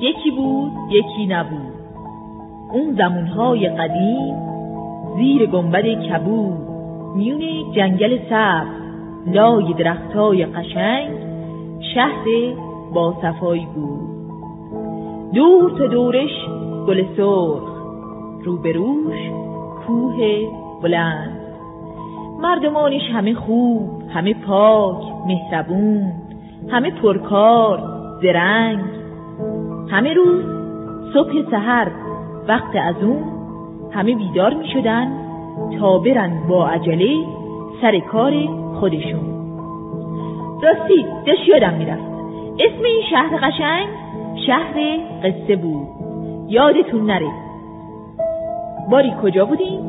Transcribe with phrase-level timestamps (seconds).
[0.00, 1.74] یکی بود یکی نبود.
[2.72, 4.34] اون زمونهای قدیم
[5.16, 6.58] زیر گنبد کبود
[7.16, 8.78] میون جنگل سبز
[9.26, 11.10] لای درختای قشنگ
[11.94, 12.24] شهر
[12.94, 14.08] با صفایی بود.
[15.34, 16.46] دور تا دورش
[16.86, 17.78] گل سرخ
[18.44, 19.18] روبروش
[19.86, 20.16] کوه
[20.82, 21.40] بلند.
[22.42, 26.12] مردمانش همه خوب همه پاک مهربون
[26.68, 27.82] همه پرکار
[28.22, 28.97] زرنگ.
[29.90, 30.44] همه روز
[31.14, 31.88] صبح سحر
[32.48, 33.24] وقت از اون
[33.92, 35.12] همه بیدار می شدن
[35.80, 37.16] تا برن با عجله
[37.80, 38.32] سر کار
[38.80, 39.38] خودشون.
[40.62, 42.08] راستی داشت یادم می‌رفت.
[42.58, 43.88] اسم این شهر قشنگ
[44.46, 45.88] شهر قصه بود.
[46.48, 47.30] یادتون نره.
[48.90, 49.80] باری کجا بودیم؟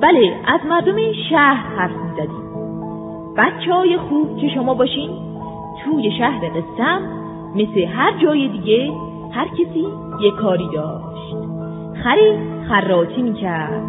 [0.00, 0.96] بله از مردم
[1.30, 2.44] شهر حرف می‌زدیم.
[3.36, 5.10] بچه های خوب که شما باشین
[5.84, 7.23] توی شهر قصم
[7.54, 8.92] مثل هر جای دیگه
[9.32, 9.86] هر کسی
[10.20, 11.36] یه کاری داشت.
[12.04, 12.38] خری
[12.68, 13.82] خراتی می‌کرد.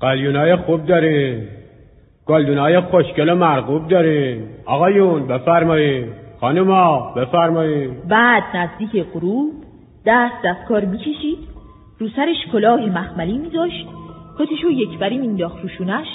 [0.00, 0.86] قلیونای خوب
[2.28, 4.48] داریم گلدونای خوشگل و مرغوب داریم.
[4.66, 9.52] آقایون بفرمایید خانوما بفرمایید بعد نزدیک غروب
[10.06, 11.38] دست دستکار می‌کشید.
[11.98, 13.86] رو سرش کلاه مخملی میذاشت.
[14.38, 16.06] کتش رو یکبری مینداخت روشونش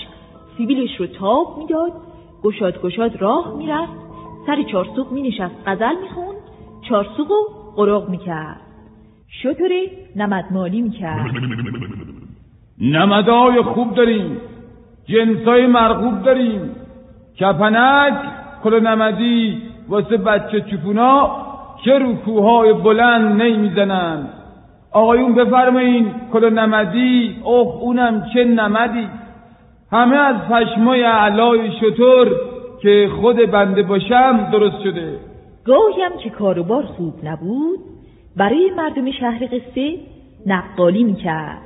[0.57, 1.91] سیبیلش رو تاب می‌داد.
[2.43, 3.93] گشاد گشاد راه می‌رفت.
[4.47, 6.37] سر چارسوق مینشست غزل می‌خوند.
[6.89, 8.61] چارسوق و قرق می‌کرد.
[9.41, 11.31] شطوره نمدمالی می‌کرد.
[12.81, 14.37] نمدای خوب داریم.
[15.05, 16.75] جنسای مرغوب داریم.
[17.39, 18.13] کپنک
[18.63, 21.31] کل نمدی واسه بچه چپونا
[21.83, 24.27] که رو کوهای بلند نی می‌زنن.
[24.91, 29.07] آقایون بفرمایین کل نمدی اوه اونم چه نمدی.
[29.91, 32.27] همه از پشمای علای شطور
[32.81, 35.17] که خود بنده باشم درست شده.
[35.65, 37.79] گاهی که کاروبار خوب نبود
[38.37, 39.97] برای مردم شهر قصه
[40.45, 41.61] نقالی می‌کرد.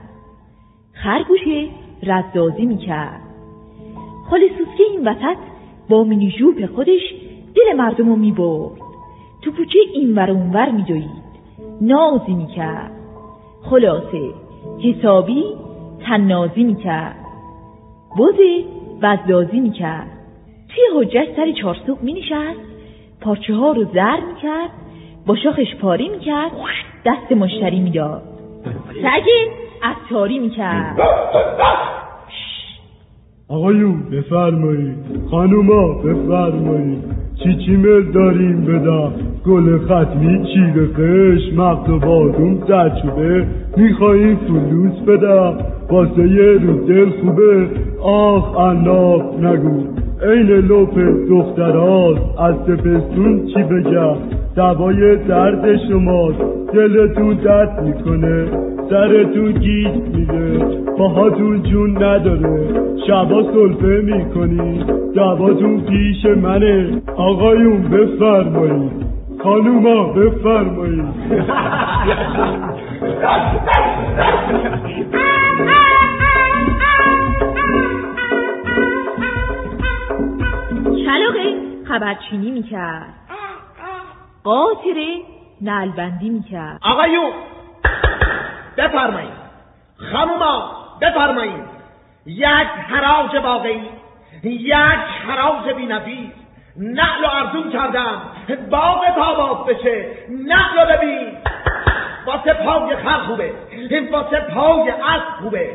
[1.03, 1.67] خرگوشه
[2.03, 3.26] رزازی می‌کرد.
[4.29, 5.37] خالصوسکه این وسط
[5.89, 7.13] با مینی جوپ خودش
[7.55, 8.71] دل مردم رو می‌برد.
[9.41, 11.27] تو کوچه این ور اونور میدوید.
[11.81, 12.91] نازی می‌کرد.
[13.63, 14.21] خلاصه
[14.83, 15.43] حسابی
[16.05, 17.15] تنازی می‌کرد.
[18.17, 18.63] بوزه
[19.01, 20.07] وزدازی می‌کرد.
[20.69, 22.59] توی حجت سر چارسوق مینشست.
[23.21, 24.69] پارچه ها رو زر می‌کرد.
[25.25, 26.51] با شاخش پاری می‌کرد.
[27.05, 28.23] دست مشتری می‌داد.
[29.01, 29.51] سگه
[29.83, 30.97] عطاری می‌کرد.
[33.49, 34.97] آقایون بفرمایید.
[35.31, 37.03] خانوما بفرمایید.
[37.43, 39.11] چی چی مل داریم بدم
[39.45, 43.45] گل ختمی چیر قش مغز و بادوم سرچوبه
[43.77, 45.53] میخواییم فلوس بدم
[45.89, 47.67] واسه یه روز دل خوبه.
[48.01, 49.83] آخ عناق نگو.
[50.23, 54.15] عین لپ دخترات از سپستون چی بگم؟
[54.55, 56.39] دوای درد شماست.
[56.73, 58.45] دلتون درد می‌کنه.
[58.89, 60.59] سرتون گیج میده.
[60.97, 62.86] پاهاتون جون نداره.
[63.07, 64.83] شبا سلفه می‌کنی.
[65.15, 67.01] دواتون پیش منه.
[67.17, 69.07] آقایون بفرمایید
[69.43, 71.05] خانوما بفرمایید
[81.05, 81.55] کلاقه
[81.87, 83.13] خبرچینی می‌کرد.
[84.43, 85.07] قاطره
[85.61, 86.79] نلبندی می‌کرد.
[86.83, 87.31] آقایون
[88.77, 89.47] بفرمایید.
[90.11, 90.71] خانوما
[91.01, 91.76] بفرمایید.
[92.27, 93.89] یک حراج واقعی
[94.43, 94.73] یک
[95.27, 96.31] حراج بینفیس
[96.79, 98.21] نقل و ارزون کردم
[98.69, 100.05] باغ تاباس بشه
[100.45, 101.27] نقل و ببین
[102.25, 103.53] واسه پای خر خوبه
[104.11, 105.69] واسه پای اسب خوبه.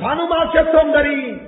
[0.00, 1.40] خانوما چه سم دارین؟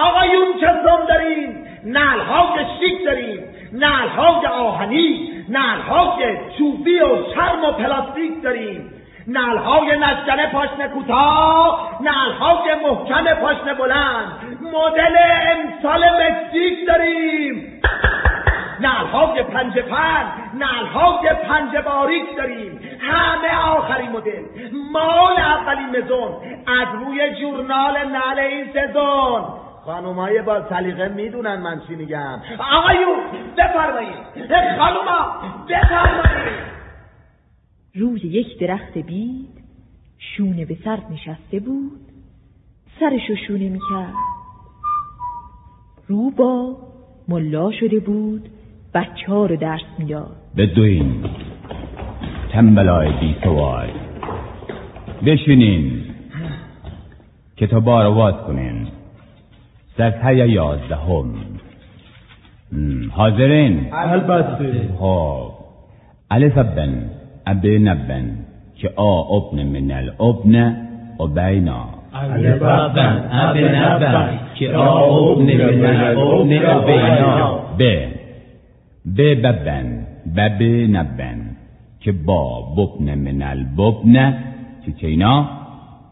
[0.00, 8.42] آقایون چه سم دارین؟ نلهای شیک داریم نلهای آهنی نلهای چوبی و چرم و پلاستیک
[8.42, 8.92] داریم
[9.26, 14.32] نلهای نشکن پاشنه کوتاه نلهای محکم پاشنه بلند.
[14.62, 15.16] مدل
[15.50, 17.82] امسال مکزیک داریم.
[18.80, 20.22] نلهای پنج پر
[20.54, 22.80] نلهای پنج باریک داریم.
[23.00, 24.42] همه آخری مدل.
[24.92, 26.32] مال اولی مزون.
[26.80, 29.44] از روی جورنال نل این سزون.
[29.86, 32.40] خانومای با سلیقه می‌دونن من چی میگم.
[32.72, 33.18] آقایون
[33.56, 34.78] بفرمایید.
[34.78, 35.26] خانوما
[35.68, 36.79] بفرمایید.
[37.94, 39.60] روی یک درخت بید
[40.18, 42.00] شونه به سر نشسته بود
[43.00, 44.14] سرشو شونه می‌کرد.
[46.08, 46.76] رو با
[47.28, 48.48] ملا شده بود
[48.94, 50.36] بچه ها رو درس می‌داد.
[50.56, 51.24] بدوین.
[52.52, 53.90] تنبلای بی سوال
[55.26, 56.04] بشینین.
[57.56, 58.88] کتابا رو واز کنین.
[59.96, 61.34] صفحه یازدهم.
[63.10, 64.88] حاضرین؟ البته.
[64.98, 65.52] خب.
[66.30, 68.24] الف بن اب نبن
[68.76, 70.76] که آ ابن من الابن
[71.20, 77.82] و بینا البابن اب نبن که آ ابن من الابن و بینا ب
[79.16, 80.06] ب ببن
[80.36, 81.56] بب نبن
[82.00, 84.34] که با ببن من الببن
[84.84, 85.48] چی چینا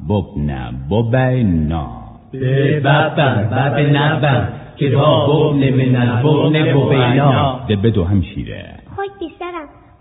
[0.09, 0.51] ببن
[0.91, 1.89] ببینا.
[2.33, 8.65] به ببن بب نبن که با ببن من الببن و بینا ده بدو همشیره
[8.97, 9.48] خاک بیشترم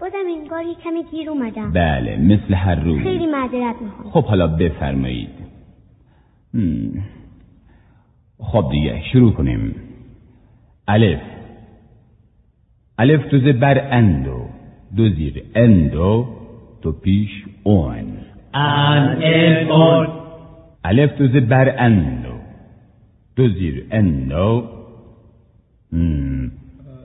[0.01, 1.71] بازم انگار یه کمی گیر اومدم.
[1.71, 3.03] بله مثل هر روز.
[3.03, 4.09] خیلی معذرت می‌خوام.
[4.09, 5.29] خب حالا بفرمایید.
[8.39, 9.75] خب دیگه شروع کنیم.
[10.87, 11.21] الف.
[12.97, 14.45] الف دو بر اندو.
[14.95, 16.27] دو زیر اندو
[16.81, 18.17] تو پیش اون.
[18.53, 20.07] ان ال اون.
[20.85, 22.37] الف دو بر اندو.
[23.35, 24.63] دو زیر اندو.
[25.93, 26.51] هم.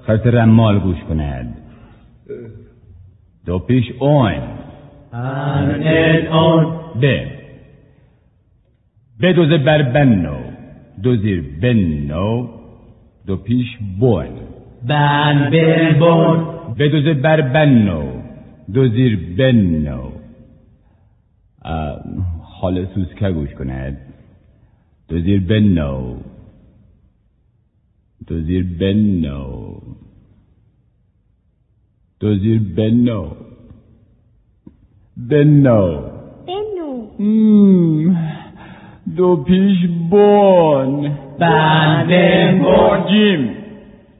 [0.06, 1.61] خرس رمال گوش کند.
[3.46, 4.32] دو پیش اون
[5.12, 6.64] ان ال اون
[7.00, 7.04] ب
[9.22, 10.38] بدوزه بر بنو.
[11.02, 12.48] دو زیر بنو.
[13.26, 13.66] دو پیش
[14.00, 14.32] بون
[14.88, 16.38] بن بل بون
[16.78, 18.02] بدوزه بر بنو.
[18.74, 20.02] دو زیر بنو.
[22.42, 23.96] خاله سوسکه گوش کند؟
[25.08, 26.16] دو زیر بنو.
[28.26, 29.76] دو زیر بنو.
[32.22, 33.24] دو زیر بنو.
[35.30, 35.82] بنو.
[36.46, 36.90] بنو.
[39.16, 39.78] دو پیش
[40.10, 42.04] بون بن.
[42.08, 43.42] بل بون جیم.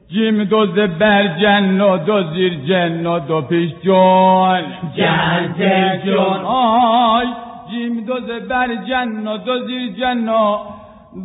[0.09, 4.61] جیم دو زبر جن و دو زیر جن و دو پیش جون
[4.97, 6.01] جن جن.
[6.05, 7.27] جون آی.
[7.71, 10.57] جیم دو زبر جن و دو زیر جن و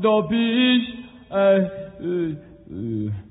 [0.03, 0.83] دو پیش
[1.31, 1.61] اه، اه،
[2.71, 3.28] اه،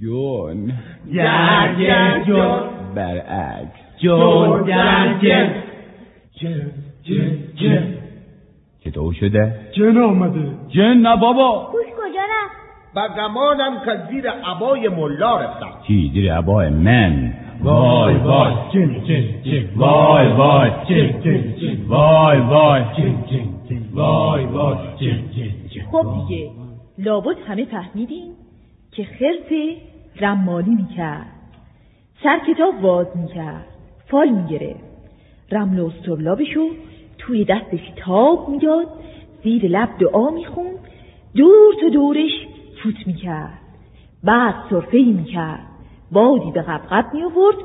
[0.00, 0.72] جون.
[1.12, 2.60] جن جون.
[2.94, 3.80] برعکس.
[4.02, 5.20] جون جن
[7.54, 7.94] جن
[8.84, 10.48] چطور شده؟ جن آمده.
[10.68, 11.68] جن نه بابا.
[11.72, 12.56] گوش کجا رفت
[12.96, 15.72] بگمانم که زیر عبای ملا رفتم.
[15.86, 17.32] چی؟ زیر عبای من؟
[17.62, 18.54] وای وای.
[18.72, 19.68] جن جن جن.
[19.76, 20.70] وای وای.
[20.88, 21.86] جن جن جن.
[21.88, 22.82] وای وای.
[22.96, 23.82] جن جن جن.
[23.94, 24.76] وای وای.
[25.00, 25.82] جن جن جن.
[25.92, 26.50] خب دیگه.
[26.98, 28.32] لابد همه فهمیدیم
[28.92, 29.52] که خرس
[30.20, 31.26] رمالی می‌کرد.
[32.22, 33.66] سر کتاب باز می‌کرد.
[34.10, 34.84] فال می‌گرفت.
[35.52, 36.68] رمل و استرلابشو
[37.18, 38.86] توی دستش تاب می‌داد.
[39.44, 40.78] زیر لب دعا می‌خوند.
[41.36, 42.46] دور تا دورش
[42.82, 43.58] فوت می‌کرد.
[44.24, 45.66] بعد صرفه می‌کرد.
[46.12, 47.56] بادی به قبقب میآورد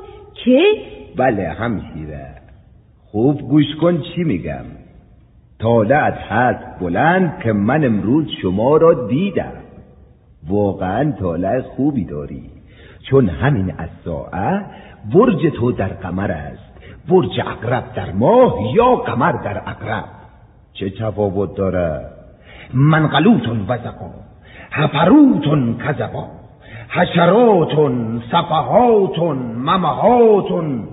[0.44, 0.62] که
[1.16, 2.34] بله همشیره
[3.10, 4.64] خوب گوش کن چی میگم.
[5.58, 9.52] طالعت هست بلند که من امروز شما را دیدم.
[10.48, 12.50] واقعا طالع خوبی داری.
[13.10, 14.64] چون همین از ساعه
[15.14, 16.66] برج تو در قمر است.
[17.08, 20.04] برج اقرب در ماه یا قمر در اقرب
[20.72, 22.06] چه تفاوت داره؟
[22.74, 24.10] منقلوتون وزقا
[24.70, 26.26] هفروتون کذبا
[26.88, 30.88] حشراتون صفحاتون ممهاتون.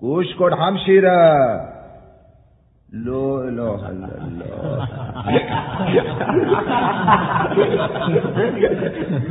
[0.00, 1.34] گوش کن همشیره
[3.04, 4.86] لا اله الا الله.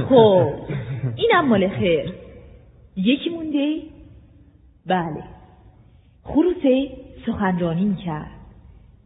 [0.09, 0.47] خب
[1.15, 2.13] اینم مال خیر.
[2.97, 3.77] یکی مونده
[4.85, 5.23] بله.
[6.23, 6.89] خروسه
[7.25, 8.31] سخنرانی می‌کرد.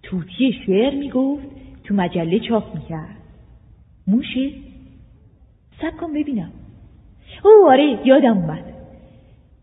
[0.04, 1.48] توتی شعر می‌گفت
[1.84, 3.18] تو مجله چاپ می‌کرد.
[4.08, 4.52] موشه
[5.82, 6.52] سب کن ببینم.
[7.44, 8.64] او آره یادم اومد.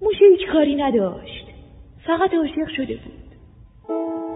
[0.03, 1.47] موشه هیچ کاری نداشت.
[2.07, 3.13] فقط عاشق شده بود.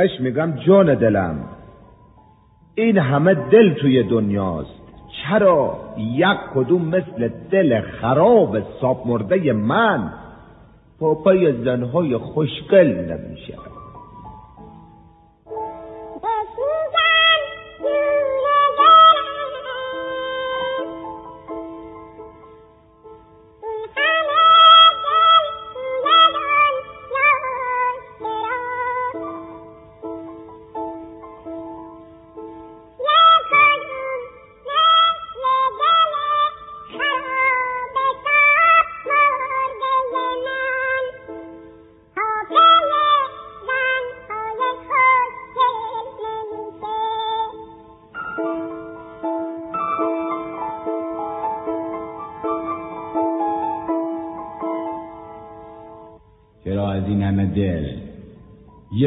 [0.00, 1.38] بهش میگم جان دلم.
[2.74, 4.80] این همه دل توی دنیاست.
[5.22, 10.12] چرا یک کدوم مثل دل خراب ساب مرده من
[11.00, 13.54] پاپای زنهای خوشگل نمیشه.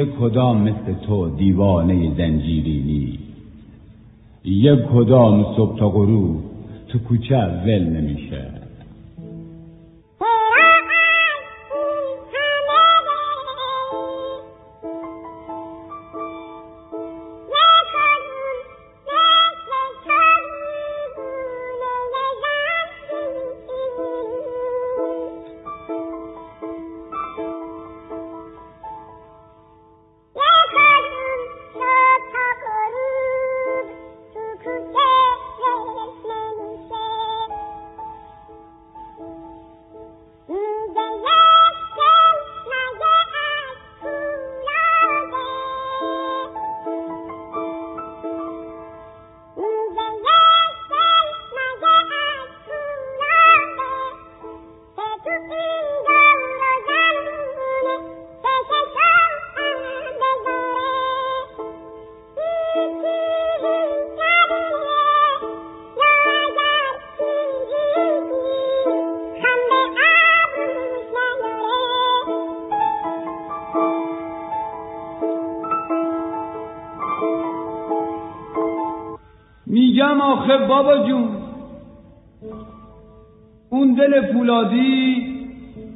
[0.03, 3.23] یک کدام مثل تو دیوانه زنجیری نیست؟
[4.45, 6.43] یک کدام صبح تا غروب
[6.87, 8.42] تو کوچه ول نمیشه.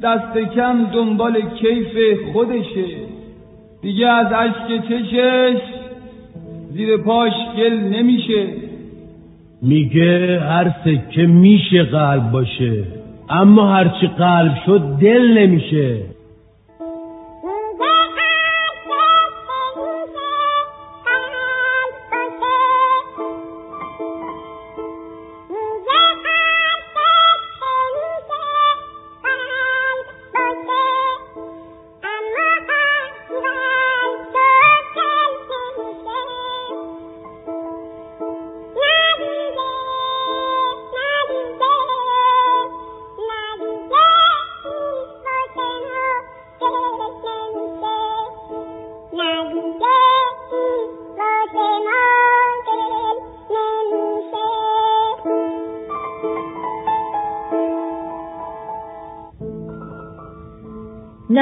[0.08, 2.88] دست کم دنبال کیف خودشه.
[3.82, 5.62] دیگه از اشک چشش
[6.74, 8.48] زیر پاش گل نمیشه.
[9.62, 12.84] میگه هر سکه میشه قلب باشه
[13.30, 15.98] اما هرچی قلب شد دل نمیشه.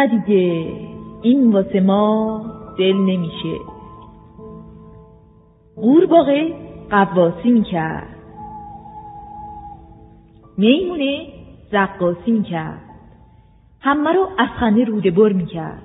[0.05, 0.73] دیگه.
[1.21, 2.41] این واسه ما
[2.79, 3.55] دل نمیشه.
[5.75, 6.53] قورباغه
[6.89, 8.15] قواسی می‌کرد
[10.57, 11.27] میمونه
[11.71, 12.81] رقاصی می‌کرد
[13.81, 15.81] همه رو از خنده روده بر می‌کرد.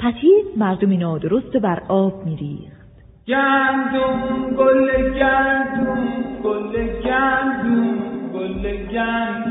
[0.00, 2.80] پتیز مردم نادرست بر آب میریخت.
[3.28, 6.08] گندم گل گندم
[6.44, 7.98] گل گندم
[8.34, 9.49] گل گندم.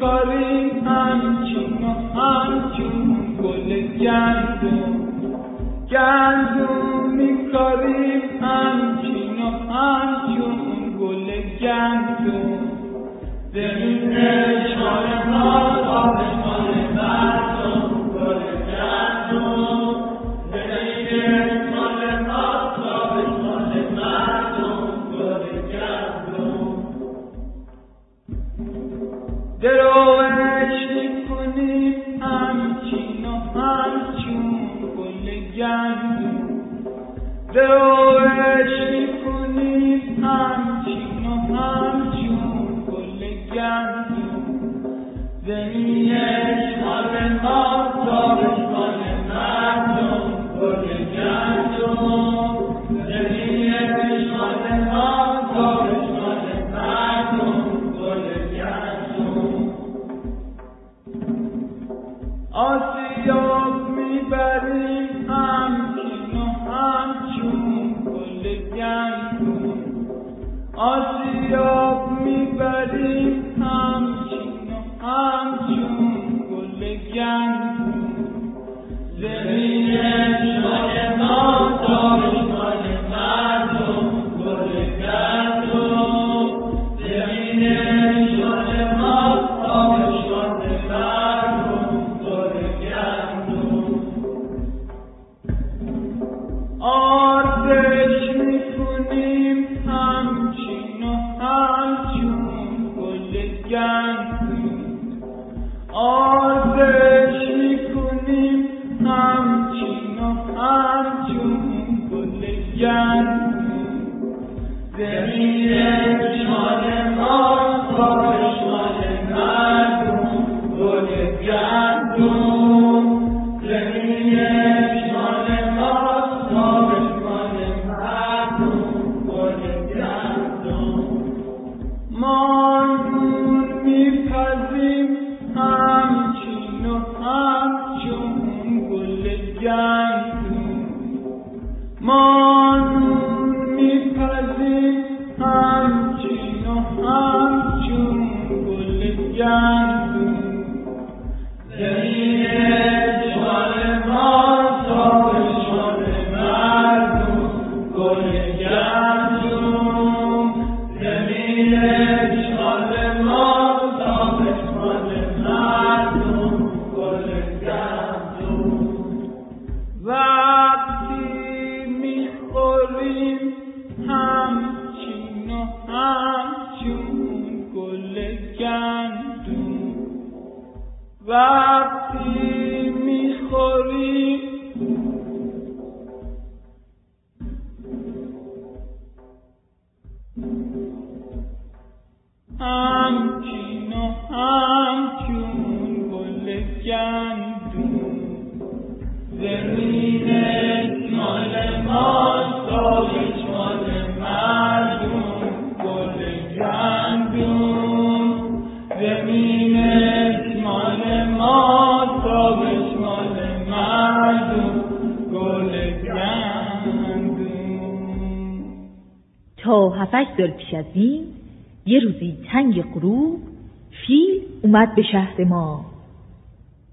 [0.01, 0.25] گل
[0.86, 3.07] همچین و همچون
[3.43, 4.95] گل گندم
[11.65, 11.95] گل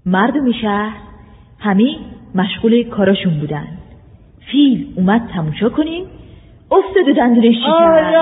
[0.05, 0.97] مردم شهر
[1.59, 1.95] همه
[2.35, 3.67] مشغول کاراشون بودن.
[4.51, 6.05] فیل اومد تماشا کنیم
[6.71, 8.13] افتاد و دندونش شکست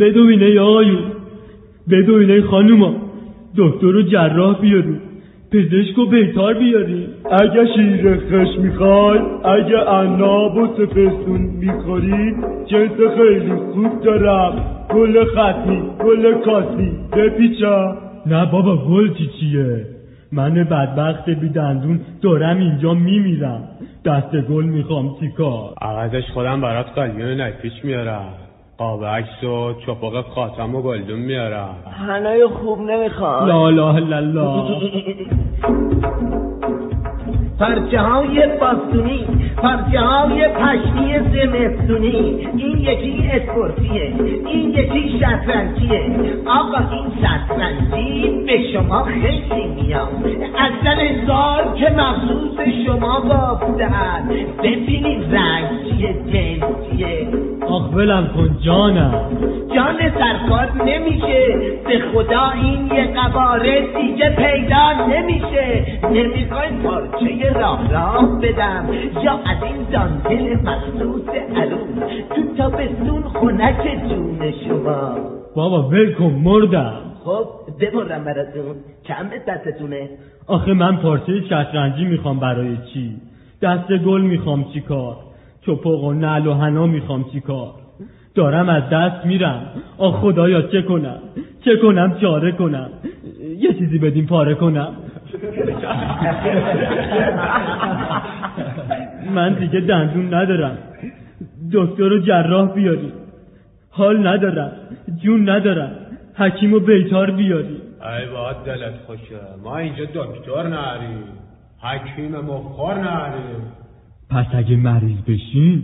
[0.00, 1.12] بدوینه آقایون
[1.90, 2.94] بدوینه خانوما
[3.56, 5.00] دکتر و جراح بیاریم
[5.52, 13.52] پزشک و بیتار بیاریم اگه شیر خش می‌خوای اگه عناب و سفستون می‌خورید جنس خیلی
[13.54, 14.52] خوب دارم.
[14.90, 17.96] گل خطی گل کاسی بپیچا.
[18.26, 19.86] نه بابا گل چی چیه؟
[20.32, 23.62] من بدبخت بی دندون دارم اینجا میمیرم.
[24.04, 28.47] دست گل می‌خوام چیکار؟ عوضش خودم برات قلیون نکیش میارم.
[28.78, 31.76] قاب عکس و چپاق خاتم و گلدون میارم.
[32.08, 34.80] هنای خوب نمی‌خوام لا اله الا الله.
[37.58, 42.48] پرچه های باستونی پرچه های پشمی زمستونی.
[42.56, 44.12] این یکی اسپورتیه
[44.46, 46.00] این یکی شطرنجیه.
[46.46, 50.08] آقا این شطرنجی به شما خیلی میاد.
[50.58, 54.28] اصلا انگار که مخصوص شما بافتن
[54.62, 57.28] ببینید رنگ چیه جنس چیه.
[57.68, 59.14] آخ ولم کن جانم.
[59.74, 61.46] جان سرکار نمیشه.
[61.88, 65.86] به خدا این یه قباره دیگه پیدا نمیشه.
[66.12, 68.88] نمی‌خواین پارچه راه راه بدم.
[69.24, 75.16] یا از این دانتل مخصوص عروس تو تابستون خونک جون شما.
[75.56, 77.00] بابا ول کن مردم.
[77.24, 77.46] خب
[77.80, 78.76] ببرم براتون.
[79.08, 80.08] چند دستتونه.
[80.46, 83.16] آخه من پارچه شطرنجی می‌خوام برای چی؟
[83.62, 85.16] دست گل می‌خوام چی کار؟
[85.66, 87.70] چپق و نعل و حنا می‌خوام چی کار؟
[88.34, 89.62] دارم از دست میرم.
[89.98, 91.18] آخ خدایا چه کنم؟
[91.64, 92.88] چه کنم؟ چاره کنم.
[93.58, 94.92] یه چیزی بدیم پاره کنم.
[99.34, 100.78] من دیگه دندون ندارم.
[101.72, 103.12] دکتر و جراح بیاریم
[103.90, 104.72] حال ندارم.
[105.22, 105.90] جون ندارم.
[106.34, 107.66] حکیم و بیتار بیاری.
[107.66, 109.40] ای باد دلت خوشه.
[109.64, 111.24] ما اینجا دکتر نریم
[111.80, 113.62] حکیم مخار نریم
[114.30, 115.82] پس اگه مریض بشین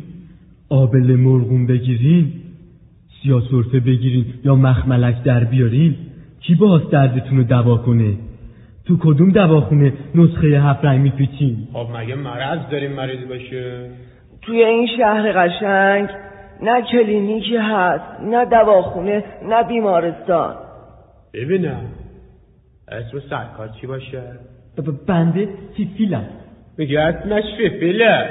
[0.68, 2.32] آبل مرغون بگیرین
[3.22, 5.96] سیاه سرفه بگیرین یا مخملک در بیارین
[6.40, 8.14] کی باز دردتون رو دوا کنه؟
[8.86, 13.90] تو کدوم دواخونه نسخه هفت رنگ میپیچین خب مگه مرض داریم مریض بشه
[14.42, 16.08] توی این شهر قشنگ
[16.62, 20.54] نه کلینیکی هست نه دواخونه نه بیمارستان.
[21.34, 21.80] ببینم.
[22.88, 24.22] اسم سرکار چی باشه؟
[24.78, 26.24] ب- بنده فیفیلم
[26.78, 28.28] میگه اسمش فیفیله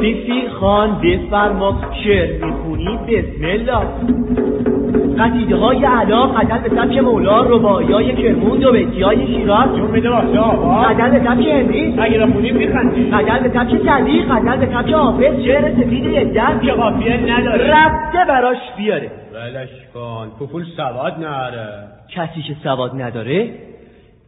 [0.00, 4.71] فیفی خان بفرما شعر می‌خونی بسم الله.
[5.18, 10.06] قصیده های علا قدر به سبک مولا ربایی های کرمون و بیتی های شیراز جون
[10.06, 10.82] آقا.
[10.82, 11.94] قدر به سبک هندی.
[11.98, 13.10] اگه بخونی میخندی.
[13.10, 17.70] قدر به سبک سعدی قدر به سبک حافظ شعر سفید یزدن که قافیه نداره.
[17.70, 19.10] رفته براش بیاره.
[19.34, 21.88] ولش کن پوپول سواد نره.
[22.08, 23.50] کسی که سواد نداره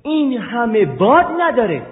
[0.03, 1.83] این همه باد نداره.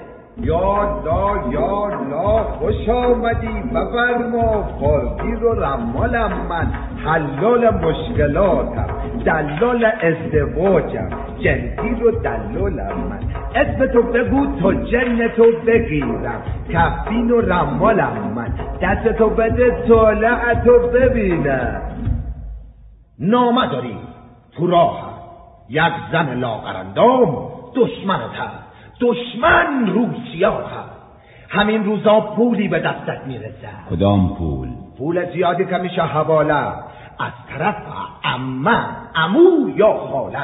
[0.40, 4.62] یا لا یا لا خوش آمدی بفرما.
[4.80, 6.72] فالگیر و رمالم من
[7.04, 8.86] حلال مشکلاتم
[9.24, 13.20] دلال ازدواجم جنگیر و دلالم من.
[13.54, 16.42] اسم تو بگو تا جن تو بگیرم.
[16.68, 18.54] کفین و رمالم من.
[18.82, 21.82] دست تو بده طالع تو ببینم.
[23.18, 23.98] نامه داری
[24.56, 25.12] تو راه.
[25.68, 28.71] یک زن لاغرندام دشمنت هست
[29.02, 30.92] دشمن روسیا هست
[31.48, 33.68] همین روزا پولی به دستت می‌رسه.
[33.90, 36.54] کدام پول؟ پول زیادی که میشه حواله.
[37.18, 37.74] از طرف
[38.24, 38.78] امه
[39.14, 40.38] امو یا خاله.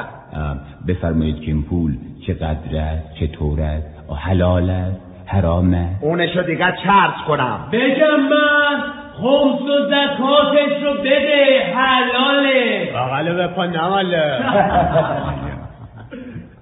[0.87, 3.87] بفرمایید که این پول چقدر است چطور است
[4.25, 7.59] حلال است حرام است اونشو دیگه چرز کنم.
[7.71, 12.91] بگم من خمس و زکاتش رو بده حلاله.
[12.95, 14.39] بغل به پا نماله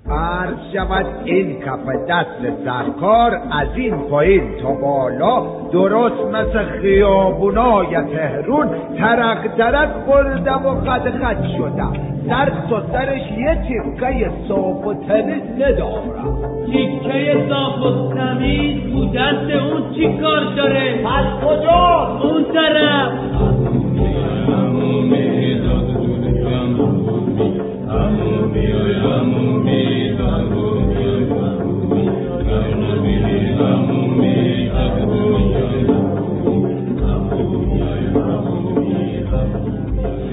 [0.10, 8.68] عرض شود این کف دست سرکار از این پایین تا بالا درست مثل خیابونای تهرون
[8.98, 11.94] ترق ترق خوردم و قد خد شدم.
[12.30, 16.40] سر تا سرش یه تیکه صاف و تمیز ندارم.
[16.72, 23.12] تیکه صاف و تمیز تو دست اون چی کار داره؟ از کجا؟ اون طرف.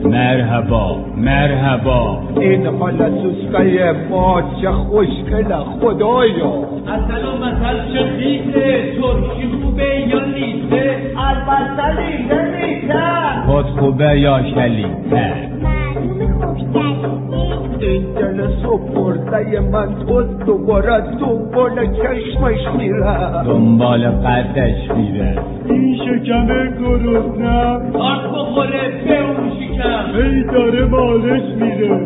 [0.04, 2.22] مرحبا مرحبا.
[2.40, 6.52] این حال سوسکای ما چه خوشگل خدایا.
[6.86, 13.02] اصلا مثل چه خیزه؟ ترکی خوبه یا لیسه البته لیسه لیسه
[13.46, 15.83] خود خوبه یا شلیته خوشگلی
[17.80, 27.58] این دل سپرده من خود دوباره دنبال چشمش میره دنبال قدش میره این شکم گرسنه
[27.98, 30.20] آرد بخوره به اون شکم.
[30.22, 32.00] هی داره بالش میره.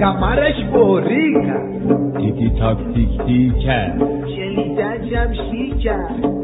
[0.00, 1.54] کمرش بریکه
[2.16, 3.92] تیکی تاک تیک تیکه
[4.36, 5.94] شنیدن جمشیکه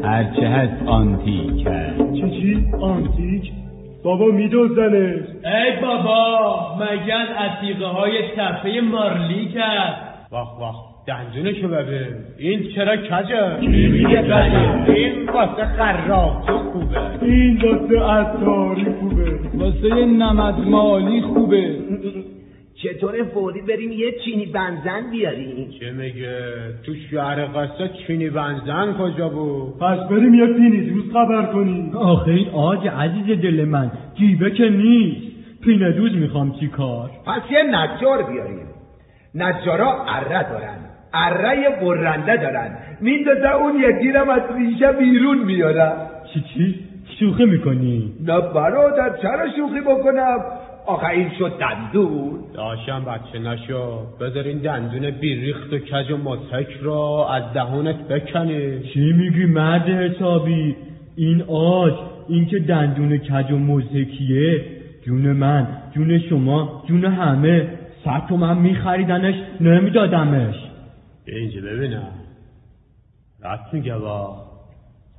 [0.03, 1.79] هرچه هست آنتیکه
[2.13, 3.51] چی چی؟ آنتیک؟
[4.07, 9.95] بابا میدوزنش ای بابا از عتیقه های تپه مارلی کرد؟
[10.31, 10.75] واخ واخ
[11.07, 17.23] دندونشو ببین این چرا کجه؟ این واسه خراب تو خوبه.
[17.25, 19.39] این واسه عطاری خوبه.
[19.53, 21.75] واسه نمدمالی خوبه.
[22.83, 26.39] چطور فوری بریم یه چینی بنزن بیاریم؟ چه میگه؟
[26.85, 31.97] تو شهر قصه چینی بنزن کجا بود؟ پس بریم یه پینی دوست خبر کنیم.
[31.97, 35.27] آخه این آج عزیز دل من جیبه که نیست.
[35.63, 38.67] پینه دوز می‌خوام چی کار؟ پس یه نجار بیاریم.
[39.35, 40.77] نجارا اره دارن
[41.13, 42.77] اره برنده دارن.
[43.01, 45.93] میندازه اون یکیرم از ریشه بیرون میارن.
[46.33, 46.75] چی چی؟
[47.19, 50.39] شوخی می‌کنی؟ نه برادر چرا شوخی بکنم؟
[50.87, 52.39] آخه این شد دندون.
[52.53, 53.99] داشتم بچه نشو.
[54.19, 56.93] بذارین دندون بیریخت و کج و متک رو
[57.31, 60.75] از دهونت بکنی چی میگی مرد حسابی؟
[61.15, 61.93] این آج
[62.27, 64.65] این که دندون کج و مزهکیه
[65.05, 67.67] جون من جون شما جون همه.
[68.05, 70.55] صد تومن میخریدنش نمیدادمش.
[71.25, 72.11] اینجا ببینم.
[73.43, 74.47] راست میگه با.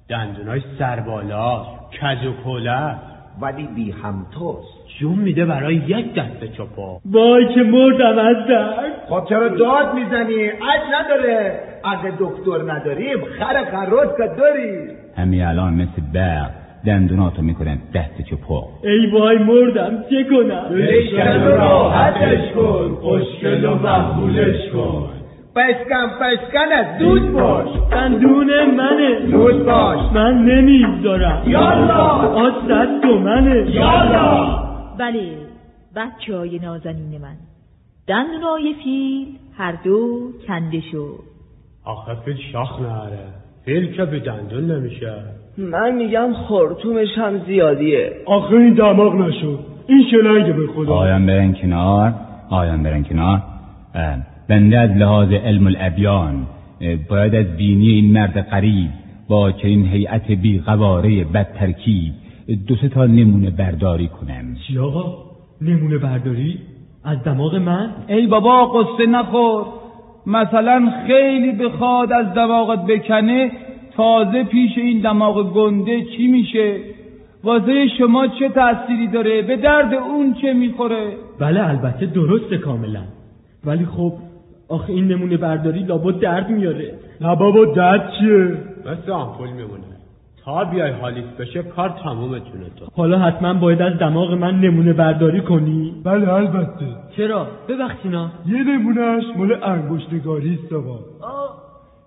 [0.09, 1.67] دندونای سربالا
[2.01, 2.95] کج و کوله
[3.41, 7.01] ولی بی همتاست جون میده برای یک دست چپا.
[7.13, 11.61] وای که مردم از درد خب چرا داد می‌زنی؟ اج نداره.
[11.85, 16.51] اگه دکتر نداریم خر خراز که داریم همین الان مثل برق
[16.87, 22.95] دندوناتو می‌کنن دست چپق ای وای مردم چه کنم؟ بشکن و راحتش کن.
[23.01, 25.09] خوشگل و مقبولش کن.
[25.57, 27.69] بشکن بشکن دود باش.
[27.91, 29.21] دندون منه.
[29.31, 29.99] دود باش.
[30.15, 32.05] من نمی‌ذارم یالا.
[32.45, 34.68] آج صد تومنه یالا.
[34.99, 35.37] بله
[35.97, 37.37] بچه های نازنین من.
[38.07, 41.19] دندونای فیل هر دو کنده شد.
[41.85, 43.19] آخه فیل شاخ نره
[43.65, 45.15] فیل که به دندون نمیشه.
[45.59, 48.13] من میگم خورتومش هم زیادیه.
[48.27, 49.59] آخه این دماغ نشد.
[49.87, 50.95] این شلنگه به خدا.
[50.95, 52.15] آیان برن کنار.
[52.51, 53.43] آیان برن کنار.
[54.49, 56.47] بنده از لحاظ علم الابیان
[57.09, 58.91] باید از بینی این مرد قریب
[59.29, 62.13] با چنین هیئت بی قواره بد ترکیب
[62.57, 65.15] دو سه تا نمونه برداری کنم چی آقا؟
[65.63, 66.59] نمونه برداری؟
[67.05, 69.67] از دماغ من؟ ای بابا قصه نخور.
[70.27, 73.51] مثلا خیلی بخواد از دماغت بکنه
[73.97, 76.77] تازه پیش این دماغ گنده چی میشه؟
[77.45, 83.03] واسه شما چه تأثیری داره؟ به درد اون چه می‌خوره؟ بله البته درسته کاملا.
[83.65, 84.13] ولی خب
[84.69, 86.95] آخه این نمونه برداری لابد درد میاره.
[87.21, 89.98] نه بابا درد چیه؟ مثل آمپول میمونه.
[90.49, 92.87] تا بیای حالیت بشه کار تمومه جون تو.
[92.97, 95.95] حالا حتما باید از دماغ من نمونه برداری کنی.
[96.05, 96.87] بله البته.
[97.17, 100.99] چرا؟ ببخشینا یه نمونهش مال انگشتگاری است آقا.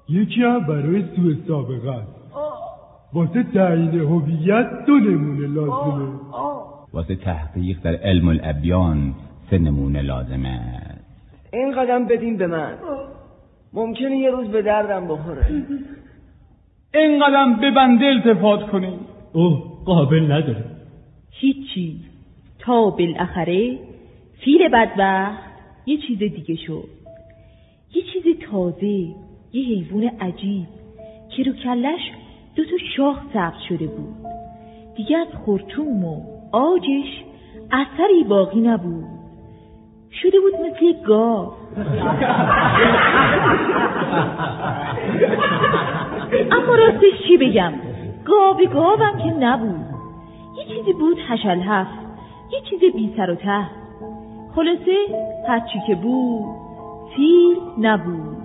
[0.09, 2.35] یکی هم برای سوء سابقه است.
[3.13, 6.07] واسه تعیین هویت دو نمونه لازمه.
[6.93, 9.13] واسه تحقیق در علم الابیان
[9.49, 11.01] سه نمونه لازم است
[11.53, 12.73] این قدم بدین به من.
[13.73, 15.45] ممکنه یه روز به دردم بخوره.
[16.93, 18.99] این قدم به بنده التفات کنید
[19.33, 20.65] اوه قابل نداره.
[21.31, 21.95] هیچی
[22.59, 23.77] تا بالاخره
[24.39, 25.43] فیل بدبخت
[25.85, 26.87] یه چیز دیگه شد.
[27.95, 28.87] یه چیز تازه
[29.53, 30.67] یه حیوان عجیب
[31.35, 32.11] که رو کلش
[32.55, 34.15] دو تا شاخ سبز شده بود.
[34.95, 37.23] دیگه از خورتوم و آجش
[37.71, 39.05] اثری باقی نبود.
[40.21, 41.51] شده بود مثل گاو.
[46.51, 47.73] اما راستش چی بگم؟
[48.25, 49.85] گاوی گاوم که نبود.
[50.57, 51.99] یه چیزی بود هشل هفت
[52.51, 53.67] یه چیز بی سر و ته.
[54.55, 54.95] خلاصه
[55.47, 56.55] هرچی که بود
[57.15, 58.40] فیل نبود.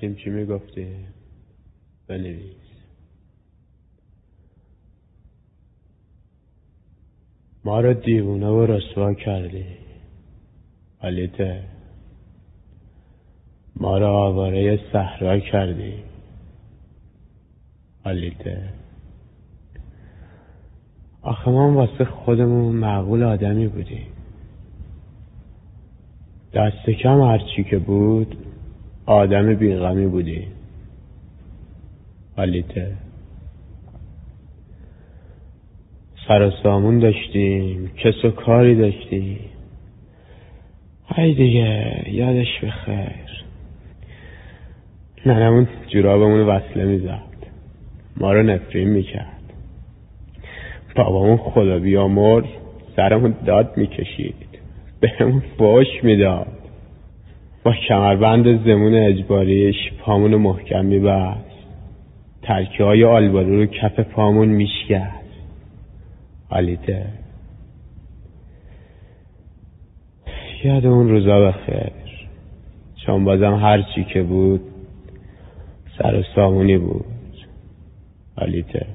[0.00, 0.86] داشتیم چی می‌گفتی
[2.06, 2.56] بنویس.
[7.64, 9.64] ما رو دیوونه و رسوا کردی.
[10.98, 11.64] حالیته
[13.76, 15.94] ما رو آواره صحرا کردی.
[18.04, 18.72] حالیته
[21.22, 24.06] آخه ما واسه خودمون معقول آدمی بودیم.
[26.54, 28.49] دست کم هرچی که بود
[29.10, 30.46] آدم بیغمی بودی.
[32.36, 32.92] حالیته
[36.28, 39.38] سر و سامون داشتیم کس و کاری داشتیم
[41.08, 43.44] های دیگه یادش بخیر.
[45.26, 47.46] ننمون جورابمون وصله می‌زد.
[48.16, 49.52] ما رو نفرین می‌کرد.
[50.96, 52.44] بابامون خدا بیامرز
[52.96, 54.34] سرمون داد می‌کشید.
[55.00, 56.59] بهمون فوش می‌داد.
[57.64, 61.50] با کمربند زمون اجباریش پامون محکم میبست.
[62.42, 65.30] ترکه های آلبالو رو کف پامون میشکست.
[66.48, 67.06] حالیته
[70.64, 71.92] یاد اون روزا بخیر.
[73.06, 74.60] چون بازم هر چی که بود
[75.98, 77.04] سر و سامونی بود.
[78.36, 78.86] حالیته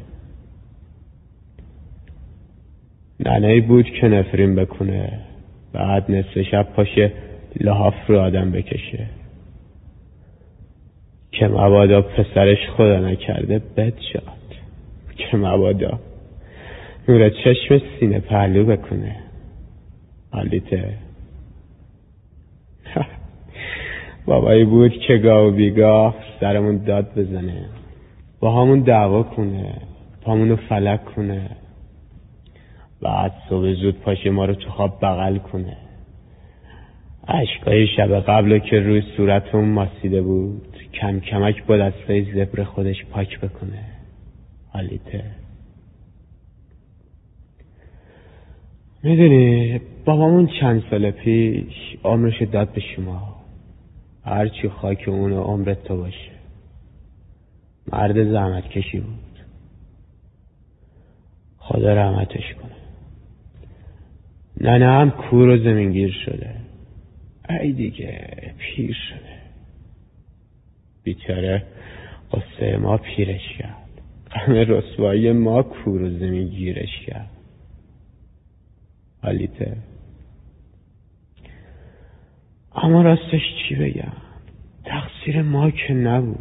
[3.19, 5.19] ننهی بود که نفرین بکنه
[5.73, 7.11] بعد نصف شب پاشه
[7.59, 9.05] لحاف رو آدم بکشه.
[11.31, 14.35] که مبادا پسرش خدا نکرده بد شد.
[15.17, 15.99] که مبادا
[17.07, 19.15] نور چشم سینه پهلو بکنه.
[20.31, 20.93] حالیته
[24.25, 27.65] بابایی بود که گاه و بیگاه سرمون داد بزنه.
[28.39, 29.81] با همون دعوا کنه.
[30.21, 31.49] پامونو فلک کنه.
[33.01, 35.77] بعد صبح زود پاشه ما رو تو خواب بغل کنه.
[37.27, 43.39] عشقای شب قبل که روی صورتمون ماسیده بود کم کمک با دستای زبر خودش پاک
[43.39, 43.83] بکنه.
[44.69, 45.23] حالیته.
[49.03, 53.35] می‌دونی بابامون چند سال پیش عمرش داد به شما.
[54.25, 56.31] هرچی خاک اون عمرت تو باشه.
[57.91, 59.39] مرد زحمت کشی بود.
[61.57, 62.75] خدا رحمتش کنه.
[64.61, 66.64] ننه هم کور و زمینگیر شده.
[67.49, 69.35] ای دیگه پیر شده.
[71.03, 71.63] بیچاره
[72.31, 74.01] قصه ما پیرش کرد.
[74.31, 77.29] غم رسوایی ما کور و زمین گیرش کرد.
[79.21, 79.77] حالیته
[82.75, 84.13] اما راستش چی بگم؟
[84.85, 86.37] تقصیر ما که نبود.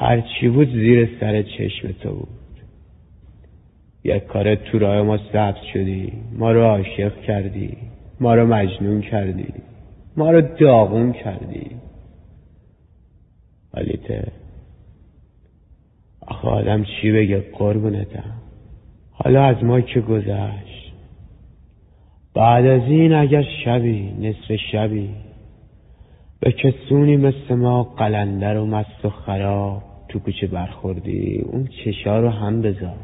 [0.00, 2.28] هرچی بود زیر سر چشم تو بود.
[4.04, 6.12] یک کار تو راه ما ثبت شدی.
[6.32, 7.76] ما رو عاشق کردی.
[8.20, 9.54] ما رو مجنون کردی.
[10.16, 11.70] ما رو داغون کردی.
[13.74, 14.32] حالیته
[16.20, 18.32] آخه آدم چی بگه؟ قربونتم.
[19.10, 20.92] حالا از ما که گذشت؟
[22.34, 25.10] بعد از این اگر شبی نصف شبی
[26.40, 32.28] به کسونی مثل ما قلندر و مست و خراب تو کوچه برخوردی اون چشا رو
[32.28, 32.96] هم بذار.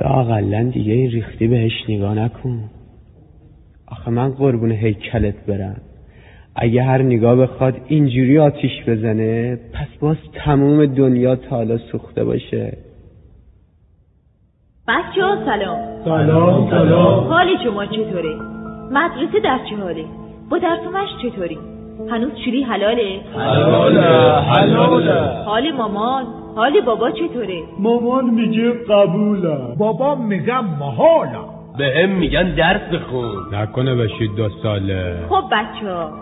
[0.00, 2.70] یا اقلا دیگه ریختی بهش نگاه نکن.
[3.98, 5.76] آخه من قربون هیکلت برم
[6.56, 12.76] اگه هر نگاه بخواد اینجوری آتیش بزنه پس باز تموم دنیا تالا سوخته باشه
[14.88, 18.36] بچه ها سلام سلام سلام حال شما چطوره؟
[18.90, 20.04] مدرسه در چه حاله؟
[20.50, 21.58] با درسومش چطوری؟
[22.10, 26.24] هنوز چوری حلاله؟ حلاله حلاله حال مامان
[26.56, 33.54] حال بابا چطوره؟ مامان میگه قبولم بابا میگم محالا به هم میگن درس بخون.
[33.54, 35.16] نکنه بشید دو ساله.
[35.28, 36.12] خب بچه ها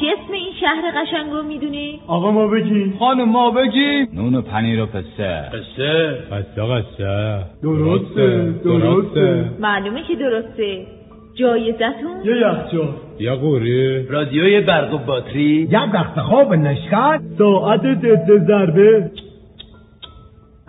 [0.00, 2.96] کی اسم این شهر قشنگ رو می‌دونه؟ آقا ما بگیم.
[2.98, 4.08] خانم ما بگیم.
[4.14, 9.44] نون و پنیر و پسه قصه قصه قصه درسته درسته.
[9.60, 10.86] معلومه که درسته.
[11.34, 12.88] جایزتون؟ یه یخچال.
[13.18, 15.68] یا قوری رادیوی برق و باتری.
[15.70, 19.10] یک رخت خواب نشکت ساعت ضد ضربه.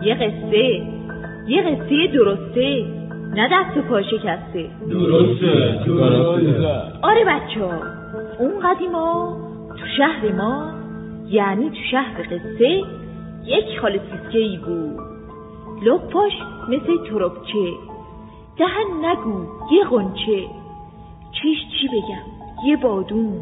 [0.02, 0.82] یه قصه.
[1.48, 3.01] یه قصه درسته.
[3.32, 4.70] نه دست و پا شکسته.
[4.90, 5.84] درسته.
[5.86, 6.82] درسته.
[7.02, 7.82] آره بچه ها
[8.38, 9.36] اون قدیما
[9.68, 10.72] تو شهر ما
[11.28, 12.82] یعنی تو شهر قصه
[13.44, 15.00] یک خاله سیسکه ای بود
[15.82, 16.32] لپاش
[16.68, 17.72] مثل تربچه
[18.58, 20.42] دهن نگو یه قنچه
[21.32, 23.32] چیش چی بگم؟ یه بادون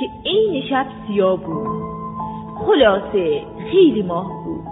[0.00, 1.66] که عین شب سیاه بود.
[2.66, 4.64] خلاصه خیلی ماه بود.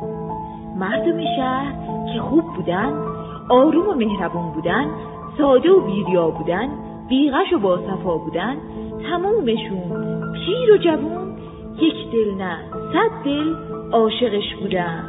[0.77, 1.73] مردم شهر
[2.13, 3.10] که خوب بودن
[3.51, 4.91] آروم و مهربون بودن
[5.39, 6.69] ساده و بیریا بودن
[7.09, 8.57] بیغش و باصفا بودن
[9.11, 9.91] تمومشون
[10.33, 11.37] پیر و جوون
[11.79, 12.59] یک دل نه
[12.93, 13.55] صد دل
[13.93, 15.05] عاشقش بودن.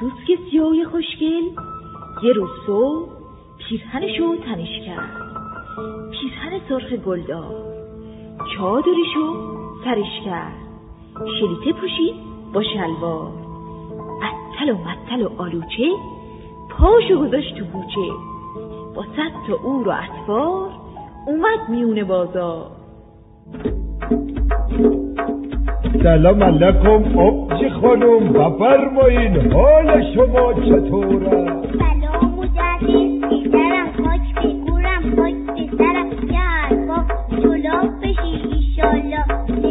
[0.00, 1.44] سوسک سیاه خوشگل
[2.22, 3.08] یه روز صبح
[3.58, 5.10] پیرهنشو تنش کرد.
[6.10, 7.54] پیرهن سرخ گلدار
[8.56, 9.34] چادرشو
[9.84, 10.68] سرش کرد.
[11.40, 12.14] شلیته پوشید
[12.54, 13.47] با شلوار.
[14.22, 15.84] اتل و متل و آلوچه
[16.70, 18.12] پاشو گذاشت تو کوچه
[18.96, 20.70] با صد تا اور و اطوار
[21.26, 22.66] اومد میونه بازار.
[26.02, 27.18] سلام علیکم.
[27.18, 31.44] آبجی خانم؟ بفرمایین حال شما چطوره؟
[31.78, 32.84] سلام مدرس
[33.22, 37.06] پسرم خاک بگورم خاک بسرم یه حرفا
[37.42, 39.67] جلاب بشی ایشالله.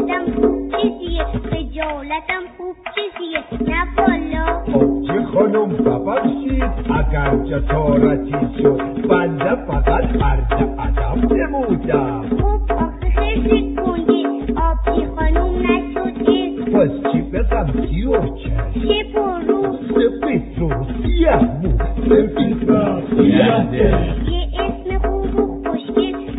[0.00, 9.54] نزاکتم خوب چیزیه خجالتم خوب چیزیه نه بالا آبجی خانم ببخشید اگر جسارتی شد بنده
[9.54, 14.26] فقط عرض ادب نمودم خب آخه خیلی گنگی
[14.56, 20.70] آبی خانوم نشده پس چی بگم سیاه چشم چه پرو سفید رو
[21.02, 21.78] سیاه مو
[22.08, 26.29] سفید رفت یه اسم خوب و خوشگل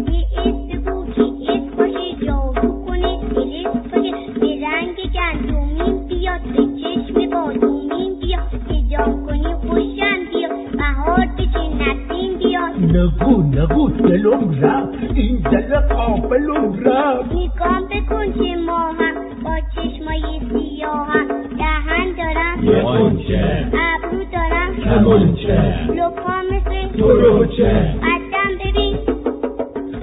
[12.94, 20.40] نگو نگو دلم رفت این دل قابلم رفت نگام بکن که ما هم با چشمای
[20.52, 21.28] سیاهم
[21.58, 28.98] دهن دارم قنچه ابرو دارم کمانچه لپا مثل تروچه قدم ببین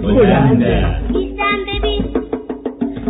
[0.03, 2.05] بلنده بیستم ببین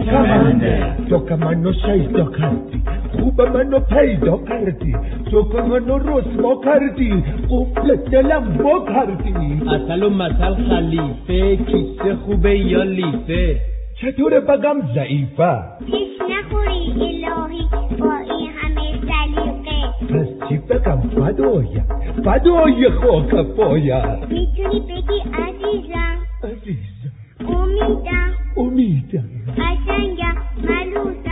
[0.05, 2.83] کمنده تو که منو شیدا کردی
[3.19, 4.97] خوب منو پیدا کردی
[5.31, 12.59] تو که منو رسوا کردی قفل دلم با کردی اصل و مثل خلیفه کیسه خوبه
[12.59, 13.61] یا لیفه
[14.01, 17.69] چطور بگم ضعیفه پیش نخوری الهی
[17.99, 19.79] با این همه سلیقه
[20.15, 21.85] پس چی بگم فدایم
[22.25, 26.19] فدای خاک پایم می‌تونی بگی عزیزم.
[26.45, 27.13] عزیزم.
[27.49, 28.35] امیدم.
[28.57, 29.25] امیدم.
[29.59, 30.37] قشنگم.
[30.65, 31.28] ملوسم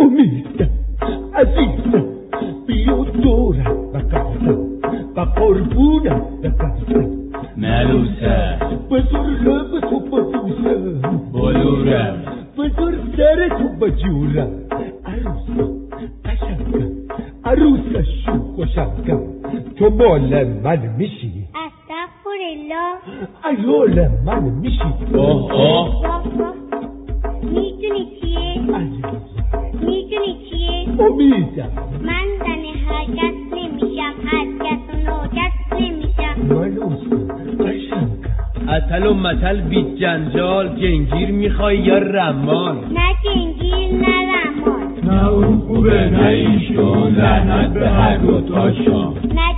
[0.00, 0.70] امیدم
[1.34, 2.04] عزیزم
[2.66, 4.58] بیا دورم بگردم
[5.16, 7.10] و قربونم بگردم
[7.56, 8.58] ملوسه
[8.90, 12.22] بزر لب تو ببوسم بلورم
[12.58, 14.50] بزر سر تو بجورم
[15.06, 15.70] عروسم
[16.24, 16.90] قشنگم
[17.44, 19.20] عروس شو خوشنگم
[19.78, 22.94] تو مال من میشی استغفرالله
[23.50, 24.80] ایال من میشی
[25.12, 26.54] واه واه
[27.42, 29.19] می‌دونی چیه
[31.00, 31.70] چیه امیدم
[32.02, 34.14] من زن هر کس نمیشم.
[34.60, 36.34] کس و ناکس نمیشم
[37.60, 45.28] قشنگم اصل و مثل بی جنجال جنگیر می‌خوای یا رمال نه جنگیر نه رمال نه
[45.28, 47.14] اون خوبه نه ایشون.
[47.14, 49.49] لعنت به هر دو تاشون نه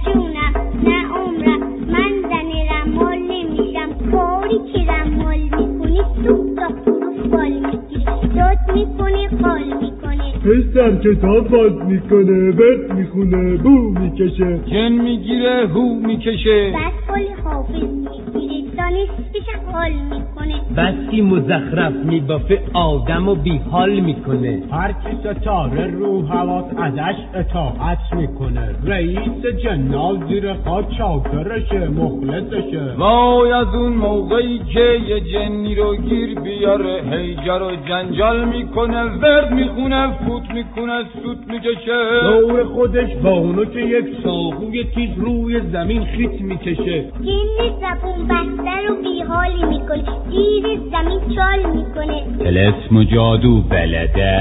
[10.44, 13.70] پسر کتاب باز می‌کنه ورد می‌خونه بو
[14.00, 14.58] می‌کشه.
[14.70, 16.72] جن می‌گیره هو می‌کشه.
[16.74, 20.31] بعد قال حافظ می‌گیره دانشش حال می‌کنه
[20.76, 28.68] بسی مزخرف میبافه آدم و بیحال می‌کنه هر کی ستاره رو حواس ازش اطاعت می‌کنه
[28.84, 32.94] رئیس جنال زیر خاک چاکرشه مخلصشه.
[32.98, 39.52] وای از اون موقعی که یه جنی رو گیر بیاره هیجر و جنجال می‌کنه ورد
[39.52, 46.04] می‌خونه فوت می‌کنه سوت می‌کشه دور خودش با اونو که یک ساقوی تیز روی زمین
[46.04, 50.04] خیت می‌کشه جن زبون بسته رو بیحالی می‌کنه
[50.42, 52.22] زیر زمین چال می‌کنه.
[52.38, 54.32] تلسم و جادو بلده.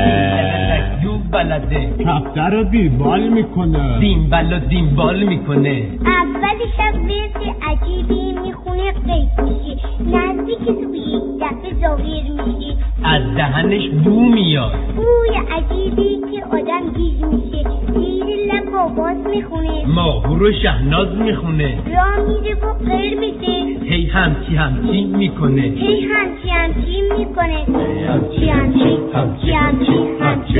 [1.03, 1.93] یو بلده.
[2.05, 3.99] کفتر رو بیبال می‌کنه.
[3.99, 5.87] دیمبل و دیمبال می‌کنه.
[6.05, 9.77] اول شب ورد عجیبی می‌خونه قیب میشه
[10.17, 14.71] نزدیک تو یک دفعه ظاهر میشه از دهنش بو میاد.
[14.95, 17.63] بوی عجیبی که آدم گیج میشه.
[17.93, 19.85] زیر لب آواز می‌خونه.
[19.87, 21.77] ماهور و شهناز می‌خونه.
[21.95, 23.51] راه میره و قر میشه.
[23.83, 25.61] هی همچی همچی می‌کنه.
[25.81, 27.65] همچی همچی همچی می‌کنه؟
[28.07, 30.59] همچی همچی همچی همچی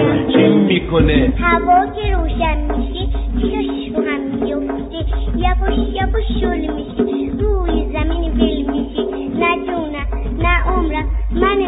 [0.00, 3.06] همچی می‌کنه؟ هوا که روشن میشه
[3.40, 5.04] چشش رو هم میفته
[5.36, 7.02] یواش یواش شل میشه.
[7.38, 9.02] روی زمین ول میشه.
[9.38, 10.08] نه جونم
[10.38, 11.06] نه عمرم.
[11.32, 11.58] من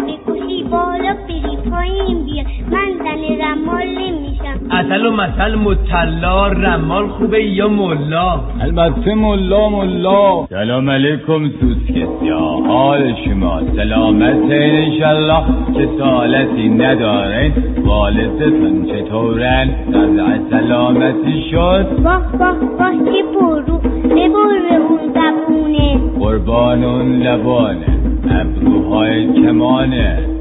[1.89, 2.43] پایین بیا.
[2.71, 4.59] من زن رمال نمیشم.
[4.71, 10.47] اصل و مثل مطلا رمال خوبه یا ملا؟ البته ملا ملا.
[10.51, 15.43] سلام علیکم سوسکسی ها حال شما سلامت انشالله.
[15.75, 17.53] چه سالتی ندارین
[17.87, 21.87] والدتون چطورن وضع سلامتی شد.
[22.05, 26.01] واه واه واه چه پرو ببر اون زبونه.
[26.21, 27.99] قربان اون لبانه.
[28.31, 30.38] ابروهای کمانه.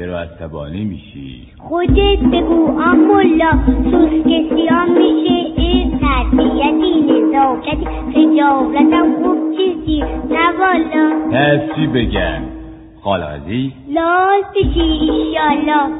[0.00, 3.50] چرا عصبانی میشی؟ خودت بگو آمولا
[3.90, 11.30] سوسکسیان میشه این تربیتی نزاکتی خجالتم خوب چیزی نه والا.
[11.32, 12.42] پس چی بگم؟
[13.00, 15.90] خال عزیز لال بشی ایشالا.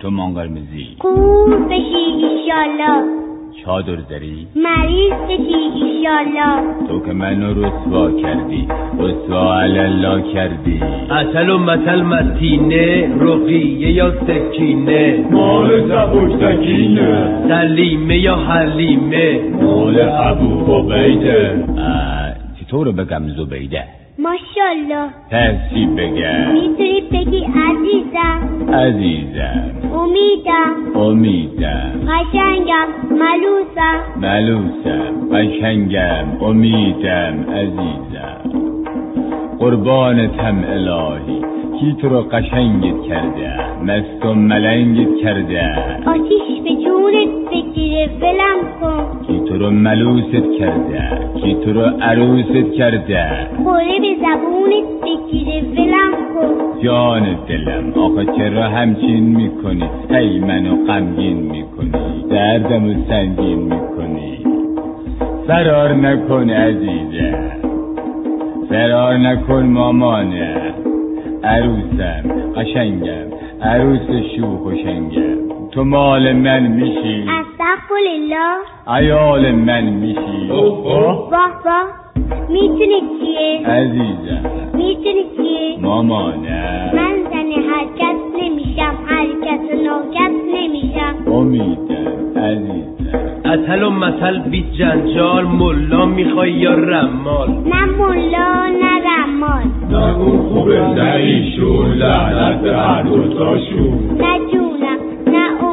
[0.00, 3.23] تو منقرمزی خوب بشی ایشالا.
[3.62, 6.62] چادر داری؟ مریض بشی ایشالا.
[6.88, 10.80] تو که منو رسوا کردی رسوا الله کردی.
[11.10, 21.64] اصل و مثل متینه رقیه یا سکینه؟ مال سبکتکینه سلیمه یا حلیمه؟ مال ابو عبیده.
[22.60, 23.84] چطور بگم زبیده؟
[24.18, 25.10] ماشاءالله.
[25.30, 26.52] ترتیب بگم.
[26.52, 28.74] می‌تونی بگی عزیزم.
[28.74, 29.72] عزیزم.
[29.94, 30.96] امیدم.
[30.96, 31.92] امیدم.
[32.08, 32.88] قشنگم.
[33.10, 34.00] ملوسم.
[34.16, 35.28] ملوسم.
[35.32, 36.44] قشنگم.
[36.44, 37.44] امیدم.
[37.54, 38.40] عزیزم.
[39.58, 41.40] قربانتم الهی.
[41.80, 45.74] کی تو رو قشنگت کرده؟ مست و ملنگت کرده.
[46.06, 47.43] آتیش به جونت
[47.84, 49.26] بگیره ولم کن.
[49.26, 51.02] کی تو رو ملوست کرده؟
[51.40, 56.82] کی تو رو عروست کرده؟ خوره به زبونت بگیره ولم کن.
[56.82, 64.38] جان دلم آخه چرا همچین می‌کنی؟ هی منو غمگین می‌کنی دردمو سنگین می‌کنی.
[65.46, 67.50] فرار نکن عزیزم
[68.68, 70.56] فرار نکن مامانه.
[71.44, 72.22] عروسم
[72.56, 73.26] قشنگم
[73.62, 75.43] عروس شوخ و شنگم.
[75.74, 77.24] تو مال من میشی.
[77.28, 78.56] استغفرالله.
[78.86, 80.48] عیال من میشی.
[80.50, 81.62] واه
[82.48, 84.42] می‌تونی چیه؟ عزیزم.
[84.74, 91.32] می‌تونی چیه؟ مامانه من زن هر کس نمیشم هر کس و ناکس نمیشم.
[91.32, 92.94] امیدم عزیزم.
[93.44, 99.64] اصل و مثل بی جنجال ملا می‌خوای یا رمال؟ نه ملا نه رمال.
[99.90, 104.18] نه اون خوبه نه ایشون لعنت به هر دوتاشون.
[104.18, 105.63] نه جونم نه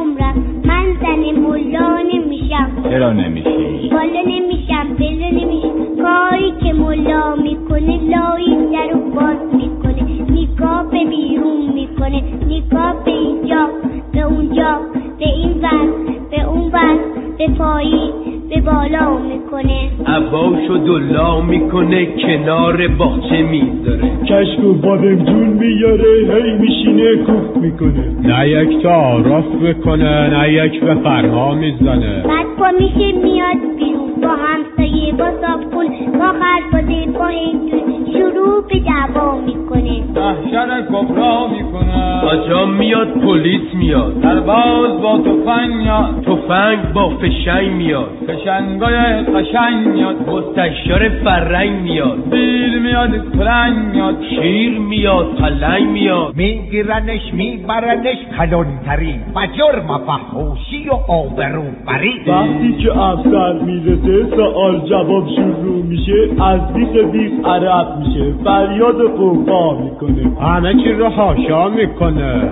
[1.32, 2.70] ملا نمیشم.
[2.90, 6.02] چرا نمیشی؟ بالا نمیشم بلا نمیشم.
[6.02, 10.02] کاری که ملا می‌کنه لایی در و باز می‌کنه.
[10.30, 13.68] نگاه به بیرون می‌کنه نگاه به اینجا
[14.12, 14.80] به اونجا
[15.18, 15.88] به این ور
[16.30, 16.98] به اون ور
[17.38, 18.12] به پایین.
[18.54, 19.90] به بالا می‌کنه.
[20.06, 24.10] عباش و دلا می‌کنه کنار باغچه می‌ذاره.
[24.26, 28.04] کشک و بادمجون میاره هی میشینه کوف می‌کنه.
[28.22, 32.22] نه یک تعارف بکنه نه یک به فرها می‌زنه.
[32.22, 34.11] بعد پا میشه میاد بیرون.
[34.22, 35.86] با همسایه با صابخون
[36.18, 40.02] با خربازه با هندون شروع به دعوا می‌کنه.
[40.16, 42.22] محشر کبرا می‌کنه.
[42.24, 44.12] آجا میاد پلیس میاد.
[44.22, 46.24] سرباز با تفنگ میاد.
[46.26, 48.10] تفنگ با فشنگ میاد.
[48.26, 50.16] فشنگای قشنگ میاد.
[50.28, 52.30] مستشار فرنگ میاد.
[52.30, 54.16] بیل میاد کلنگ میاد.
[54.30, 56.36] شیر میاد پلنگ میاد.
[56.36, 65.28] میگیرنش میبرنش کلانتری و جرم فحاشی و آبرو بری وقتی که افسر می‌رسه سوال جواب
[65.36, 68.32] شروع میشه از بیخ بیخ عرب میشه.
[68.44, 70.36] فریاد قوقا می‌کنه.
[70.40, 72.50] همه چی رو حاشا می‌کنه.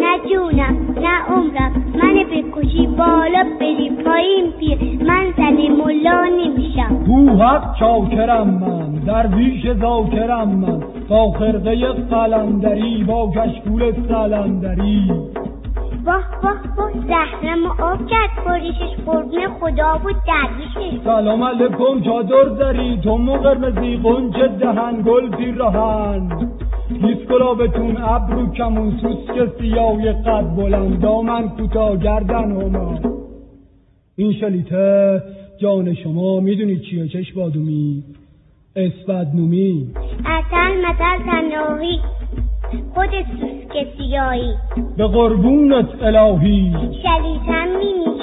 [0.00, 1.72] نه جونم نه عمرم.
[2.02, 7.04] من بکشی بالا بری پایین پیر من زن ملا نمیشم.
[7.06, 10.80] تو حق چاکرم من درویش ذاکرم من.
[11.08, 11.76] با خرقه
[12.10, 15.10] قلندری با کشکول سلندری.
[16.08, 16.92] واه واه واه.
[16.92, 18.44] زهرم و آب کرد.
[18.46, 20.16] بریشش قربون خدا بود.
[20.28, 21.04] درویشش.
[21.04, 22.00] سلام علیکم.
[22.04, 23.00] چادر داری.
[23.04, 23.96] تو مو قرمزی.
[23.96, 25.02] قنچه دهن.
[25.02, 26.50] گل پیراهن
[27.02, 28.98] هیچ گلابتون ابرو کمون.
[29.02, 31.00] سوسک سیاه قد بلند.
[31.00, 32.98] دامن کوتاه گردن هما
[34.16, 35.22] این شلیته
[35.60, 38.04] جان شما می‌دونی چیه؟ چش بادومی.
[38.76, 39.86] اسفدنومی
[40.26, 41.98] اصل مثل تناهی
[42.94, 44.54] خود سوسک سیاهی.
[44.96, 46.72] به قربونت الهی.
[47.02, 48.18] شلیتم مینی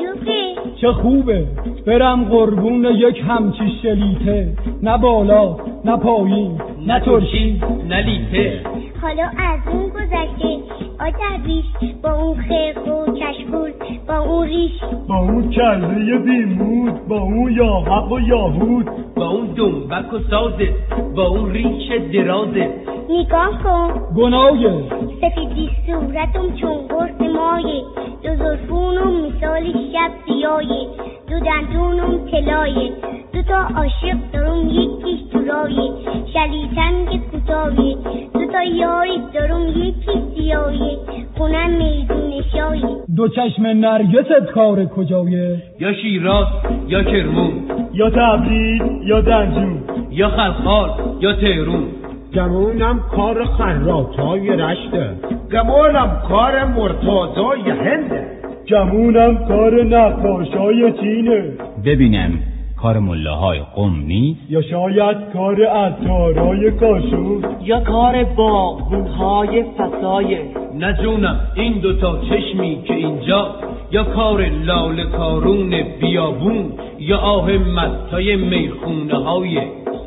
[0.82, 1.48] چه خوبه.
[1.88, 4.54] برم قربون یک همچی شلیته.
[4.84, 8.62] نه بالا نه پایین نه ترشی نه لیته.
[9.02, 10.65] حالا از اون گذشته.
[11.00, 11.66] آ درویش
[12.04, 13.72] با اون خرق و کشکول
[14.08, 14.72] با اون ریش.
[15.10, 18.86] با اون کله بیمود با اون یا حق و یاهود
[19.16, 20.70] با اون دنبک و سازه
[21.16, 22.70] با اون ریش درازه.
[23.10, 23.94] نگاه کن.
[24.18, 24.84] گناهه.
[25.22, 27.84] سفیدی صورتم چون گرد مایه.
[28.24, 30.88] دو زلفونم مثال شب سیایه
[31.30, 32.92] دو دندونم طلایه.
[33.36, 35.92] دو تا عاشق دارم یکیش تو رایه
[36.34, 37.96] شلیتم که کوتاهه
[38.34, 40.98] دو تا یاری دارم یکی سیاهه
[41.38, 46.48] خونم میدون شایه دو چشم نرگست کار کجایه یا شیراز
[46.88, 47.54] یا کرمون.
[47.94, 51.88] یا تبریز یا دنجون یا خلخال یا تهرون.
[52.34, 55.10] گمونم کار خراتای رشته.
[55.52, 58.28] گمانم کار مرتازای هنده.
[58.70, 61.44] گمونم کار نقاشای چینه.
[61.86, 62.55] ببینم
[62.86, 71.40] کار ملاهای قم نیست؟ یا شاید کار عطارای کاشون یا کار باغبونهای فسایه نه جونم
[71.56, 73.56] این دوتا چشمی که اینجا.
[73.92, 79.56] یا کار لال کارون بیابون یا آه مستای می‌خونه های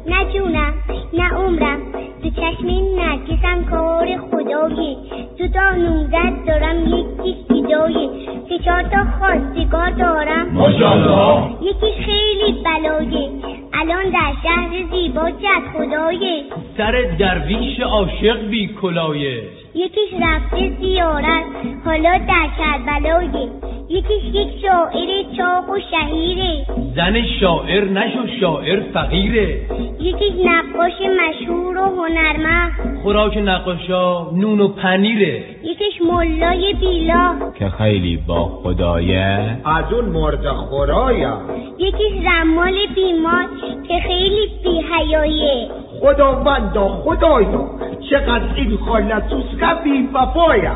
[0.06, 0.74] نه جونم
[1.12, 1.78] نه عمرم.
[2.22, 2.66] تو چشم
[2.96, 4.96] نرگسم کار خدایه
[5.38, 8.08] تو تا نوزد دارم یکیش جدایه
[8.48, 10.48] سه چهار تا خواستگار دارم.
[10.48, 11.50] ماشاءالله.
[11.62, 13.30] یکیش خیلی بلایه.
[13.72, 16.44] الان در شهر زیبا از خدایه.
[16.76, 19.42] سر درویش عاشق بی کلایه
[19.78, 21.44] یکیش رفته زیارت
[21.84, 23.48] حالا در کربلایه
[23.90, 26.66] یکیش یک شاعر چاق و شهیره.
[26.96, 29.60] زن شاعر نشو شاعر فقیره.
[30.00, 32.98] یکیش نقاش مشهور و هنرمند.
[33.02, 35.44] خوراک نقاشا نون و پنیره.
[35.62, 37.34] یکیش ملای بیلا.
[37.58, 39.56] که خیلی با خدایه.
[39.64, 41.40] از اون مرد خورایا.
[41.78, 43.44] یکیش رمال بیمار
[43.88, 45.68] که خیلی بیهیایه
[46.01, 47.70] خداوندا خدایا
[48.11, 49.44] چقدر این خالتوس
[49.84, 50.74] بی وفایا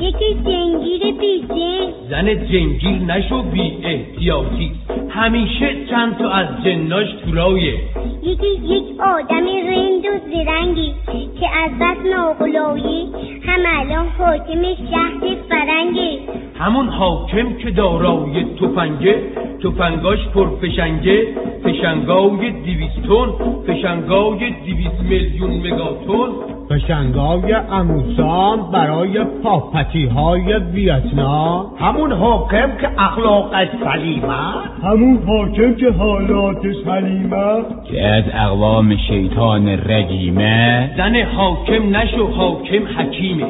[0.00, 1.92] یکیش جنگیر بیجه.
[2.10, 4.72] زن جنگیر نشو بی احتیاطی
[5.08, 7.74] همیشه چند تا از جناش تورایه
[8.22, 10.94] یکیش یک آدم رند و زرنگی
[11.40, 13.08] که از بس ناغلایی
[13.46, 16.18] هم الان حاکم شهر فرنگه.
[16.58, 19.22] همون حاکم که دارای تفنگه
[19.62, 21.26] تفنگاش پرفشنگه.
[21.64, 23.28] فشنگای دیویستون
[23.66, 26.28] فشنگای دیویست میلیون مگاتون.
[26.70, 31.66] فشنگای اموسان برای پاپتی های ویتنام.
[31.78, 34.34] همون حاکم که اخلاقش سلیمه
[34.82, 43.46] همون حاکم که حالاتش حلیمه که از اقوام شیطان رجیمه زن حاکم نشو حاکم حکیمه.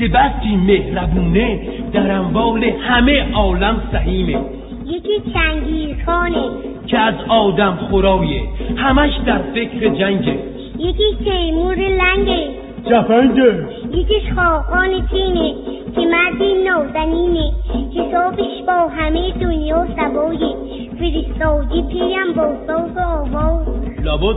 [0.00, 1.60] زبستی مهربونه
[1.92, 4.38] در اموال همه عالم سهیمه.
[4.86, 6.42] یکی چنگیزخانه.
[6.86, 8.42] که از آدم خورایه.
[8.76, 10.55] همش در فکر جنگه.
[10.78, 12.48] یکی تیمور لنگه.
[12.90, 15.54] جفنگش یکیش خاقان چینه
[15.94, 17.52] که مردی نازنینه
[17.96, 20.56] حسابش با همه دنیا سبایه.
[20.98, 23.66] فرستادی پیم با ساز و آواز.
[24.04, 24.36] لابد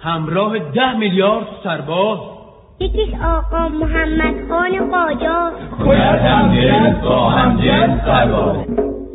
[0.00, 2.18] همراه ده میلیارد سرباز.
[2.80, 5.52] یکیش آقا محمد خان قاجار
[5.86, 8.56] باید هم جنس با هم جنس سرباز.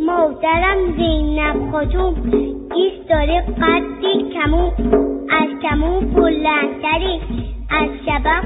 [0.05, 2.15] مادرم زینب خاتون
[2.75, 5.14] ایست داره قدی کمون.
[5.29, 7.19] از کمون بلندتره
[7.69, 8.45] از شبق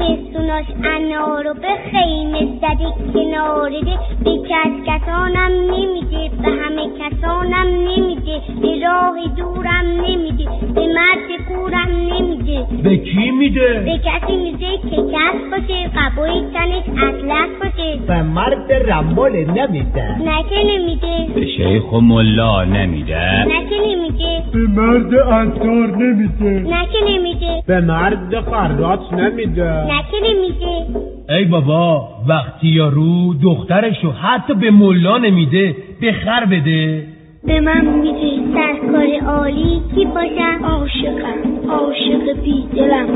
[0.00, 8.40] مشکیتره پستوناش انارو به خیمه زده کنارده به کس کسانم نمیده به همه کسانم نمیده.
[8.62, 12.66] به راه دورم نمیده به مرد کورم نمیده.
[12.82, 17.98] به کی میده؟ به کسی میده که کس باشه قبای تنش اطلس باشه.
[18.06, 20.18] به مرد رمال نمیده.
[20.18, 21.32] نه که نمیده.
[21.34, 23.44] به شیخ و ملا نمیده.
[23.44, 24.42] نه که نمیده.
[24.52, 26.50] به مرد انتار نمیده.
[26.50, 27.62] نه که نمیده.
[27.66, 29.81] به مرد خرات نمیده.
[29.86, 30.86] نه که نمیده
[31.28, 37.06] ای بابا وقتی یارو دخترشو حتی به ملا نمیده به خر بده.
[37.44, 43.06] به من میده سرکار عالی کی باشم عاشقم عاشق بی دلم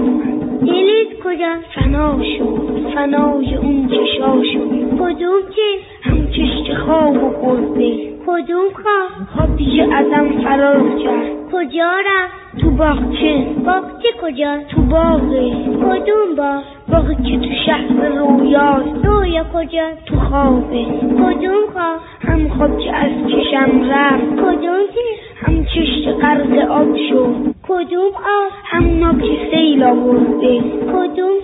[0.61, 4.61] دلت کجا؟ فنا شد فنای اون چشاشو
[4.99, 5.69] کدوم چه
[6.03, 8.16] هم چشت خواب و قربه.
[8.27, 11.31] کدوم خواب خواب دیگه ازم فرار کرد.
[11.53, 13.47] کجا رفت؟ تو باغچه.
[13.65, 15.51] باغچه کجا؟ تو باغه.
[15.65, 19.05] کدوم باغ؟ باغی که تو شهر رویاست.
[19.05, 20.85] رویا کجا؟ تو خوابه.
[21.01, 24.25] کدوم خواب؟ هم خواب که از چشم رفت.
[24.25, 27.55] کدوم چشم هم چشت غرق آب شد.
[27.69, 30.61] کدوم آب هم ناب که سیل آورده.
[30.93, 31.37] کدوم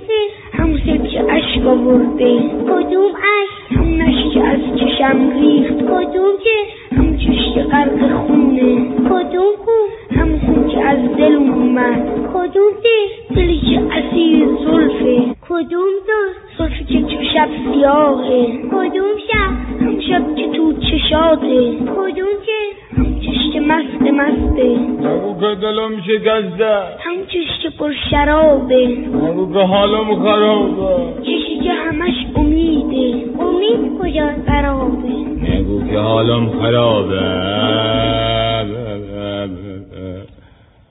[0.62, 5.74] هم سیل که اشک آورده؟ کدوم اشک؟ هم نشی که از چشم ریخت.
[5.74, 8.74] کدوم چشم هم چشت غرق خونه.
[9.10, 12.02] کدوم خون هم خون که از دل اومد.
[12.34, 15.34] کدوم دل؟ دلی که اسیر زلفه.
[15.48, 18.46] کدوم زلف زلفی که تو شب سیاهه.
[18.72, 21.72] کدوم شب؟ هم شب که تو چشاته.
[21.96, 22.60] کدوم چه
[22.96, 24.68] هم چشت مست مسته.
[25.08, 26.74] نگو که دلم شکسته.
[27.00, 28.86] هم چشت پر شرابه.
[28.86, 31.22] نگو که حالم خرابه.
[31.22, 33.24] چشی که همش امیده.
[33.40, 35.08] امید کجا خرابه؟
[35.52, 37.22] نگو که حالم خرابه.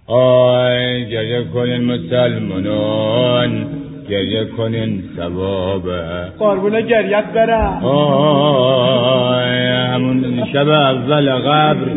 [0.07, 3.68] آی گریه کنین مسلمانان.
[4.10, 6.02] گریه کنین ثوابه
[6.39, 7.86] قربون گریت برم.
[7.86, 11.88] آی همون شب اول قبر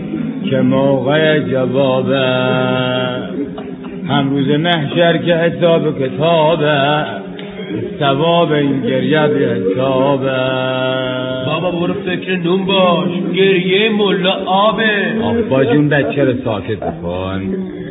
[0.51, 2.27] که موقع جوابه
[4.09, 7.05] هم روز محشر که حساب کتابه
[7.99, 10.75] ثواب این گریه بی حسابه
[11.47, 13.09] بابا برو فکر نون باش.
[13.35, 15.23] گریه ملا آبه.
[15.23, 17.43] آبا جون بچه رو ساکت بکن.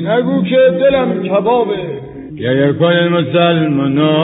[0.02, 2.13] نگو که دلم کبابه.
[2.40, 4.24] گریه کنین مسلمانان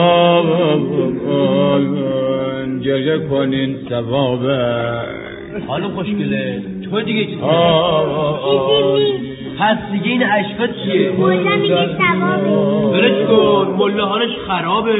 [2.84, 4.58] گریه کنین ثوابه
[5.66, 6.62] حالا خوشگله.
[6.90, 7.36] تو دیگه چی
[9.58, 12.90] پس دیگه این اشکا چیه؟ ملا میگه ثوابه.
[12.92, 13.74] برش کن.
[13.78, 14.92] ملاحانش خرابه.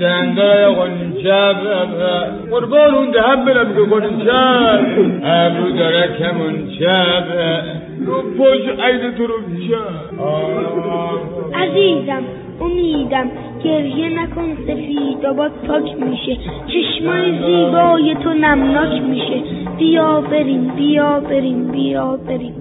[0.00, 1.54] دنده قنچه
[2.50, 4.34] قربان اون دهب برم که قنچه
[5.24, 7.04] ابرو داره کمونچه
[8.06, 9.34] رو پشت عید تو رو
[11.54, 12.22] عزیزم.
[12.60, 13.30] امیدم
[13.64, 16.36] گریه نکن سفید آباد پاک میشه.
[16.66, 19.42] چشمای زیبای تو نمناک میشه.
[19.78, 22.54] بیا بریم بیا بریم بیا بریم.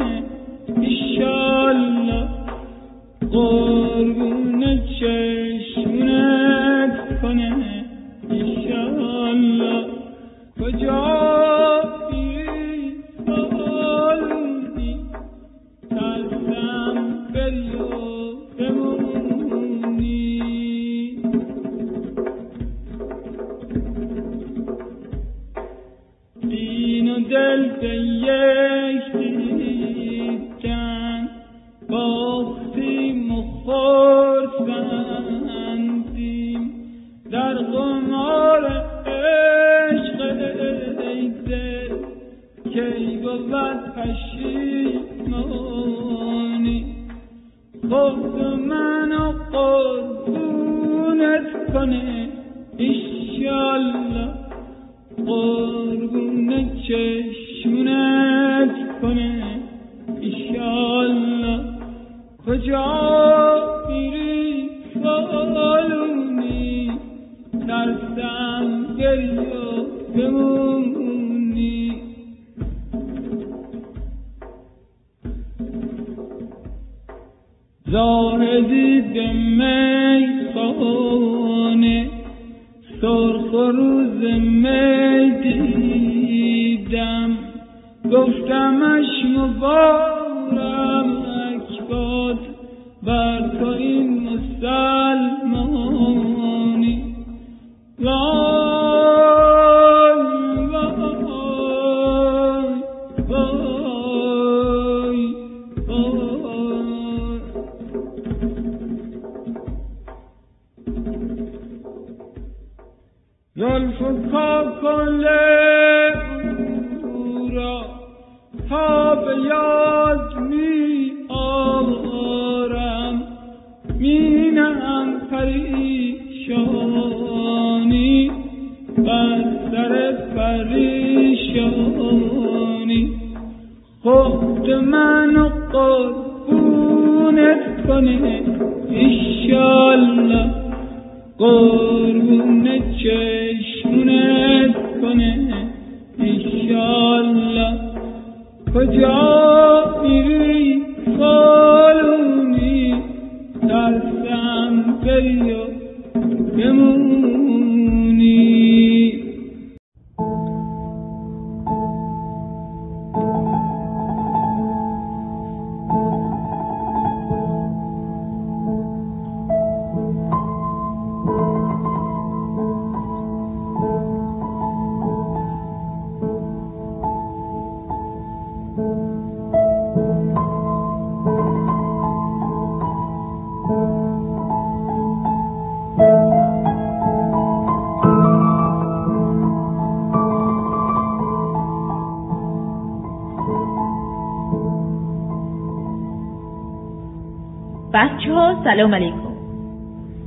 [198.74, 199.34] سلام علیکم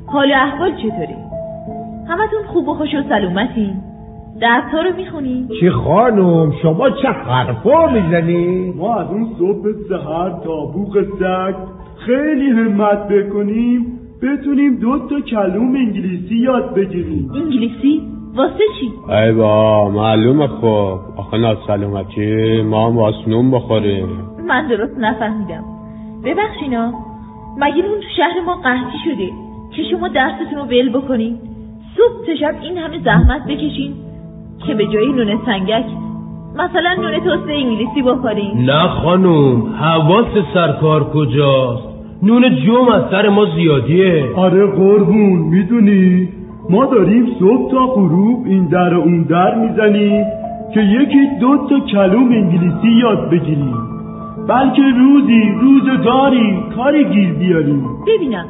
[0.07, 1.17] حال و احوال چطوری؟
[2.09, 3.75] همتون خوب و خوش و سلامتین؟
[4.41, 10.31] درس ها رو می‌خونین؟ چی خانم شما چه حرفا می‌زنی؟ ما از اون صبح سهر
[10.45, 11.55] تا بوق سگ
[11.97, 13.87] خیلی همت بکنیم
[14.23, 18.03] بتونیم دو تا کلوم انگلیسی یاد بگیریم انگلیسی؟
[18.37, 24.09] واسه چی؟ ای با معلومه خب آخه ناسلامتی ما هم واسنون بخوریم
[24.49, 25.65] من درست نفهمیدم
[26.25, 27.06] ببخشینا
[27.57, 29.31] مگه اون تو شهر ما قحطی شده
[29.77, 31.39] که شما درستون رو ول بکنین.
[31.97, 33.95] صبح تا شب این همه زحمت بکشین
[34.67, 35.85] که به جای نون سنگک
[36.55, 38.71] مثلا نون توست انگلیسی بخورین.
[38.71, 41.83] نه خانوم حواس سرکار کجاست؟
[42.23, 44.25] نون جوم از سر ما زیادیه.
[44.37, 46.29] آره قربون می‌دونی؟
[46.71, 50.25] ما داریم صبح تا غروب این در و اون در می‌زنیم
[50.75, 53.77] که یکی دو تا کلوم انگلیسی یاد بگیریم.
[54.49, 58.47] بلکه روزی روزگاری کاری گیر بیاریم ببینم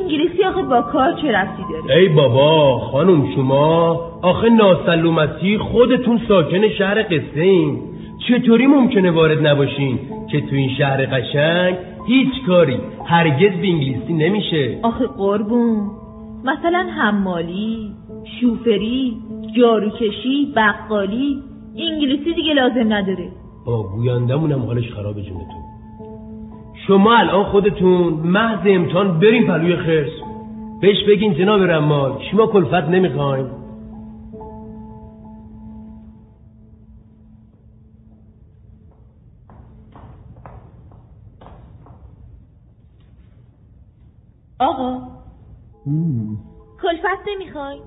[0.00, 6.68] انگلیسی آخه با کار چه رفتی داره؟ ای بابا خانم شما آخه ناسلومتی خودتون ساکن
[6.68, 7.78] شهر قصه این
[8.28, 9.98] چطوری ممکنه وارد نباشین؟
[10.30, 11.74] که تو این شهر قشنگ
[12.06, 14.78] هیچ کاری هرگز به انگلیسی نمیشه.
[14.82, 15.90] آخه قربون
[16.44, 17.90] مثلا حمالی
[18.40, 19.16] شوفری
[19.56, 21.42] جاروکشی بقالی
[21.78, 23.28] انگلیسی دیگه لازم نداره.
[23.68, 25.62] با گویندمونم حالش خرابه جونتون.
[26.86, 30.10] شما الان خودتون محض امتحان بریم پلوی خرس.
[30.80, 33.46] بهش بگین جناب رمال شما کلفت نمی‌خوایم
[44.58, 45.00] آقا
[46.82, 47.78] کلفت نمی‌خوای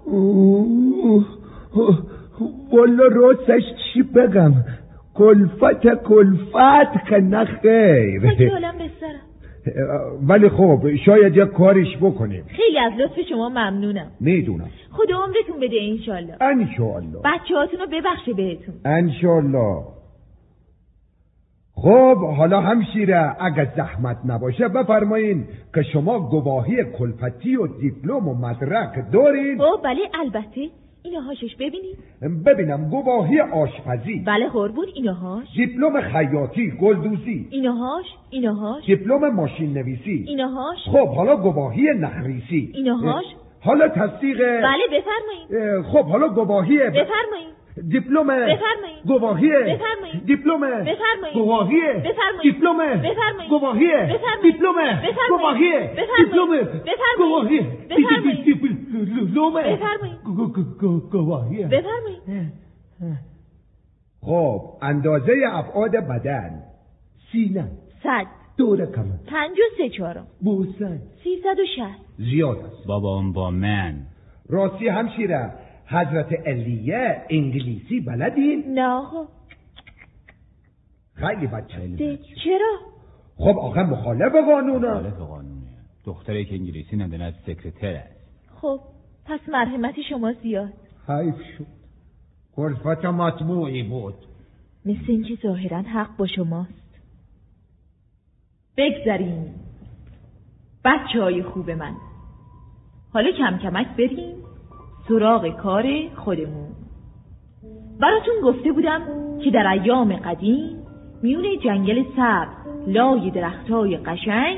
[2.74, 3.64] والا راستش
[3.94, 4.54] چی بگم؟
[5.16, 8.50] کلفت کلفت که نه خیر.
[8.52, 9.32] حالم بسرم
[10.28, 12.44] ولی خب شاید یک کارش بکنیم.
[12.48, 14.12] خیلی از لطف شما ممنونم.
[14.20, 14.70] می‌دونم.
[14.92, 18.76] خدا عمرتون بده انشالله انشالله بچه هاتون رو ببخشه بهتون.
[18.86, 19.84] انشالله
[21.74, 25.46] خب حالا همشیره اگر زحمت نباشه بفرمایین
[25.76, 29.62] که شما گواهی کلفتی و دیپلم و مدرک دارین.
[29.62, 30.70] او بله البته.
[31.04, 31.98] اینهاشش ببینید
[32.46, 34.24] ببینم گواهی آشپزی.
[34.28, 35.48] بله قربون اینهاش.
[35.56, 37.48] دیپلم خیاطی گلدوزی.
[37.52, 38.86] اینهاش اینهاش.
[38.86, 40.78] دیپلم ماشین نویسی اینهاش.
[40.86, 42.72] خب حالا گواهی نخریسی.
[42.74, 43.26] اینهاش.
[43.62, 45.86] حالا تصدیق بله بفرمایید.
[45.86, 47.61] خب حالا گواهی بفرمایید.
[47.76, 55.72] دیپلم بفرمایید گواهی بفرمایید دیپلم بفرمایید گواهی بفرمایید دیپلم بفرمایید گواهی بفرمایید دیپلم گواهی
[56.18, 57.60] دیپلم بفرمایید گواهی
[58.44, 60.18] دیپلم بفرمایید
[61.12, 62.22] گواهی بفرمایید
[64.22, 66.64] خب اندازه ابعاد بدن.
[67.32, 67.72] سینه.
[68.04, 68.26] صد.
[68.58, 70.28] دور کمر پنج و سه چهارم.
[70.42, 72.06] بوسن سیصد و شست.
[72.18, 72.88] زیاد است.
[72.88, 73.96] بابا اون با من.
[74.50, 75.52] راستی همشیره
[75.92, 79.28] حضرت علیه انگلیسی بلدین؟ نه آقا.
[81.14, 81.98] خیلی بچه.
[82.44, 82.78] چرا؟
[83.38, 85.62] خب آخه مخالف قانونه مخالف قانونه
[86.06, 88.50] دختری که انگلیسی ندونه از سکرتر است.
[88.62, 88.80] خب
[89.26, 90.74] پس مرحمت شما زیاد.
[91.08, 91.66] حیف شد.
[92.56, 94.16] کلفت مطموعی بود.
[94.86, 97.02] مثل اینکه ظاهرا حق با شماست.
[98.78, 99.56] بگذریم.
[100.86, 101.96] بچه های خوب من.
[103.14, 104.51] حالا کم کمک بریم.
[105.08, 105.86] سراغ کار
[106.16, 106.70] خودمون.
[108.02, 109.02] براتون گفته بودم
[109.44, 110.78] که در ایام قدیم
[111.24, 114.58] میون جنگل سبز لای درختای قشنگ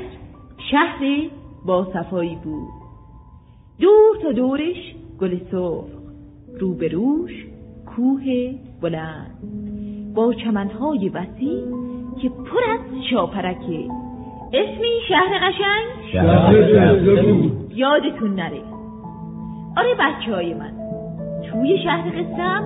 [0.70, 1.00] شهر
[1.66, 2.68] با صفایی بود.
[3.80, 5.84] دور تا دورش گل سرخ
[6.60, 7.46] روبروش
[7.86, 8.24] کوه
[8.82, 9.38] بلند.
[10.14, 11.64] با چمنهای وسیع
[12.22, 12.80] که پر از
[13.10, 13.88] شاپرکه.
[14.52, 16.14] اسمی شهر قشنگ.
[17.74, 18.73] یادتون نره.
[19.76, 20.72] آره بچه های من.
[21.50, 22.62] توی شهر قسم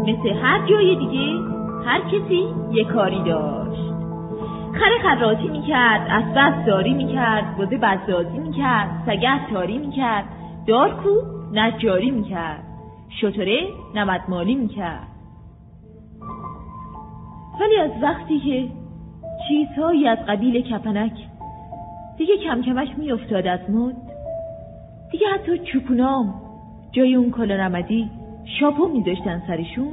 [0.00, 3.92] مثل هر جای دیگه هر کسی یه کاری داشت.
[4.72, 10.24] خر خراتی می‌کرد اسبه داری می‌کرد بزه بزازی می‌کرد سگه تاری می‌کرد
[10.66, 11.10] دارکو
[11.52, 12.64] نجاری می‌کرد
[13.20, 13.60] شطره
[13.94, 15.06] نمدمالی می‌کرد.
[17.60, 18.68] ولی از وقتی که
[19.48, 21.12] چیزهایی از قبیل کپنک
[22.18, 23.96] دیگه کم کمش میافتاد از مد
[25.10, 26.34] دیگه حتی چوپونام
[26.96, 28.10] جای اون کلا رمدی
[28.60, 29.88] شاپو میذاشتن سرشون.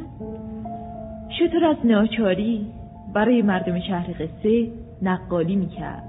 [1.40, 2.68] شطور از ناچاری
[3.14, 6.04] برای مردم شهر قصه نقالی می‌کرد.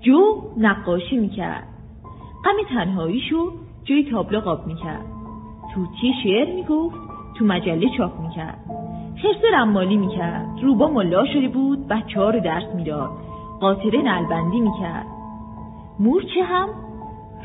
[0.00, 0.18] جو
[0.56, 1.64] نقاشی می‌کرد.
[2.44, 3.52] غم تنهاییشو
[3.84, 5.04] جای تابلو قاب می‌کرد.
[5.74, 6.96] توتی شعر می‌گفت؟
[7.38, 8.58] تو مجله چاپ می‌کرد.
[9.22, 10.46] خرس رمالی می‌کرد.
[10.62, 13.10] روبا ملا شده بود بچه ها رو درس می‌داد.
[13.60, 15.06] قاطره نلبندی می‌کرد.
[16.00, 16.68] مورچه هم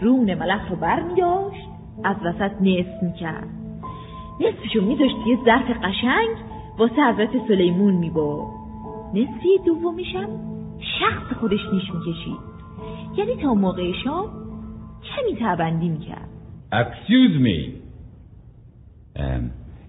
[0.01, 1.67] رون ملخ رو بر میداشت
[2.03, 3.47] از وسط نصف می‌کرد.
[4.41, 6.35] نصفشو میذاشت یه ظرف قشنگ
[6.79, 8.47] واسه حضرت سلیمون می‌برد.
[9.13, 10.29] نصفی دومیشم
[10.99, 12.53] شخص خودش نیش می‌کشید.
[13.17, 14.25] یعنی تا موقع شام
[15.03, 16.29] کمی تبندی می‌کرد.
[16.71, 17.69] Excuse me.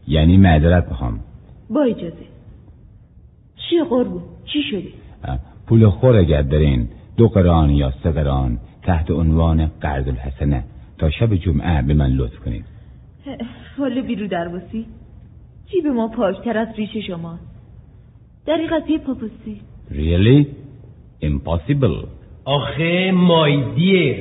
[0.09, 1.21] یعنی معذرت می‌خوام.
[1.71, 2.27] با اجازه.
[3.57, 4.89] چی قربون چی شده؟
[5.67, 6.89] پول خور اگر دارین.
[7.17, 8.59] دو قران یا سه قران.
[8.85, 10.65] تحت عنوان قرض الحسنه
[10.99, 12.65] تا شب جمعه به من لطف کنید.
[13.79, 14.87] حالا بیرو درباسی
[15.71, 17.55] جیب ما پاکتر از ریش شماست.
[18.47, 19.61] دریق از یه پاپوسی.
[19.91, 20.47] ریلی؟
[21.23, 22.07] impossible.
[22.45, 24.17] آخه مایدیر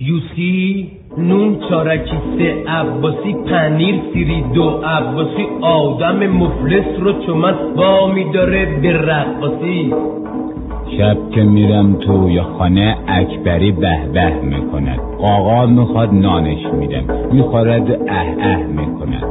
[0.00, 8.80] یوسی نون چارکی سه عباسی پنیر سیری دو عباسی آدم مفلس رو چومن با میداره
[8.80, 9.92] به رقاسی
[10.98, 14.98] شب که میرم توی خانه اکبری به به می‌کند.
[15.20, 19.24] آقا می‌خواد نانش میدم می‌خورد اه اه می‌کند.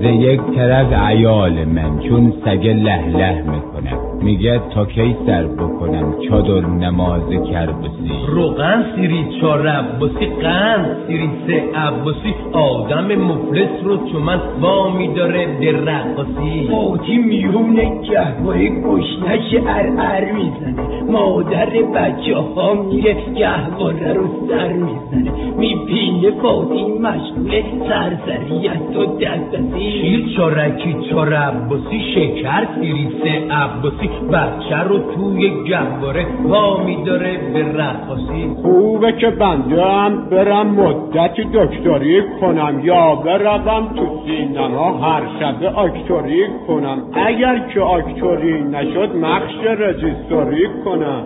[0.00, 4.11] ز یک طرف عیال من چون سگ له له می‌کند.
[4.22, 11.78] میگه تا کی سر بکنم چادر نماز کربسی؟ روغن سیری چار عباسی قند سیری سه
[11.78, 20.32] عباسی آدم مفلس رو چومن با میداره به رقاسی فاتی میونه گهواره گشنش ار ار
[20.32, 21.02] می‌زنه.
[21.10, 25.32] مادر بچه ها میره گهواره رو سر می‌زنه.
[25.58, 34.76] می‌بینه فاتی مشغول سرسریت و دستسی شیر چارکی چار عباسی شکر سیری سه عباسی بچه
[34.88, 42.80] رو توی گهواره وا میداره به رقاسی خوبه که بنده هم برم مدت دکتری کنم
[42.84, 47.02] یا بروم تو سینما هر شب آکتوری کنم.
[47.12, 51.22] اگر که آکتوری نشد مخش رجیستوری کنم.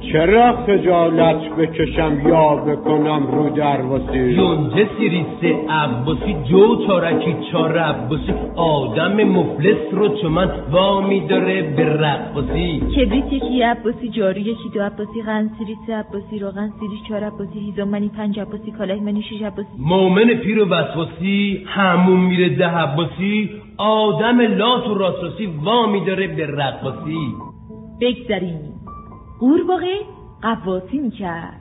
[0.00, 8.32] چرا خجالت بکشم یا بکنم رو درواسی یونجه سیری سه عباسی جو چارکی چار عباسی
[8.56, 15.22] آدم مفلس رو چمن وا میداره به رقاسی کبریت یکی عباسی؟ جارو یکی دو عباسی؟
[15.22, 19.42] قند سیری سه عباسی روغن سیری چهار عباسی هیزم منی پنج عباسی کالای منی شش
[19.42, 19.68] عباسی.
[19.78, 23.50] مومن پیر و وسواسی همون میره ده عباسی.
[23.78, 27.34] آدم لات و راسراسی وا میداره به رقاسی
[28.00, 28.79] بگذریم.
[29.40, 29.98] قورباغه
[30.42, 31.60] قواسی می‌کرد.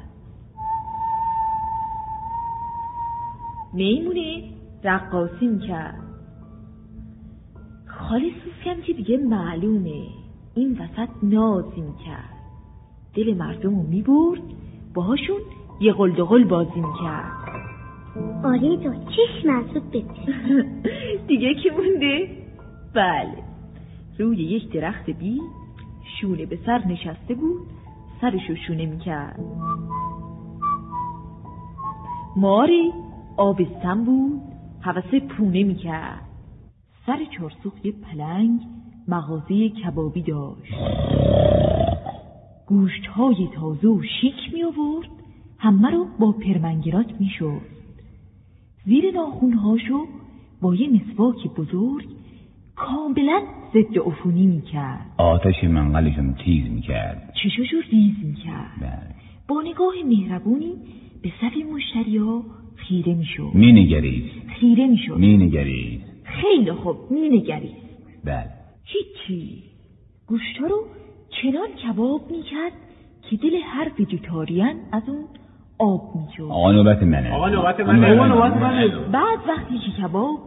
[3.74, 4.44] میمونه
[4.84, 6.04] رقاصی می‌کرد.
[7.86, 10.04] خالی سوسکم که دیگه معلومه.
[10.56, 12.40] این وسط نازی می‌کرد.
[13.14, 14.42] دل مردم رو می‌برد
[14.94, 15.40] باهاشون
[15.82, 17.32] یه قلدقل بازی می‌کرد.
[18.44, 20.04] آره تو چشم بده.
[21.28, 22.30] دیگه کی مونده؟
[22.94, 23.44] بله.
[24.20, 25.42] روی یک درخت بی
[26.22, 27.68] شونه به سر نشسته بود
[28.22, 29.40] سرشو شونه می‌کرد.
[32.36, 32.92] ماری
[33.38, 34.42] آبستن بود
[34.82, 36.26] حوث پونه می‌کرد.
[37.06, 38.62] سر چارسوخ یه پلنگ
[39.08, 40.74] مغازه کبابی داشت.
[42.68, 45.10] گوشت های تازه و شیک می آورد
[45.58, 47.62] همه رو با پرمنگرات می شد
[48.86, 50.06] زیر ناخونهاشو
[50.62, 52.19] با یه مسواک بزرگ
[52.80, 53.42] کاملا
[53.74, 57.34] ضد عفونی می کرد آتش منقلشون تیز می‌کرد.
[57.44, 59.16] چشاشو ریز می کرد بله.
[59.48, 60.74] با نگاه مهربونی
[61.24, 62.44] به صف مشتری ها
[62.76, 64.24] خیره می شد مینگریز
[64.60, 67.76] خیره می شد مینگریز خیلی خوب می نگریست
[68.26, 68.50] بله.
[68.84, 69.64] هیچی.
[70.28, 70.86] گوشتا رو
[71.42, 72.72] چنان کباب می کرد
[73.30, 75.26] که دل هر vegetarian از اون
[75.80, 77.34] آب می شد آقا نوبت منه.
[77.34, 78.28] آقا نوبت آقا منه.
[78.28, 78.88] نوبت منه.
[78.88, 80.40] بعد وقتی که کباب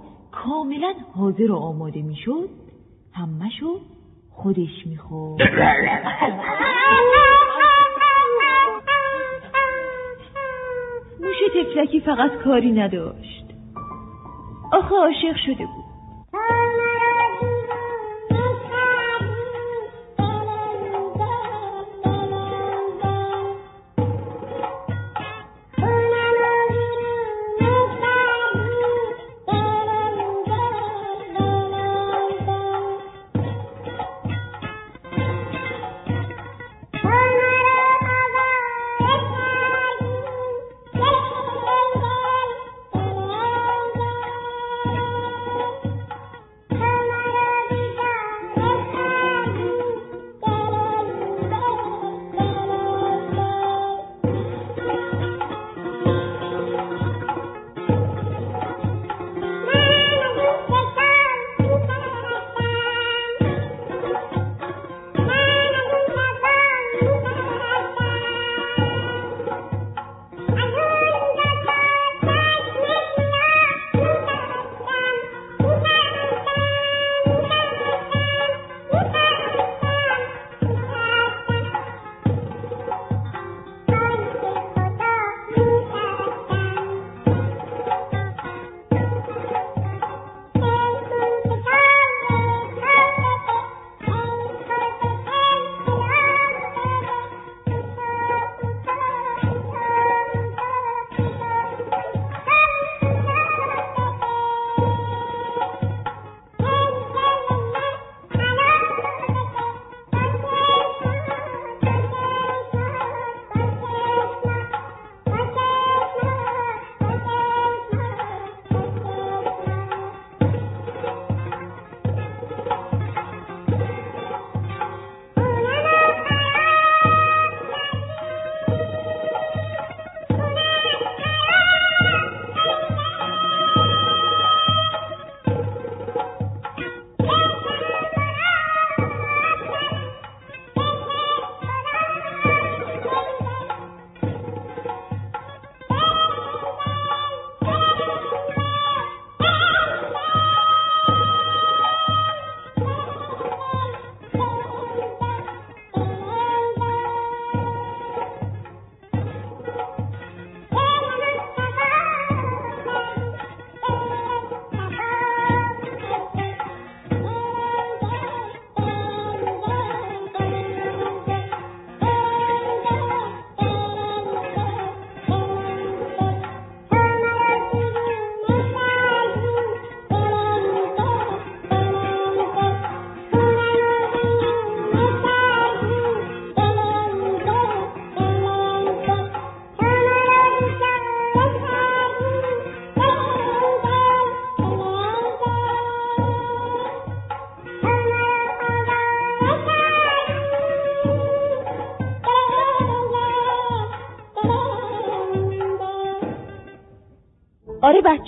[0.45, 2.49] کاملا حاضر و آماده می شد
[3.13, 3.81] همشو
[4.31, 5.43] خودش می خورد
[11.21, 13.45] موش تفلکی فقط کاری نداشت.
[14.73, 15.85] آخه عاشق شده بود.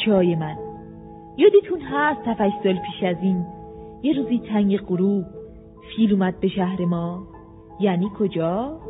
[0.04, 0.56] بچه های من.
[1.36, 3.46] یادتون هست تفش سال پیش از این
[4.02, 5.24] یه روزی تنگ غروب
[5.96, 7.22] فیل اومد به شهر ما.
[7.80, 8.80] یعنی کجا؟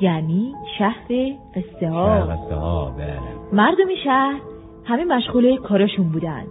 [0.00, 1.06] یعنی شهر
[1.54, 2.90] قصه ها.
[2.98, 3.18] بله.
[3.52, 4.40] مردم شهر
[4.84, 6.44] همه مشغول کاراشون بودن.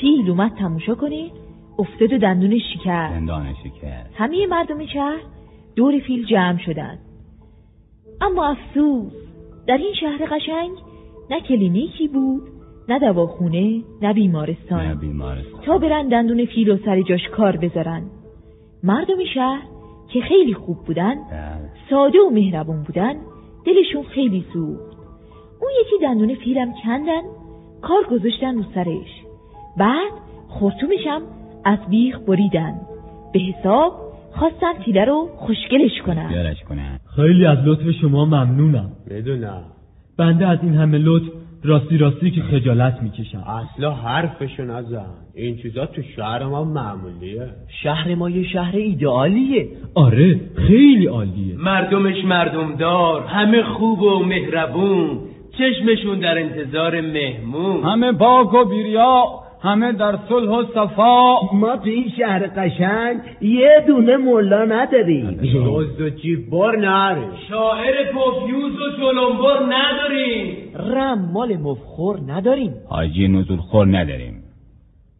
[0.00, 1.30] فیل اومد تماشا کنه
[1.78, 3.10] افتاد و دندون شکر.
[3.10, 4.04] زندان شکر.
[4.14, 5.20] همه مردم شهر
[5.76, 6.98] دور فیل جمع شدن.
[8.20, 9.12] اما افسوس
[9.66, 10.72] در این شهر قشنگ
[11.30, 12.51] نه کلینیکی بود
[12.88, 14.86] نه دواخونه نه بیمارستان.
[14.86, 15.60] نه بیمارستان.
[15.66, 18.02] تا برن دندون فیل و سر جاش کار بذارن.
[18.82, 19.62] مردم شهر
[20.12, 21.70] که خیلی خوب بودن بله.
[21.90, 23.14] ساده و مهربون بودن
[23.66, 24.96] دلشون خیلی سوخت
[25.60, 27.22] اون یکی دندون فیلم کندن
[27.82, 29.22] کار گذاشتن رو سرش.
[29.78, 30.12] بعد
[30.48, 31.22] خورتومشم
[31.64, 32.80] از بیخ بریدن.
[33.32, 33.92] به حساب
[34.32, 36.58] خواستن تیله رو خوشگلش کنن.
[37.16, 38.90] خیلی از لطف شما ممنونم.
[39.10, 39.62] می‌دونم
[40.18, 45.06] بنده از این همه لطف راستی راستی که خجالت می‌کشم اصلا حرفشو نزن.
[45.34, 47.48] این چیزا تو شهر ما معمولیه.
[47.82, 49.68] شهر ما یه شهر ایدئالیه.
[49.94, 51.56] آره خیلی عالیه.
[51.56, 55.18] مردمش مردمدار همه خوب و مهربون.
[55.58, 57.84] چشمشون در انتظار مهمون.
[57.84, 59.24] همه پاک و بیریا
[59.62, 61.40] همه در صلح و صفا.
[61.54, 67.22] ما تو این شهر قشنگ یه دونه ملا نداریم دزد و بار نره.
[67.48, 70.56] شاعر پوفیوز و جلنبر نداریم.
[70.94, 72.74] رم مال مفخور نداریم.
[72.88, 74.42] حاجی نزول خور نداریم.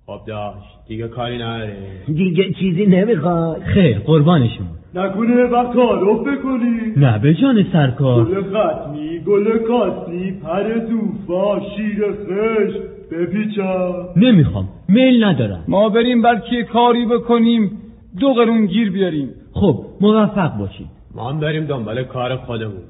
[0.07, 0.89] خب داشت.
[0.89, 1.77] دیگه کاری نره.
[2.07, 3.63] دیگه چیزی نمی‌خواد.
[3.63, 6.93] خیر قربانشون نکنه وقت تعارف بکنی.
[6.97, 8.25] نه به جان سرکار.
[8.25, 14.69] گل ختمی گل کاسنی پر دوفا شیر خش بپیچم نمی‌خوام.
[14.89, 15.65] میل ندارم.
[15.69, 17.79] ما بریم بلکه کاری بکنیم.
[18.21, 19.29] دو قرون گیر بیاریم.
[19.53, 20.87] خب موفق باشید.
[21.15, 22.83] ما هم بریم دنبال کار خودمون.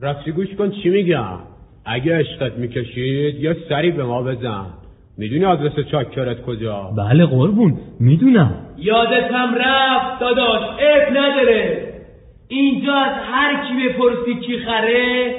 [0.00, 1.38] راستی گوش کن چی میگم؟
[1.84, 4.66] اگه عشقت می‌کشید یا سری به ما بزن.
[5.18, 8.54] می‌دونی آدرس چاکرت کجا؟ بله قربون می‌دونم.
[8.78, 11.92] یادتم رفت داداش اب نداره.
[12.48, 15.34] اینجا از هر کی بپرسی کی خره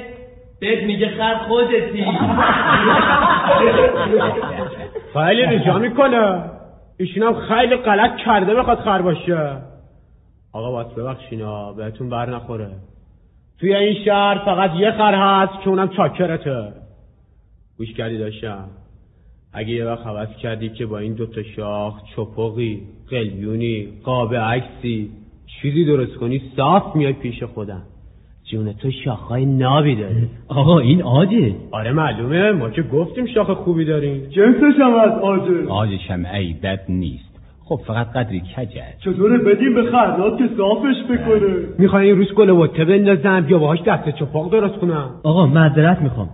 [0.62, 2.04] بهت میگه خر خودتی.
[5.12, 6.44] خیلی رجا می‌کنه.
[6.98, 9.56] ایشون هم خیلی غلط کرده بخواد خر باشه.
[10.52, 12.70] آقا باس ببخشینا بهتون بر نخوره.
[13.60, 16.72] توی این شهر فقط یه خر هست که اونم چاکرته.
[17.78, 18.68] گوش کردی داشتم.
[19.52, 25.10] اگه یه وقت حوض کردی که با این دوتا شاخ چپقی قلیونی قاب عکسی
[25.46, 27.82] چیزی درست کنی صاف میای پیش خودم.
[28.52, 30.28] جون تو شاخهای نابی داری.
[30.48, 32.52] آقا این عاجه آره معلومه.
[32.52, 34.28] ما که گفتیم شاخ خوبی داریم.
[34.30, 35.68] جنسش هم از آجه.
[35.68, 37.40] آجش هم عیبت نیست.
[37.64, 41.54] خب فقط قدری کجه چطوره؟ بدیم به خرداد که صافش بکنه.
[41.78, 45.10] می‌خوای این روز گل وته بندازم؟ یا باهاش دست چپاق درست کنم.
[45.24, 46.28] آقا معذرت می‌خوام.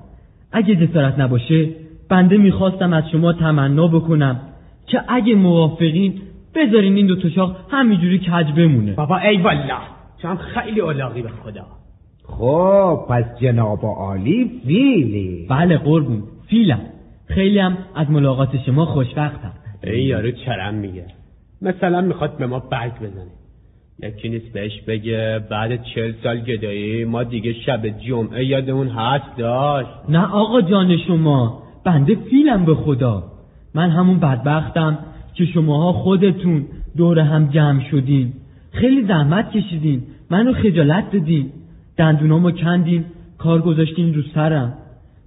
[0.52, 1.68] اگه جسارت نباشه
[2.08, 4.40] بنده می‌خواستم از شما تمنا بکنم
[4.86, 6.14] که اگه موافقین
[6.54, 8.92] بذارین این دو تا شاخ همینجوری کج بمونه.
[8.92, 9.74] بابا ای والله.
[10.22, 11.77] تو هم خیلی علاقی به خدا.
[12.28, 15.46] خب پس جناب عالی فیلی.
[15.50, 16.80] بله قربون فیلم.
[17.26, 19.52] خیلی هم از ملاقات شما خوشوقتم
[19.84, 21.04] این یارو چرم میگه.
[21.62, 23.32] مثلا می‌خواد به ما برگ بزنه.
[24.02, 29.88] یکی نیست بهش بگه بعد چل سال گدایی ما دیگه شب جمعه یادمون هست داشت.
[30.08, 33.22] نه آقا جان شما بنده فیلم به خدا.
[33.74, 34.98] من همون بدبختم
[35.34, 38.32] که شماها خودتون دور هم جمع شدین.
[38.72, 41.52] خیلی زحمت کشیدین منو خجالت دادین.
[41.98, 43.04] دندونامو کندین
[43.38, 44.72] کار گذاشتین رو سرم.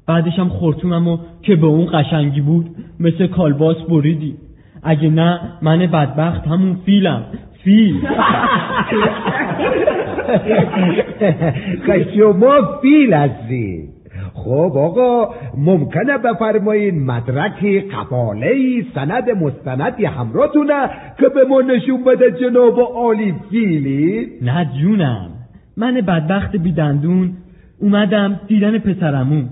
[0.07, 2.69] بعدش هم خورتوممو که به اون قشنگی بود
[2.99, 4.35] مثل کالباس بریدین
[4.83, 7.23] اگه نه من بدبخت همون فیلم.
[7.63, 7.95] فیل.
[12.15, 13.89] شما فیل هستید.
[14.33, 20.89] خب آقا ممکنه بفرمایین مدرکی قباله سند مستندی همراهتونه
[21.19, 25.30] که به ما نشون بده جناب عالی فیلی نه جونم.
[25.77, 27.33] من بدبخت بیدندون
[27.79, 29.49] اومدم دیدن پسرمون.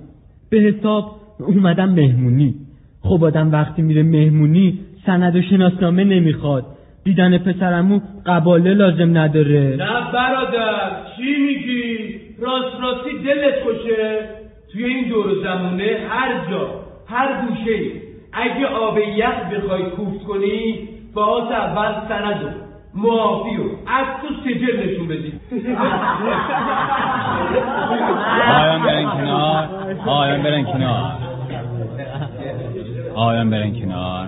[0.50, 2.56] به حساب اومدم مهمونی.
[3.02, 6.66] خب آدم وقتی میره مهمونی سند و شناسنامه نمی‌خواد.
[7.04, 9.76] دیدن پسرمو قباله لازم نداره.
[9.80, 14.20] نه برادر چی میگی؟ راست راستی دلت خوشه
[14.72, 16.70] توی این دور زمونه هر جا
[17.08, 17.80] هر گوشه
[18.34, 24.90] اگه آب یخ بخوای کوفت کنی باز اول سند و معافی و از تو سجل
[24.90, 25.34] نشون بدی
[28.56, 29.68] آیان برن کنار.
[30.06, 31.12] آیان برن کنار.
[33.16, 34.28] آیان برن کنار.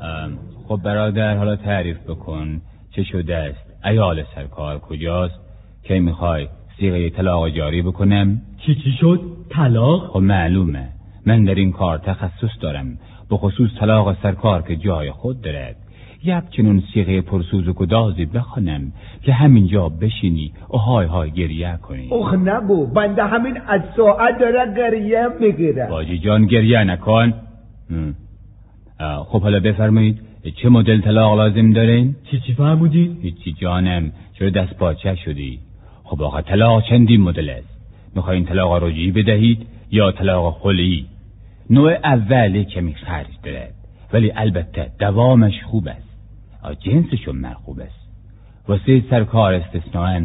[0.00, 0.38] ام،
[0.68, 2.60] خب برادر حالا تعریف بکن.
[2.96, 5.40] چه شده است؟ ایال سرکار کجاست؟
[5.82, 9.20] کی می‌خوای سیغه طلاق جاری بکنم؟ چی چی شد؟
[9.50, 10.88] طلاق؟ خب معلومه.
[11.26, 12.98] من در این کار تخصص دارم.
[13.30, 15.76] به خصوص طلاق سرکار که جای خود دارد.
[16.24, 18.92] یک چنون سیغه پرسوز و گدازی بخوانم
[19.22, 22.08] که همینجا بشینی و های های گریه کنی.
[22.12, 25.86] اخ نگو بنده همین از ساعت داره گریه می‌گیره.
[25.90, 27.32] باجی جان گریه نکن.
[29.24, 30.20] خب حالا بفرمایید
[30.62, 35.58] چه مدل طلاق لازم دارین؟ چی چی فرمودین؟ هیچی جانم چرا دست پاچه شدی؟
[36.04, 37.68] خب آقا طلاق چندین مدل است.
[38.16, 41.06] می‌خواین طلاق رجعی بدهید یا طلاق خلی؟
[41.70, 43.74] نوع اول کمی خرج دارد
[44.12, 46.11] ولی البته دوامش خوب است.
[46.80, 48.02] جنسشون مرخوب است.
[48.68, 50.20] واسه سرکار استثناءً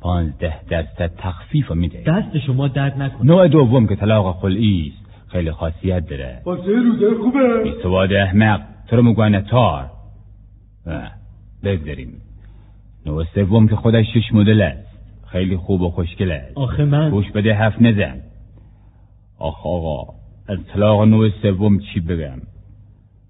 [0.00, 3.26] پانزده درصد تخفیف میده دست شما درد نکنه.
[3.26, 5.30] نوع دوم که طلاق خلعی است.
[5.32, 6.42] خیلی خاصیت داره.
[6.44, 7.62] واسه روده خوبه.
[7.64, 9.90] بی سواد احمق تو رو میگوانه تار.
[11.64, 12.12] بگذاریم.
[13.06, 14.88] نوع سوم که خودش شش مدل است.
[15.26, 16.58] خیلی خوب و خوشگل است.
[16.58, 18.20] آخه من گوش بده حرف نزن.
[19.38, 20.14] آخ آقا
[20.48, 22.38] از طلاق نوع سوم چی بگم؟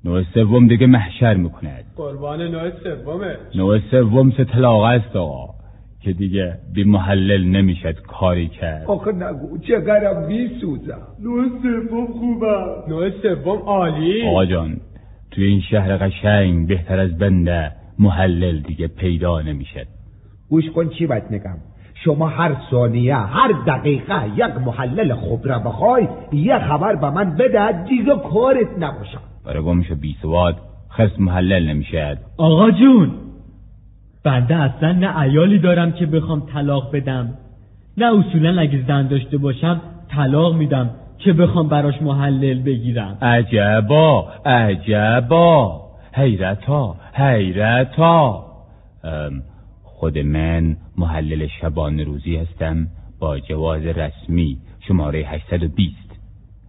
[0.05, 1.85] نوع سوم دیگه محشر می‌کند.
[1.97, 3.37] قربان نوع سومه.
[3.55, 5.55] نوع سوم سه طلاق است آقا
[6.03, 8.85] که دیگه بی محلل نمی‌شد کاری کرد.
[8.87, 11.03] آخ نگو جگرم میسوزم.
[11.23, 12.57] نوع سوم خوبه.
[12.89, 14.29] نوع سوم عالی.
[14.29, 14.77] آقا جان
[15.31, 19.87] توی این شهر قشنگ بهتر از بنده محلل دیگه پیدا نمی‌شد.
[20.51, 21.57] گوش کن چی باید میگم
[22.05, 27.85] شما هر ثانیه هر دقیقه یک محلل خوب را بخوای یه خبر به من بده
[27.85, 29.30] دیگه کارت نباشم.
[29.45, 30.57] برای گمشو بی سواد
[30.89, 32.19] خرس محلل نمی‌شد.
[32.37, 33.11] آقا جون
[34.25, 37.35] بنده اصلا نه ایالی دارم که بخوام طلاق بدم.
[37.97, 43.19] نه اصولا اگه زن داشته باشم طلاق میدم که بخوام براش محلل بگیرم.
[43.23, 45.81] عجبا عجبا
[46.13, 48.45] حیرتا حیرتا.
[49.83, 52.87] خود من محلل شبانه روزی هستم
[53.21, 54.59] با جواز رسمی
[54.89, 55.97] شماره 820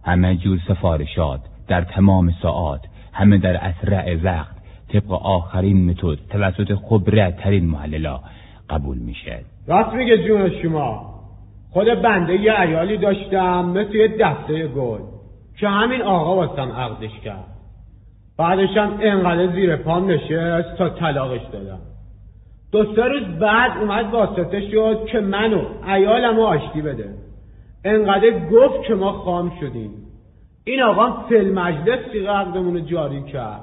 [0.04, 1.40] همه جور سفارشات.
[1.68, 2.80] در تمام ساعات
[3.12, 4.56] همه در اسرع وقت
[4.92, 8.20] طبق آخرین متد توسط خبره ترین محللا
[8.70, 9.40] قبول میشه.
[9.66, 11.12] راست میگه جون شما.
[11.70, 15.00] خود بنده یه عیالی داشتم مثل یه دسته گل.
[15.58, 17.44] که همین آقا واسم عقدش کرد.
[18.38, 21.78] بعدش هم انقدر زیر پام نشست تا طلاقش دادم.
[22.72, 27.14] دو سه روز بعد اومد واسطه شد که منو عیالم رو آشتی بده.
[27.84, 29.90] انقدر گفت که ما خام شدیم.
[30.64, 33.60] این آقا فیل مجلس سیغه عقدمون رو جاری کرد؟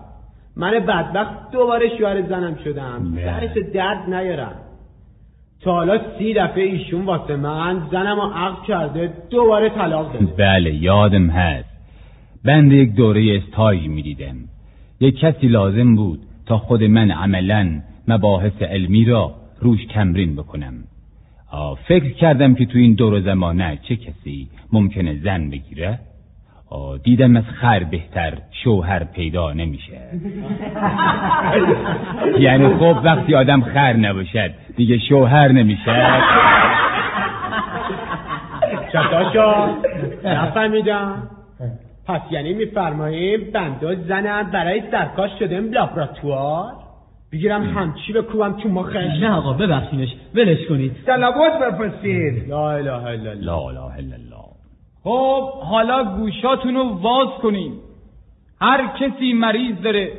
[0.56, 3.16] من بدبخت دوباره شوهر زنم شدم.
[3.16, 4.56] درس درد نیارم.
[5.62, 10.26] تا حالا سی دفعه ایشون واسه من زنم رو عقد کرده دوباره طلاق داده.
[10.26, 11.70] بله یادم هست.
[12.46, 14.36] بنده یک دوره استایی می‌دیدم.
[15.00, 19.32] یک کسی لازم بود تا خود من عملا مباحث علمی را
[19.62, 20.74] روش تمرین بکنم.
[21.52, 26.00] آه، فکر کردم که تو این دور زمانه چه کسی ممکنه زن بگیره؟
[27.04, 28.34] دیدم از خر بهتر
[28.64, 29.98] شوهر پیدا نمیشه.
[32.40, 36.08] یعنی خب وقتی آدم خر نباشد دیگه شوهر نمیشه.
[38.94, 39.76] چطاشا؟
[40.24, 41.24] نفهمیدم.
[42.08, 46.72] پس یعنی میفرماییم بنده زنم برای سرکاش شدیم لابراتوار؟
[47.32, 49.20] بگیرم همچی بکوبم تو مخش.
[49.22, 50.10] نه آقا ببخشینش.
[50.36, 50.91] ولش کنید.
[51.06, 52.50] سلوات بپرسید.
[52.50, 53.46] لا اله الا الله.
[53.46, 54.28] لا اله الا الله.
[55.04, 57.74] خب حالا گوشاتون رو واز کنین.
[58.62, 60.12] هر کسی مریض داره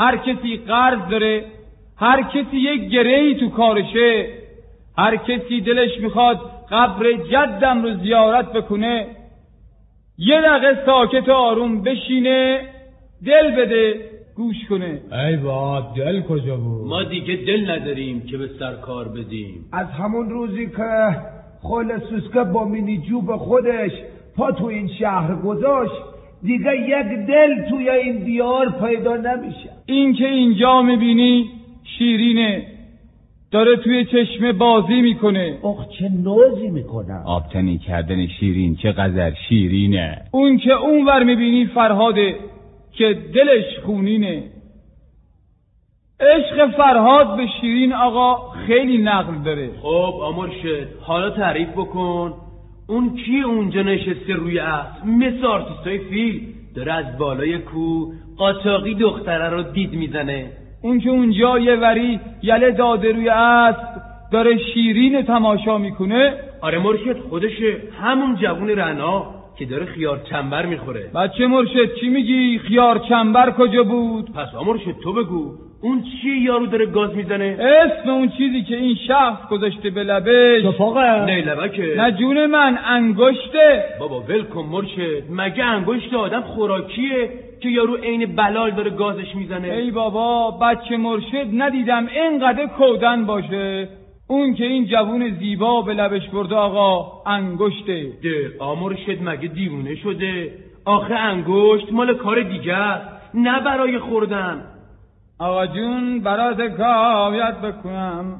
[0.00, 1.44] هر کسی قرض داره
[1.96, 4.26] هر کسی یک گرهی تو کارشه
[4.98, 9.06] هر کسی دلش می‌خواد قبر جدم رو زیارت بکنه
[10.18, 12.60] یه دقیقه ساکت و آروم بشینه
[13.26, 15.00] دل بده گوش کنه.
[15.12, 19.64] ای با دل کجا بود؟ ما دیگه دل نداریم که به سر کار بدیم.
[19.72, 21.16] از همون روزی که
[21.62, 23.90] خال سوسکه با مینی جوب خودش
[24.36, 25.92] پا تو این شهر گذاشت
[26.42, 29.70] دیگه یک دل توی این دیار پیدا نمیشه.
[29.86, 31.50] این که اینجا می‌بینی
[31.98, 32.66] شیرینه
[33.50, 35.58] داره توی چشمه بازی می‌کنه.
[35.64, 37.22] اخ چه نازی می‌کنم.
[37.26, 40.22] آبتنی کردن شیرین چه قذر شیرینه.
[40.30, 42.34] اون که اونور می‌بینی فرهاده
[42.92, 44.42] که دلش خونینه.
[46.20, 49.70] عشق فرهاد به شیرین آقا خیلی نقل داره.
[49.82, 52.34] خب آمرشد حالا تعریف بکن.
[52.88, 56.42] اون کی اونجا نشسته روی اسب مثل آرتیستای فیل.
[56.76, 58.06] داره از بالای کو
[58.38, 60.52] قاچاقی دختره رو دید می‌زنه.
[60.82, 63.88] اون که اونجا یه وری یله داده روی اسب
[64.32, 66.34] داره شیرین تماشا می‌کنه.
[66.60, 71.10] آره مرشد خودشه همون جوون رنا که داره خیار چنبر می‌خوره.
[71.14, 75.69] بچه مرشد چی میگی؟ خیار چنبر کجا بود؟ پس آمرشد تو بگو.
[75.82, 80.80] اون چیه یارو داره گاز می‌زنه؟ اسم اون چیزی که این شخص گذاشته به لبش.
[81.26, 81.94] نه لبکه.
[81.96, 83.84] نه جون من انگشته.
[84.00, 87.30] بابا ول کن مرشد مگه انگشت آدم خوراکیه
[87.60, 93.88] که یارو عین بلال داره گازش می‌زنه؟ ای بابا بچه مرشد ندیدم اینقدر کودن باشه.
[94.28, 98.02] اون که این جوون زیبا به لبش برده آقا انگشته.
[98.22, 100.52] ده آمرشد مگه دیوونه شده؟
[100.84, 103.20] آخه انگشت مال کار دیگه است.
[103.34, 104.62] نه برای خوردن.
[105.40, 108.36] آقا جون برات کاویت بکنم.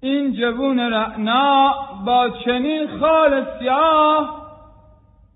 [0.00, 1.72] این جوون رعنا
[2.06, 4.40] با چنین خال سیاه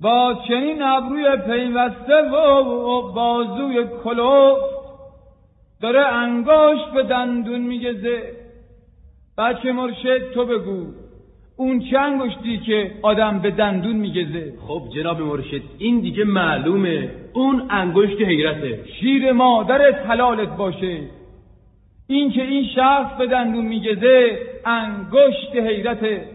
[0.01, 4.59] با چنین ابروی پیوسته و بازوی کلوف.
[5.83, 8.23] داره انگشت به دندون میگزه.
[9.39, 10.87] بچه مرشد تو بگو.
[11.57, 17.24] اون چه انگشتی که آدم به دندون میگزه؟ خب جناب مرشد این دیگه معلومه.
[17.35, 18.85] اون انگشت حیرته.
[19.01, 20.99] شیر مادرت حلالت باشه.
[22.07, 26.29] این که این شخص به دندون میگزه انگشت حیرته.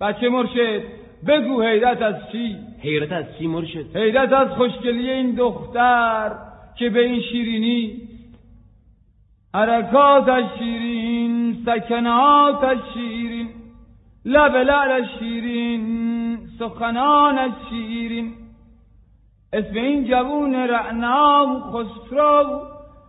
[0.00, 0.82] بچه مرشد
[1.28, 6.32] بگو حیرت از چی؟ حیرت از چی مرشد؟ حیرت از خوشگلی این دختر
[6.78, 7.92] که به این شیرینی.
[9.54, 13.48] حرکاتش شیرین سکناتش شیرین.
[14.24, 18.41] لب لعلش شیرین سخنانش شیرین.
[19.54, 22.60] اسم این جوون رعنا و خسرو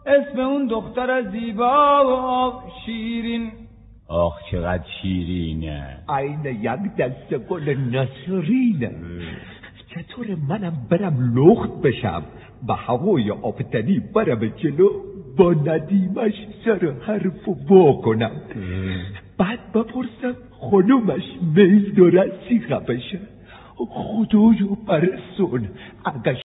[0.05, 3.51] اسم اون دختر زیبا و شیرین.
[4.07, 5.97] آخ چقدر شیرینه.
[6.09, 8.91] عین یک دست گل نسرینه
[9.95, 12.23] چطور منم برم لخت بشم؟
[12.67, 14.89] به هوای آفتنی برم جلو
[15.37, 16.33] با ندیمش
[16.65, 18.31] سر حرف و وا کنم.
[19.37, 20.35] بعد بپرسم
[20.71, 21.23] خانومش
[21.55, 23.19] میل داره سیغه بشه
[23.76, 25.68] خدایو برسون
[26.04, 26.42] اگه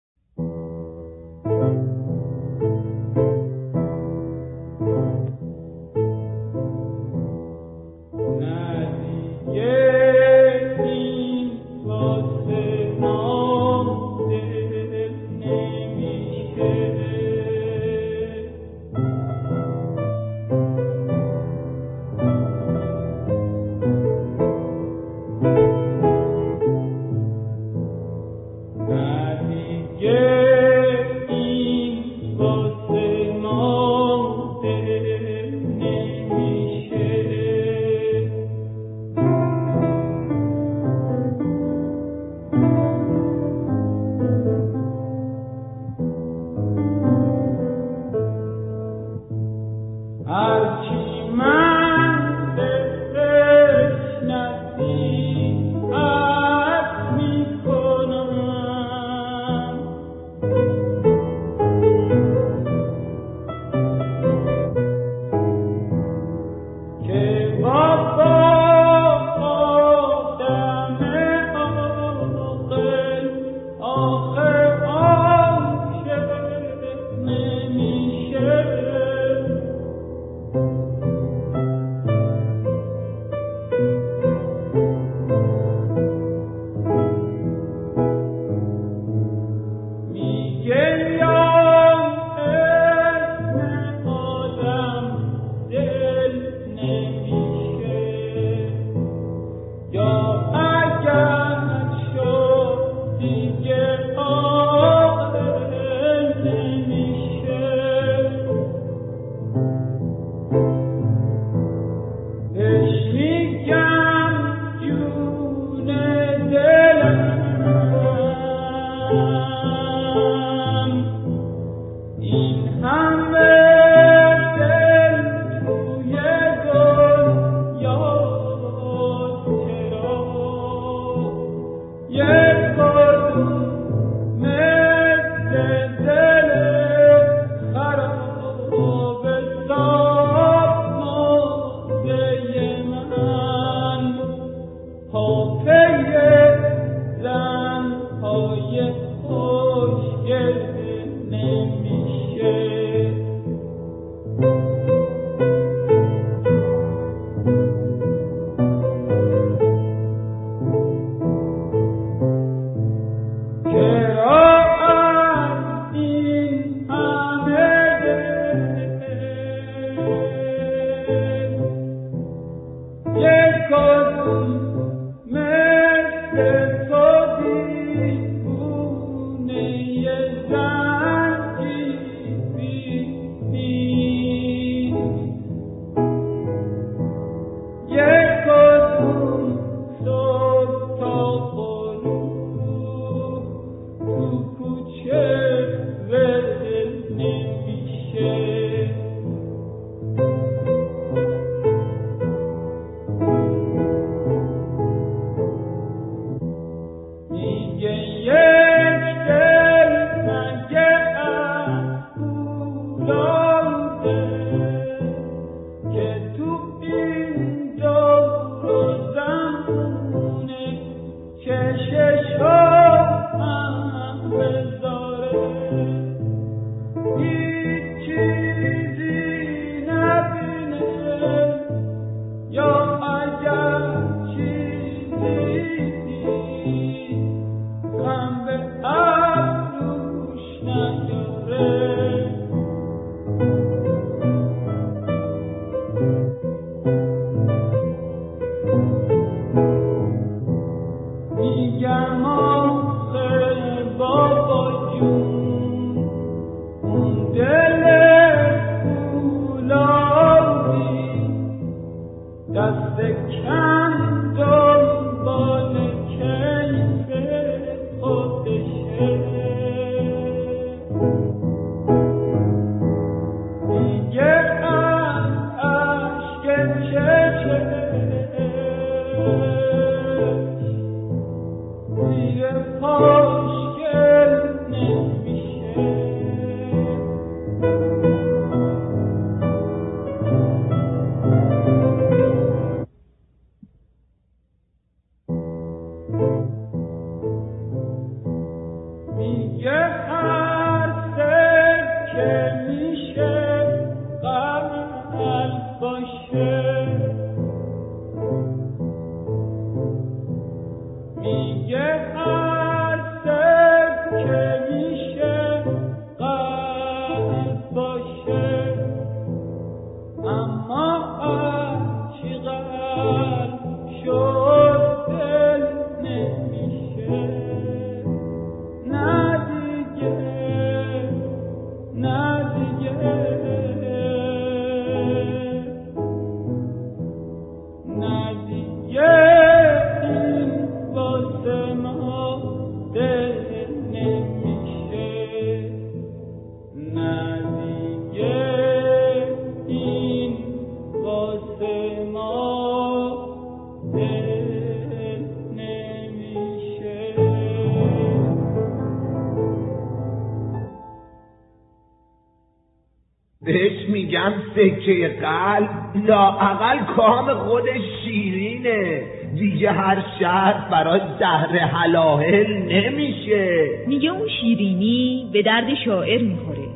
[363.88, 365.70] میگم سکه قلب
[366.06, 369.02] لااقل کام خودش شیرینه.
[369.38, 373.68] دیگه هر شهر برای زهر حلاهل نمیشه.
[373.86, 376.68] میگه اون شیرینی به درد شاعر می‌خوره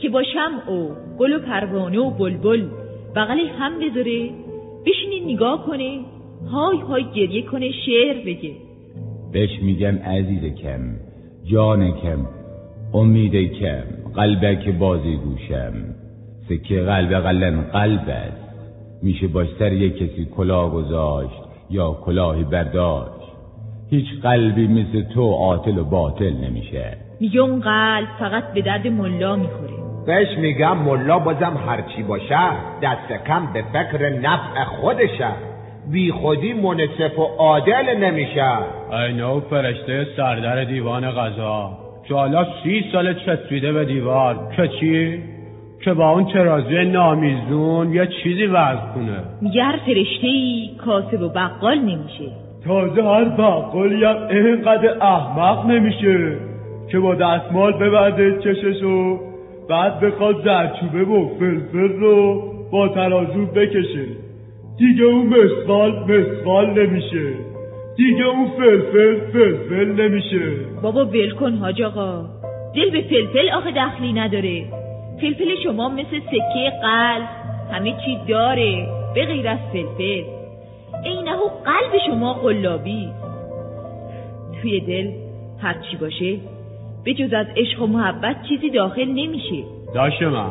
[0.00, 2.68] که با شمع و گل و پروانه و بلبل
[3.16, 4.30] بغل هم بذاره
[4.86, 6.00] بشینه نگاه کنه
[6.52, 8.52] های های گریه کنه شعر بگه.
[9.32, 10.80] بهش میگم عزیز کم
[11.44, 12.26] جان کم
[12.94, 13.84] امید کم
[14.14, 15.97] قلبک بازی گوشم.
[16.48, 18.48] سکه قلب قلن قلب است.
[19.02, 23.32] میشه باش سر یک کسی کلاه گذاشت یا کلاهی برداشت.
[23.90, 26.96] هیچ قلبی مثل تو عاطل و باطل نمیشه.
[27.20, 29.72] میگه اون قلب فقط به درد ملا می‌خوره.
[30.06, 32.50] بهش میگم ملا بازم هرچی باشه
[32.82, 35.28] دست کم به فکر نفع خودشه.
[35.90, 38.48] بی خودی منصف و عادل نمیشه.
[38.92, 41.78] اینه و فرشته سردر دیوان غذا.
[42.08, 44.52] که حالا سی سال چسبیده به دیوار.
[44.56, 45.22] که چی؟
[45.84, 49.22] که با اون ترازوی نامیزون یه چیزی وزن کنه.
[49.42, 52.32] میگه هر فرشته ای کاسب و بقال نمیشه.
[52.64, 56.36] تازه هر بقالی هم اینقدر احمق نمیشه
[56.90, 59.18] که با دستمال ببنده چششو
[59.70, 62.42] بعد بخواد زرچوبه و فلفل رو
[62.72, 64.06] با ترازو بکشه.
[64.78, 67.34] دیگه اون مسقال مسقال نمیشه.
[67.96, 70.50] دیگه اون فلفل فلفل نمیشه.
[70.82, 72.24] بابا ول کن حاج آقا.
[72.76, 74.64] دل به فلفل آخه دخلی نداره.
[75.20, 77.28] فلفل شما مثل سکه قلب.
[77.72, 80.24] همه چی داره به غیر از فلفل.
[81.04, 81.32] اینه
[81.64, 83.08] قلب شما قلابی.
[84.62, 85.10] توی دل
[85.62, 86.36] هرچی باشه
[87.04, 89.64] به جز از عشق و محبت چیزی داخل نمیشه.
[89.94, 90.50] داشت من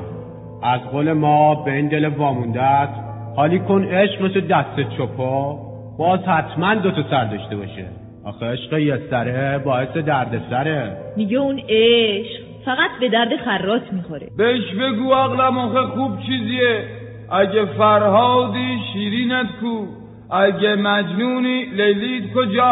[0.64, 2.90] از قول ما به این دل واموندت.
[3.36, 5.60] حالی کن عشق مثل دست چپا
[5.98, 7.86] باز حتما دوتا سر داشته باشه.
[8.26, 12.47] آخه عشق یه سره باعث درد سره میگه اون عشق.
[12.68, 14.28] فقط به درد خراس می‌خوره.
[14.38, 16.84] بهش بگو عقلم آخه خوب چیزیه.
[17.32, 19.86] اگه فرهادی شیرینت کو
[20.32, 22.64] اگه مجنونی لیلیت کجا؟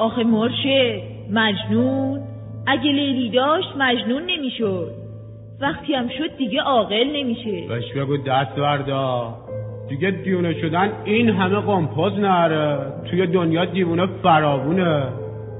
[0.00, 1.02] آخه مرشد
[1.32, 2.20] مجنون.
[2.66, 4.90] اگه لیلی داشت مجنون نمی‌شد.
[5.60, 7.68] وقتی هم شد دیگه عاقل نمیشه.
[7.68, 9.34] بهش بگو دست بردا
[9.88, 12.92] دیگه دیونه شدن این همه قمپاز نره.
[13.10, 15.02] توی دنیا دیوونه فراوونه.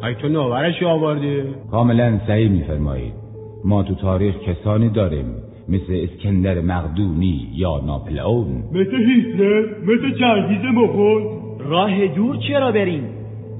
[0.02, 1.42] ای تو نوورش آوردی.
[1.70, 3.23] کاملا صحیح میفرمایید.
[3.64, 5.34] ما تو تاریخ کسانی داریم
[5.68, 8.64] مثل اسکندر مقدونی یا ناپلئون.
[8.72, 11.22] مثل هیتلر مثل چنگیز مغول.
[11.58, 13.08] راه دور چرا بریم؟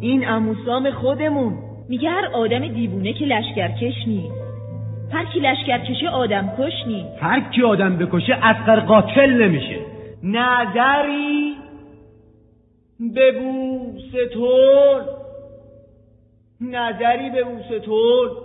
[0.01, 1.53] این اموسام خودمون.
[1.89, 4.35] میگه هر آدم دیوونه که لشکرکش نیست.
[5.13, 7.19] هر کی لشکرکشه آدم کش نیست.
[7.21, 9.79] هر کی آدم بکشه اسقر قاتل نمیشه.
[10.23, 11.55] نظری
[13.15, 15.01] به بوستون.
[16.61, 18.44] نظری به بوستون.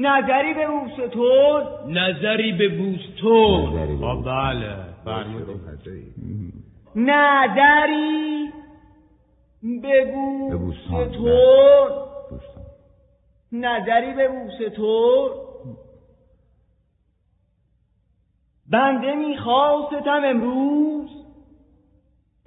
[0.00, 1.62] نظری به بوستون
[1.98, 4.76] نظری به بوستون آه بله
[9.82, 11.90] بگو به چطور
[12.30, 12.64] بوستان.
[13.52, 15.30] نظری به چطور
[18.70, 21.10] بنده می‌خواستم امروز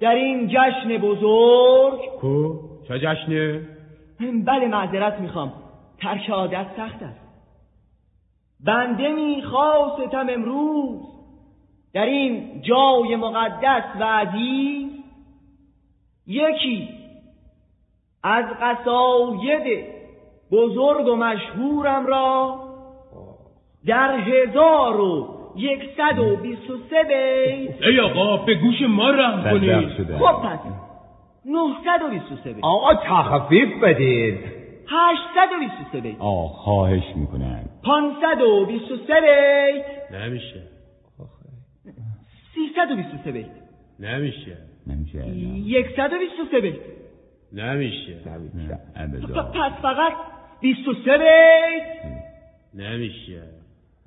[0.00, 2.00] در این جشن بزرگ.
[2.20, 2.58] کو؟
[2.88, 3.60] چه جشنه؟
[4.44, 5.52] بله معذرت می‌خوام.
[5.98, 7.23] ترک عادت سخت است.
[8.60, 11.00] بنده می‌خواستم امروز
[11.94, 14.90] در این جای مقدس و عزیز
[16.26, 16.88] یکی
[18.22, 19.84] از قصاید
[20.52, 22.60] بزرگ و مشهورم را
[23.86, 29.42] در هزار و یکصد و بیست و سه بیت ای آقا به گوش ما رحم
[29.42, 30.16] بدبخت کنید.
[30.18, 30.58] خب پس
[31.44, 32.64] نهصد و بیست و سه بیت.
[32.64, 34.53] آقا تخفیف بدید.
[34.88, 36.16] هشتصد و بیست و سه بیت.
[36.18, 37.64] آه خواهش می‌کنم.
[37.84, 40.20] پانصد و بیست و سه بیت.
[40.20, 40.62] نمیشه.
[42.54, 43.46] سیصد و بیست و سه بیت.
[44.00, 44.56] نمیشه.
[44.86, 45.26] نمیشه.
[45.28, 46.80] یکصد و بیست و سه بیت.
[47.52, 48.16] نمیشه.
[48.96, 49.42] ابدا.
[49.42, 50.12] پس فقط
[50.60, 52.12] بیست و سه بیت.
[52.74, 53.42] نمیشه.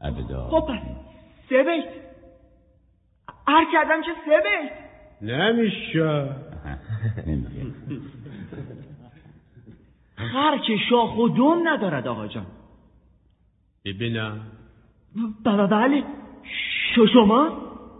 [0.02, 0.48] ابدا.
[0.48, 0.82] خب پس
[1.50, 1.90] سه بیت.
[3.48, 4.72] هر کردم که سه بیت.
[5.22, 6.30] نمیشه.
[10.68, 12.46] که شاخ و دم ندارد آقا جان.
[13.86, 14.40] ببینم.
[15.46, 16.04] بله بله.
[16.96, 17.50] ش- شما؟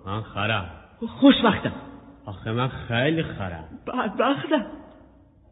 [0.06, 0.66] من خرم.
[1.08, 1.72] خوشبختم.
[2.26, 3.64] آخه من خیلی خرم.
[3.88, 4.66] بدبختم.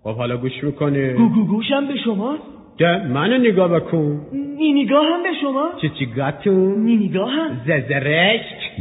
[0.04, 2.38] خب حالا گوش می‌کنی؟ گوگو گوشم به شما؟
[2.78, 4.22] ده منو نگاه بکن.
[4.58, 7.62] نی نگاه هم به شما؟ چی چی گاتون؟ نی نگاه هم.
[7.68, 8.72] ززرشک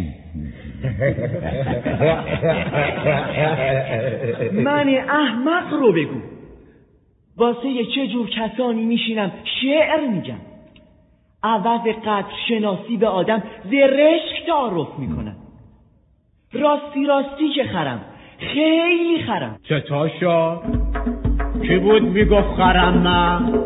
[4.53, 6.34] من احمق رو بگو.
[7.37, 10.41] واسه چه جور کسانی میشینم؟ شعر میگم.
[11.43, 15.37] عوض قدر شناسی به آدم زرشک تعارف می‌کنم.
[16.53, 18.01] راستی راستی که خرم.
[18.39, 19.59] خیلی خرم.
[20.21, 20.63] شد
[21.63, 23.65] کی بود می‌گفت خرم من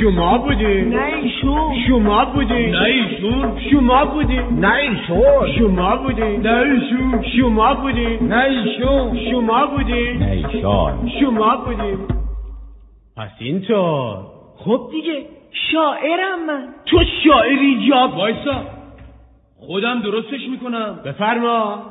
[0.00, 0.82] شما بودی.
[0.82, 1.84] نه ایشون.
[1.88, 2.66] شما بودی.
[2.70, 3.60] نه ایشون.
[3.70, 4.38] شما بودی.
[4.60, 5.52] نه ایشون.
[5.58, 6.36] شما بودی.
[6.36, 7.22] نه ایشون.
[7.36, 8.16] شما بودی.
[8.20, 9.18] نه ایشون.
[9.30, 10.12] شما بودی.
[10.18, 12.21] نه ایشان شما بودی.
[13.16, 14.16] پس اینطور
[14.56, 15.26] خب دیگه.
[15.72, 16.68] شاعرم من.
[16.86, 18.64] تو شاعری جاب وایسا.
[19.56, 21.00] خودم درستش می‌کنم.
[21.04, 21.82] بفرما.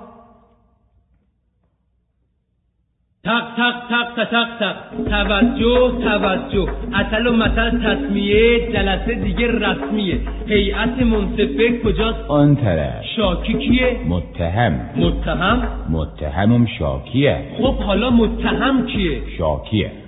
[3.23, 4.75] تق تق تق تق تق تق.
[5.09, 6.71] توجه توجه.
[6.93, 10.21] اصل و مثل تصمیه جلسه دیگه رسمیه.
[10.47, 13.05] هیئت منصفه کجاست؟ آن طرف.
[13.15, 14.89] شاکی کیه؟ متهم.
[14.95, 17.45] متهم؟ متهمم شاکیه.
[17.57, 20.00] خب حالا متهم کیه؟ شاکیه.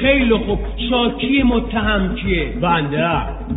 [0.00, 0.58] خیلی خوب.
[0.90, 3.10] شاکی متهم کیه بنده.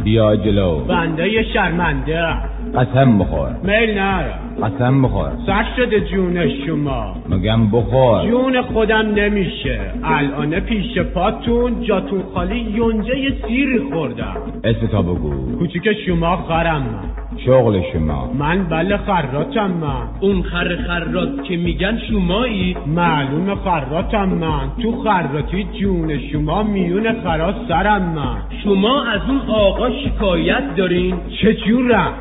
[0.04, 0.80] بیا جلو.
[0.80, 2.28] بنده شرمنده.
[2.76, 3.50] قسم بخور.
[3.64, 4.34] میل نره
[4.64, 5.32] قسم بخور.
[5.46, 7.16] سر شده جون شما.
[7.30, 8.28] مگم بخور.
[8.28, 9.80] جون خودم نمیشه.
[10.04, 13.14] الان پیش پاتون جاتون خالی یونجه
[13.48, 14.36] سیری خوردم.
[14.64, 15.58] اسم تا بگو.
[15.60, 16.82] کوچیک شما خرم.
[16.82, 18.32] من شغل شما.
[18.40, 20.08] من بله خراتم من.
[20.20, 22.78] اون خر خرات که میگن شمایی.
[22.88, 24.84] معلوم خراتم من.
[24.84, 28.38] تو خراتی جون شما میون خرا سرم من.
[28.64, 31.16] شما از اون آقا شکایت دارین.
[31.42, 32.14] چه جورم؟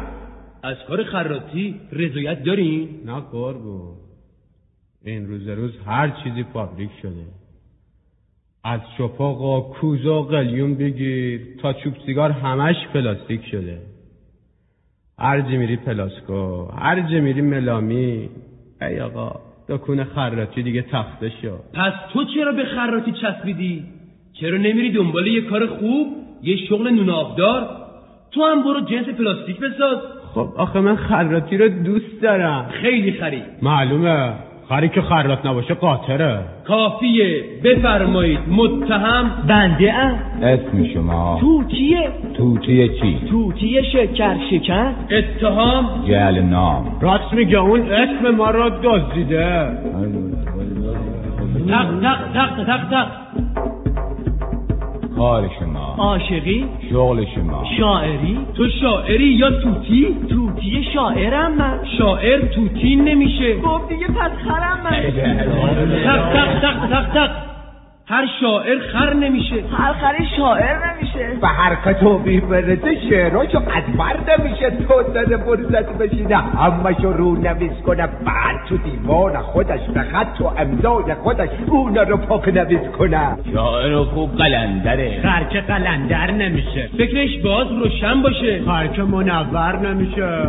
[0.69, 3.95] از کار خراتی رضایت دارین نه قربون.
[5.05, 7.27] این روز روز هر چیزی فابریک شده.
[8.65, 13.79] از چپق و کوزه و قلیون بگیر تا چوب سیگار همش پلاستیک شده.
[15.19, 18.31] هر میری پلاسکو هر میری ملامین.
[18.81, 23.85] ای آقا دکون خراتی دیگه تخته شد پس تو چرا به خراتی چسبیدی؟
[24.33, 26.07] چرا نمیری دنبال یه کار خوب
[26.43, 27.79] یه شغل نون آبدار
[28.31, 30.18] تو هم برو جنس پلاستیک بساز.
[30.35, 32.67] خب آخه من خراتی رو دوست دارم.
[32.83, 34.33] خیلی خری معلومه.
[34.69, 36.41] خری که خرات نباشه قاطره.
[36.67, 37.45] کافیه.
[37.65, 38.39] بفرمایید.
[38.49, 39.31] متهم.
[39.49, 40.19] بنده ام.
[40.43, 41.39] اسم شما.
[41.41, 42.11] توتیه.
[42.37, 44.95] توتی چی؟ توتی شکر شکن.
[45.11, 46.05] اتهام.
[46.09, 46.99] جعل نام.
[47.01, 49.69] راست میگه اون اسم ما رو دزدیده.
[51.69, 53.07] تق تق تق تق تق.
[55.19, 57.65] کار شما عاشقی شغل شما.
[57.79, 58.39] شاعری.
[58.57, 61.81] تو شاعری یا توتی؟ توتی شاعرم من.
[61.99, 63.57] شاعر توتی نمیشه.
[63.63, 65.03] خب دیگه پس خرم من.
[66.05, 67.48] تق تق تق تق تق.
[68.11, 69.65] هر شاعر خر نمیشه.
[69.79, 71.41] هر خری شاعر نمیشه.
[71.41, 76.37] به حرکت و بیبرده شعراشو قدبر نمیشه تو داده فرصت بشینه.
[76.37, 78.07] همشو رو نویس کنه.
[78.07, 83.37] بعد تو دیوان خودش به خط و امضای خودش اونا رو پاک نویس کنه.
[83.55, 85.21] شاعر خوب قلندره.
[85.23, 86.89] خر که قلندر نمیشه.
[86.99, 88.63] فکرش باز روشن باشه.
[88.67, 90.43] خر که منور نمیشه.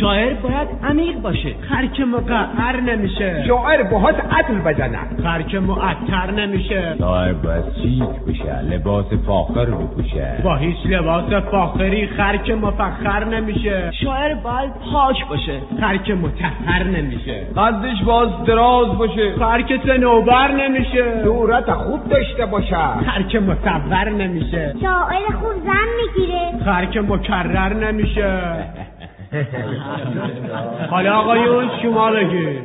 [0.00, 1.54] شاعر باید عمیق باشه.
[1.68, 3.44] خرک مقعر نمیشه.
[3.46, 4.98] شاعر باهات عدل بزنه.
[5.22, 6.94] خرک معطر نمیشه.
[6.98, 10.40] شاعر باید چیک بشه لباس فاخر بپوشه.
[10.44, 13.90] با هیچ لباس فاخری خرک مفخر نمیشه.
[14.04, 15.60] شاعر باید پاک باشه.
[15.80, 17.46] خرک متحر نمیشه.
[17.56, 19.34] قدش باز دراز باشه.
[19.38, 21.22] خرک سنوبر نمیشه.
[21.24, 22.76] صورت خوب داشته باشه.
[23.06, 24.74] خرک مصور نمیشه.
[24.80, 26.64] شاعر خوب زن می‌گیره.
[26.64, 28.40] خرک مکرر نمیشه.
[30.90, 32.62] حالا آقایون شما بگید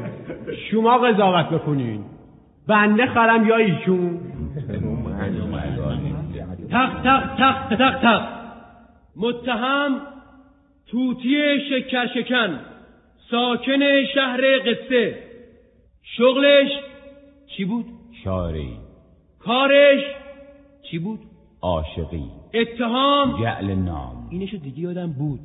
[0.71, 2.03] شما قضاوت بکنین.
[2.67, 4.19] بنده خرم یا ایشون؟
[6.71, 8.21] تق تق تق تق تق.
[9.15, 10.01] متهم
[10.87, 12.59] توتی شکر شکن.
[13.31, 15.23] ساکن شهر قصه.
[16.03, 16.71] شغلش
[17.47, 17.85] چی بود؟
[18.23, 18.77] شاعری.
[19.39, 20.03] کارش
[20.91, 21.19] چی بود؟
[21.61, 22.25] عاشقی.
[22.53, 23.41] اتهام.
[23.41, 24.27] جعل نام.
[24.29, 25.39] اینشو دیگه یادم بود.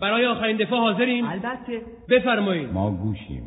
[0.00, 1.82] برای آخرین دفاع حاضرین؟ البته.
[2.10, 2.72] بفرمایید.
[2.72, 3.42] ما گوشیم.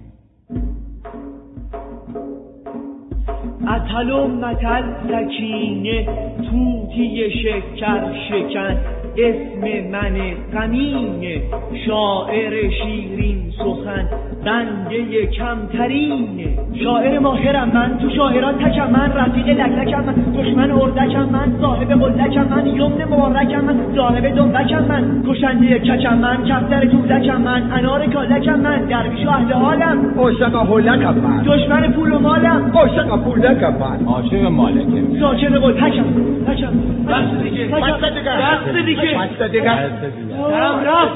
[3.68, 6.06] اتل و متل سکینه
[6.50, 9.01] توتی شکر شکن.
[9.18, 10.16] اسم من
[10.54, 11.42] غمینه
[11.86, 14.06] شاعر شیرین سخن
[14.46, 21.54] بنده کمترینه شاعر ماهرم من تو شاعران تکم من رفیق لکلکم من دشمن اردکم من
[21.62, 27.72] صاحب قلکم من یمن مبارکم من ضارب دنبکم من کشنده کچم من کفتر تودکم من
[27.72, 30.14] انار کالکم من درویش و اهل حالم.
[30.18, 31.44] عاشق هلکم من.
[31.46, 32.72] دشمن پول و مالم.
[32.76, 34.06] عاشق پولکم من.
[34.06, 35.20] عاشق مالکم.
[35.20, 36.06] ساکن قلتکم
[36.48, 36.74] تکم.
[37.08, 37.66] بس دیگه.
[37.66, 39.01] بسته دیگه.
[39.02, 41.14] دیگه بسته دیگه سرم رفت.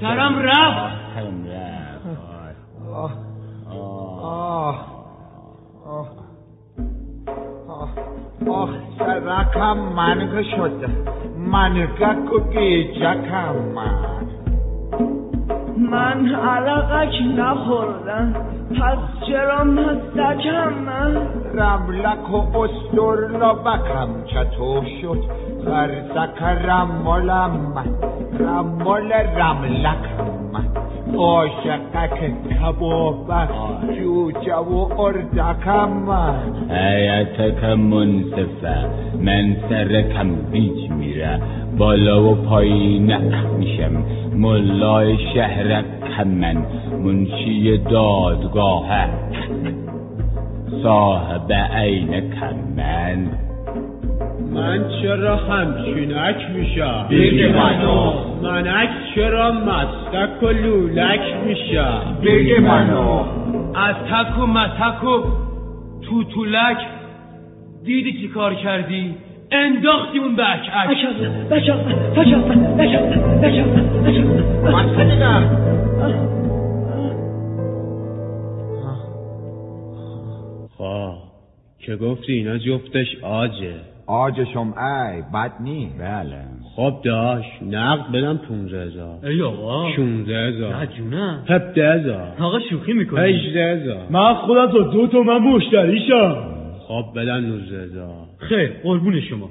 [0.00, 1.08] سرم رفت.
[2.94, 3.10] آه.
[3.72, 4.74] آه.
[5.86, 6.08] آه.
[7.68, 7.88] آه.
[8.48, 8.68] آه
[8.98, 10.84] سرکم منگ شد.
[11.38, 14.18] منگک و گیجکم من.
[15.90, 18.34] من علقک نخوردم.
[18.70, 21.16] پس چرا مستکم من؟
[21.54, 25.47] رملک و استر لبکم چطور شد؟
[27.74, 27.88] من
[28.40, 30.64] رمال رملکم من
[31.16, 33.48] عاشقک کبابک
[33.98, 36.10] جوجه و اردکم
[36.70, 38.86] حیاتک منصفه
[39.20, 41.40] من سرکم بیج میره
[41.78, 43.16] بالا و پایین
[43.58, 44.02] میشم
[44.34, 46.56] ملای شهرکم من
[47.04, 49.08] منشی دادگاهه
[50.82, 53.47] صاحب عینکم من
[54.52, 58.12] من چرا همچینک میشم؟ بگی منو.
[58.42, 63.24] منک چرا مستک و لولک میشم؟ بگی منو
[63.74, 65.22] از تک و متک و
[66.08, 66.76] توتولک
[67.84, 69.14] دیدی چی کار کردی؟
[69.50, 71.12] انداختی اون بچم بچم
[71.50, 71.78] بچم
[72.16, 72.42] بچم
[72.78, 73.64] بچم
[74.64, 75.24] بسته دیگه
[80.78, 81.14] خب
[81.78, 83.74] که گفتی اینا جفتش آجه.
[84.08, 86.44] آج شمعه بد نی بله.
[86.76, 89.18] خب داش نقد بدم پونزه هزار.
[89.26, 89.92] ای آقا.
[89.96, 92.32] شونزه نه هزار جونم هفته هزار.
[92.40, 93.20] آقا شوخی می‌کنی.
[93.20, 94.06] هجده هزار.
[94.10, 96.36] من خودم تا دو تا من مشتریشم
[96.88, 98.26] خب بدن نوزده هزار.
[98.38, 99.50] خیر قربون شما.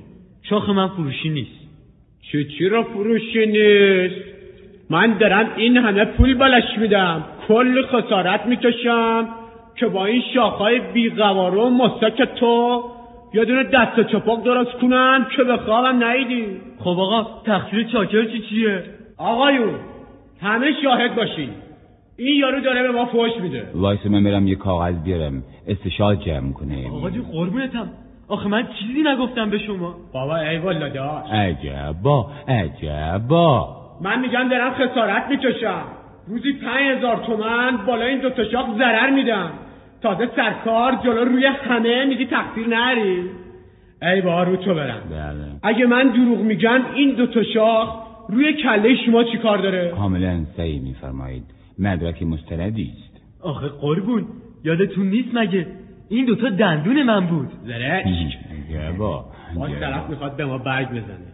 [0.50, 1.68] شاخ من فروشی نیست.
[2.32, 4.16] چی چی رو فروشی نیست؟
[4.90, 7.24] من دارم این همه پول بلش میدم.
[7.48, 9.28] کل خسارت می‌کشم
[9.76, 12.84] که با این شاخهای بیقوارو و مسک تو
[13.38, 16.46] یه دونه دست چپاق درست کنم که به خوابم نیدی
[16.80, 18.84] خب آقا تقصیر چاکر چی چیه؟
[19.18, 19.74] آقایون
[20.42, 21.50] همه شاهد باشین.
[22.18, 23.64] این یارو داره به ما فوش میده.
[23.76, 25.44] وایس من برم یه کاغذ بیارم.
[25.68, 26.94] استشال جمع کنیم.
[26.94, 27.90] آقا جون قربونتم.
[28.28, 29.96] آخه من چیزی نگفتم به شما.
[30.14, 31.34] بابا ای والا داشت.
[31.34, 33.76] عجبا عجبا.
[34.02, 35.84] من میگم دارم خسارت می‌کشم.
[36.28, 39.50] روزی پنج هزار تومن بالا این دوتا شاخ ضرر میدم.
[40.02, 43.24] تازه سرکار جلو روی همه میگی تقصیر نری.
[44.02, 45.02] ای با رو تو برم.
[45.12, 45.60] بله.
[45.64, 47.90] اگه من دروغ میگم این دوتا شاخ
[48.30, 51.44] روی کله شما چی کار داره؟ کاملا صحیح میفرمایید.
[51.80, 53.22] مدرک مستندی است.
[53.42, 54.26] آخه قربون
[54.64, 55.68] یادتون نیست مگه؟
[56.10, 57.48] این دوتا دندون من بود.
[57.66, 58.38] زرشک
[58.76, 59.26] عجبا
[59.56, 61.34] باز طرف می‌خواد به ما برگ بزنه.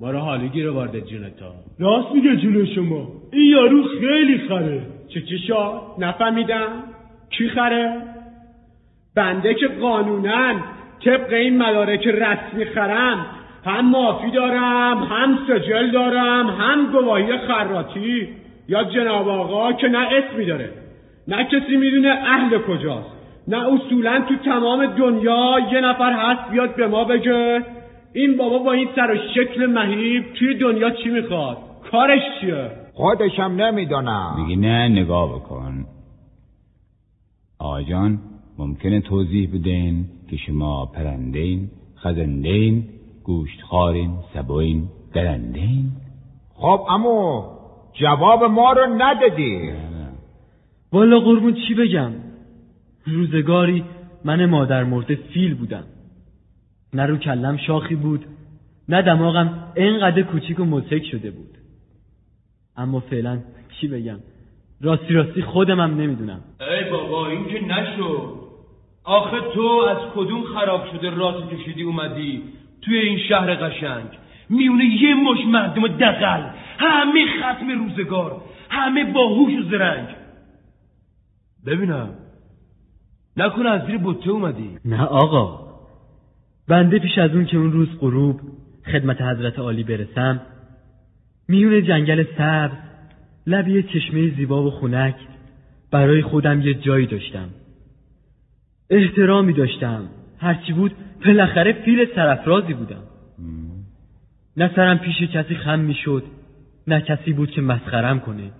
[0.00, 3.08] ما رو حالی گیره وارد جونتا راست میگه جون شما.
[3.32, 4.82] این یارو خیلی خره.
[5.08, 6.84] چی چی شد نفهمیدم.
[7.30, 8.02] کی خره؟
[9.16, 10.52] بنده که قانونا
[11.04, 13.26] طبق این مدارک رسمی خرم.
[13.64, 18.28] هم مافی دارم هم سجل دارم هم گواهی خراتی
[18.68, 20.70] یا جناب آقا که نه اسمی داره
[21.28, 23.10] نه کسی می‌دونه اهل کجاست
[23.48, 27.62] نه اصولا تو تمام دنیا یه نفر هست بیاد به ما بگه
[28.14, 31.56] این بابا با این سر و شکل مهیب توی دنیا چی می‌خواد؟
[31.92, 34.34] کارش چیه؟ خودشم نمی‌دونم.
[34.38, 35.84] میگی نه نگاه بکن.
[37.60, 38.18] آقا جان
[38.58, 42.84] ممکنه توضیح بدین که شما پرندین خزندین
[43.24, 45.90] گوشتخارین سبوین درندین؟
[46.54, 47.42] خب امو
[47.92, 49.70] جواب ما رو ندادی.
[50.92, 52.12] والا قربون چی بگم؟
[53.06, 53.84] روزگاری
[54.24, 55.84] من مادر مرده فیل بودم.
[56.94, 58.24] نه رو کلم شاخی بود
[58.88, 61.58] نه دماغم اینقدر کوچیک و مزهک شده بود.
[62.76, 63.38] اما فعلا
[63.80, 64.18] چی بگم؟
[64.82, 66.40] راستی راستی خودم هم نمی‌دونم.
[66.60, 68.40] ای بابا این که نشد.
[69.04, 72.42] آخه تو از کدوم خراب شده راست کشیدی اومدی
[72.82, 74.08] توی این شهر قشنگ؟
[74.50, 76.42] میونه یه مش مردم دقل
[76.78, 78.40] همه ختم روزگار
[78.70, 80.08] همه باهوش و زرنگ.
[81.66, 82.14] ببینم.
[83.36, 84.78] نکنه از زیر بطه اومدی.
[84.84, 85.70] نه آقا.
[86.68, 88.40] بنده پیش از اون که اون روز غروب
[88.92, 90.40] خدمت حضرت عالی برسم
[91.48, 92.89] میون جنگل سبز
[93.46, 95.14] لب یه چشمه زیبا و خونک
[95.90, 97.48] برای خودم یه جایی داشتم.
[98.90, 100.08] احترامی داشتم.
[100.38, 100.92] هرچی بود
[101.26, 103.02] بالاخره فیل سرفرازی بودم.
[104.56, 106.24] نه سرم پیش کسی خم می‌شد
[106.86, 108.50] نه کسی بود که مسخرم کنه.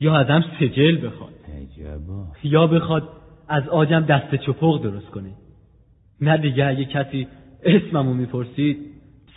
[0.00, 1.32] یا ازم سجل بخواد.
[1.62, 3.08] عجبا یا بخواد
[3.48, 5.30] از آجم دست چپق درست کنه.
[6.20, 7.26] نه دیگه اگه کسی
[7.62, 8.78] اسممو می‌پرسید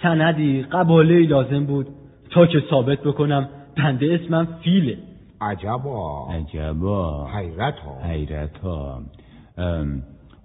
[0.02, 1.88] سندی قباله لازم بود
[2.30, 4.98] تا که ثابت بکنم بنده اسمم فیله.
[5.42, 6.28] عجبا.
[6.30, 7.28] عجبا.
[7.28, 9.02] حیرت ها حیرت ها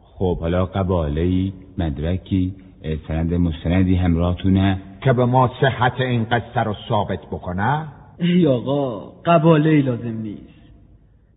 [0.03, 2.55] خب حالا قباله مدرکی
[3.09, 7.89] سند مستندی همراهتونه؟ که به ما صحت این قصه رو ثابت بکنه؟
[8.19, 10.43] ای آقا قباله لازم نیست.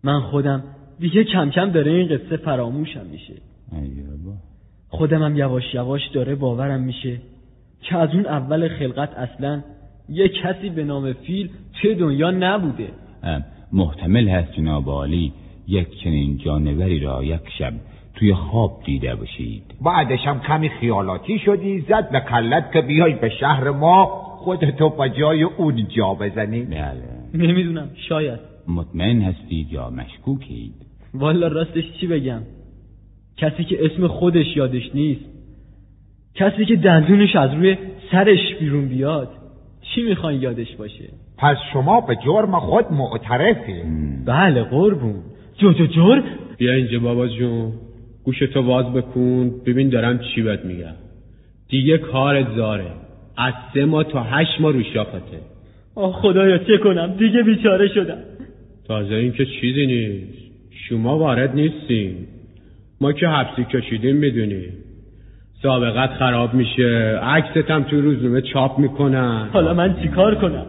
[0.04, 0.64] من خودم
[1.00, 3.34] دیگه کم کم داره این قصه فراموشم میشه.
[3.74, 4.34] عجبا.
[4.90, 7.18] خودم هم یواش یواش داره باورم میشه
[7.82, 9.62] که از اون اول خلقت اصلا
[10.12, 12.88] یه کسی به نام فیل توی دنیا نبوده.
[13.24, 13.44] ام،
[13.74, 15.34] محتمل هست جناب عالی
[15.68, 17.74] یک چنین جانوری را یک شب
[18.16, 19.64] توی خواب دیده باشید.
[19.82, 24.06] بعدش هم کمی خیالاتی شدی زد به کلت که بیای به شهر ما
[24.38, 26.62] خودتو به جای اون جا بزنی.
[26.62, 27.04] بله.
[27.34, 28.40] نمی‌دونم شاید.
[28.68, 30.74] مطمئن هستید یا مشکوکید؟
[31.14, 32.42] والا راستش چی بگم؟
[33.38, 35.26] کسی که اسم خودش یادش نیست.
[36.36, 37.78] کسی که دندونش از روی
[38.12, 39.41] سرش بیرون بیاد.
[39.96, 43.82] چی می‌خواین یادش باشه؟ پس شما به جرم خود معترفی.
[44.26, 45.16] بله قربون.
[45.58, 46.24] جو جو جرم
[46.58, 47.72] بیا اینجا بابا جون.
[48.24, 50.96] گوشتو باز بکن ببین دارم چی بهت میگم.
[51.70, 52.92] دیگه کارت زاره.
[53.38, 55.38] از سه ماه تا هشت ماه رو شاخته.
[55.96, 58.18] آه خدایا چه کنم؟ دیگه بیچاره شدم.
[58.88, 60.52] تازه این که چیزی نیست.
[60.90, 62.16] شما وارد نیستین.
[63.02, 64.64] ما که حبسی کشیدیم می‌دونی
[65.64, 67.20] سابقت خراب میشه.
[67.24, 69.48] عکست هم تو روزنامه چاپ می‌کنن.
[69.54, 70.66] حالا من چیکار کنم؟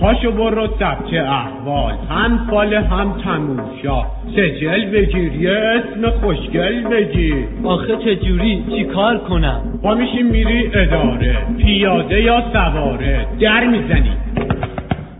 [0.00, 1.94] پاشو برو ثبت احوال.
[2.10, 4.02] هم فال هم تموشا.
[4.36, 7.36] سجل بگیر یه اسم خوشگل بگیر.
[7.64, 11.36] آخه چجوری چیکار کنم؟ پا میشی میری اداره.
[11.58, 14.12] پیاده یا سواره؟ در می‌زنی.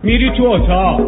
[0.03, 1.01] میری تو اتاق.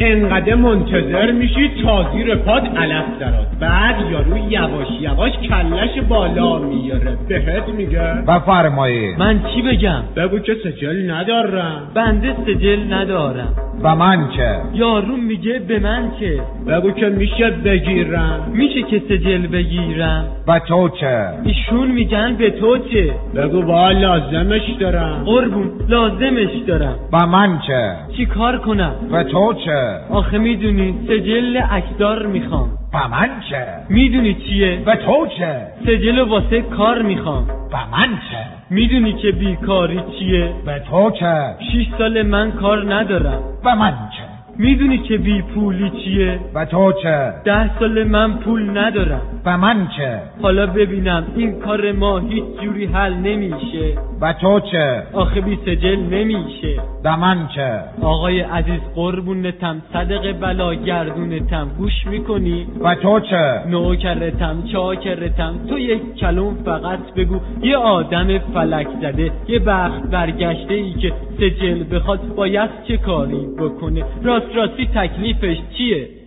[0.00, 3.46] انقدر منتظر میشی تا زیر پاد علف درات.
[3.60, 10.54] بعد یارو یواش یواش کلش بالا میاره بهت میگه بفرمایید من چی بگم؟ بگو که
[10.64, 11.82] سجل ندارم.
[11.94, 13.54] بنده سجل ندارم.
[13.82, 16.40] و من چه یارو میگه به من که.
[16.68, 18.52] بگو که میشه بگیرم.
[18.54, 20.24] میشه که سجل بگیرم.
[20.48, 25.22] و تو چه ایشون میگن به تو چه بگو با لازمش دارم.
[25.24, 26.94] قربون لازمش دارم.
[27.12, 32.68] و من چه چی کار کنم؟ و تو چه آخه می‌دونی سجل اکدار می‌خوام.
[32.94, 37.46] و من چه؟ می‌دونی چیه؟ و تو چه؟ سجل واسه کار می‌خوام.
[37.72, 43.42] و من چه؟ می‌دونی که بیکاری چیه؟ و تو چه؟ شیش سال من کار ندارم.
[43.64, 44.19] و من چه؟
[44.60, 49.20] می‌دونی که بی پولی چیه؟ و تو چه؟ ده سال من پول ندارم.
[49.46, 53.98] و من چه؟ حالا ببینم این کار ما هیچ جوری حل نمیشه.
[54.20, 56.80] و تو چه؟ آخه بی سجل نمیشه.
[57.04, 59.82] و من چه؟ آقای عزیز قربونتم.
[59.92, 61.68] صدق بلا گردونتم.
[61.78, 65.54] گوش می‌کنی؟ و تو چه؟ نوکرتم چاکرتم.
[65.68, 71.84] تو یک کلم فقط بگو یه آدم فلک زده یه بخت برگشته ای که سجل
[71.96, 76.19] بخواد باید چه کاری بکنه؟ راست راستی تکلیفش چیه؟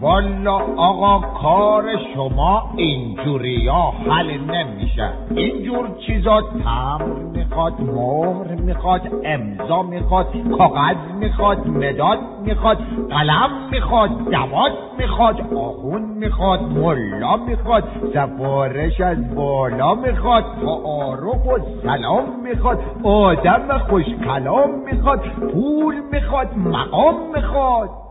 [0.00, 1.84] والا آقا کار
[2.14, 5.10] شما اینجوری ها حل نمیشه.
[5.30, 7.02] اینجور چیزا تمر
[7.32, 10.26] می‌خواد مهر می‌خواد امضا می‌خواد
[10.58, 12.78] کاغذ می‌خواد مداد می‌خواد
[13.10, 17.84] قلم می‌خواد دوات می‌خواد آخون می‌خواد ملا می‌خواد
[18.14, 25.20] سفارش از بالا می‌خواد تعارف و سلام می‌خواد آدم خوش کلام می‌خواد
[25.52, 28.03] پول می‌خواد مقام می‌خواد.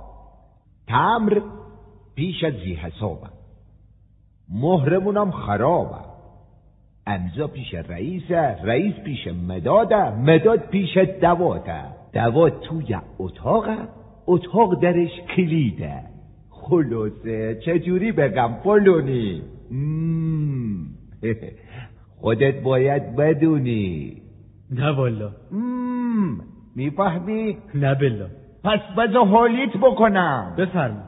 [0.93, 1.41] تمر
[2.15, 3.31] پیش از زی حسابم.
[4.49, 6.05] مهرمونم خرابم
[7.07, 11.81] امضا پیش رئیسه رئیس پیش مداده مداد پیش دواته
[12.13, 13.77] دوات توی اتاقه
[14.27, 16.03] اتاق درش کلیده.
[16.49, 19.41] خلاصه چجوری بگم پلونی.
[22.21, 24.21] خودت باید بدونی.
[24.71, 25.31] نه والا.
[26.75, 28.42] می‌فهمی؟ نه بلا.
[28.63, 30.53] پس بذار حالیت بکنم.
[30.57, 31.03] بفرما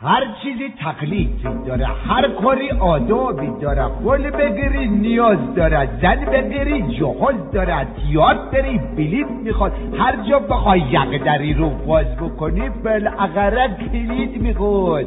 [0.00, 7.50] هر چیزی تقلیدی داره هر کاری آدابی داره پل بگیری نیاز داره زن بگیری جهاز
[7.52, 9.72] داره تیات داری بلیت می‌خواد.
[9.98, 15.06] هر جا بخوای یک دری رو باز بکنی بالاخره کلید می‌خواد.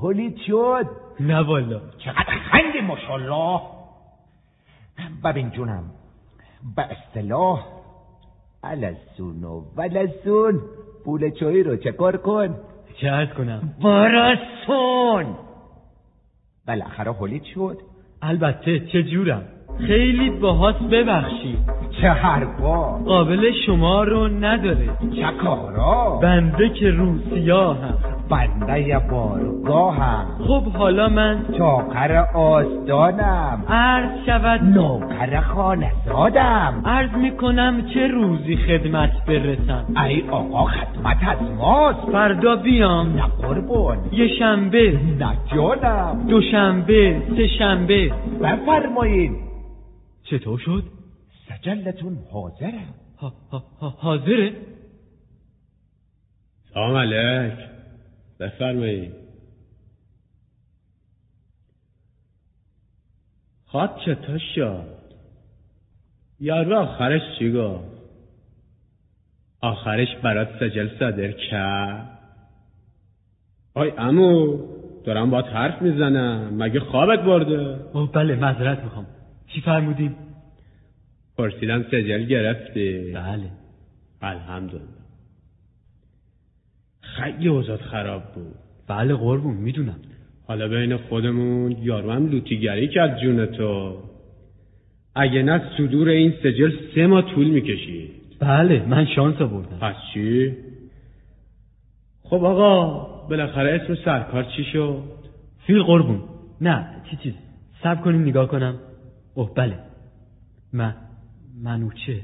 [0.00, 0.86] حالیت شد؟
[1.20, 1.80] نه والا.
[1.98, 3.60] چقدر خندی ماشاءالله.
[5.24, 5.84] ببین جونم
[6.76, 7.75] به اصطلاح
[8.66, 10.60] الاسون و ولسون
[11.04, 12.54] پول چایی رو چکار کن؟
[13.00, 15.36] چه عرض کنم؟ برسون.
[16.68, 17.78] بالاخره حالیت شد.
[18.22, 19.44] البته چه جورم؟
[19.86, 21.58] خیلی باهاست ببخشید.
[22.00, 24.88] چه حرفا؟ قابل شما رو نداره.
[25.16, 27.94] چه کارا؟ بنده که روسیاهم
[28.30, 30.26] بنده بارگاهم.
[30.46, 33.64] خب حالا من چاقر آستانم.
[33.68, 36.82] عرض شود نوکر خانزادم.
[36.84, 42.12] عرض می‌کنم چه روزی خدمت برسم؟ ای آقا خدمت از ماست.
[42.12, 43.06] فردا بیام.
[43.16, 43.96] نه قربون.
[44.12, 44.98] یه شنبه.
[45.20, 46.26] نه جانم.
[46.28, 48.12] دوشنبه سه شنبه
[48.42, 49.45] بفرمایید
[50.30, 50.84] چطور شد؟
[51.48, 52.86] سجلتون حاضره.
[53.18, 54.52] ها ها ها حاضره؟
[56.74, 57.58] سلام علیک.
[58.40, 59.12] بفرمایید.
[63.66, 64.96] خواد چطور شد؟
[66.40, 67.96] یارو آخرش چی گفت؟
[69.60, 72.18] آخرش برات سجل صادر کرد؟
[73.74, 74.58] آی امو
[75.04, 76.54] دارم باید حرف می‌زنم.
[76.62, 79.06] مگه خوابت برده؟ اوه بله معذرت می‌خوام.
[79.46, 80.16] چی فرمودیم؟
[81.38, 83.12] پرسیدم سجل گرفتی.
[83.12, 83.50] بله.
[84.22, 84.80] الحمدلله.
[87.00, 88.54] خیلی اوضاع خراب بود.
[88.88, 90.00] بله قربون می‌دونم.
[90.46, 94.02] حالا بین خودمون یارو هم لوتیگری کرد جون تو.
[95.14, 98.10] اگه نه صدور این سجل سه ماه طول می‌کشید.
[98.40, 99.78] بله من شانس آوردم.
[99.78, 100.56] پس چی؟
[102.22, 102.98] خب آقا
[103.28, 105.02] بالاخره اسم سرکار چی شد؟
[105.66, 106.22] فیل قربون.
[106.60, 107.34] نه چی چیز
[107.82, 108.78] سب کنیم نگاه کنم.
[109.36, 109.78] اوه بله.
[110.72, 110.94] من
[111.62, 112.22] منوچه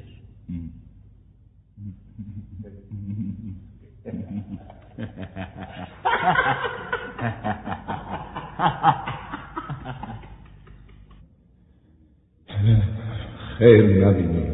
[13.58, 14.52] خیر نبینی.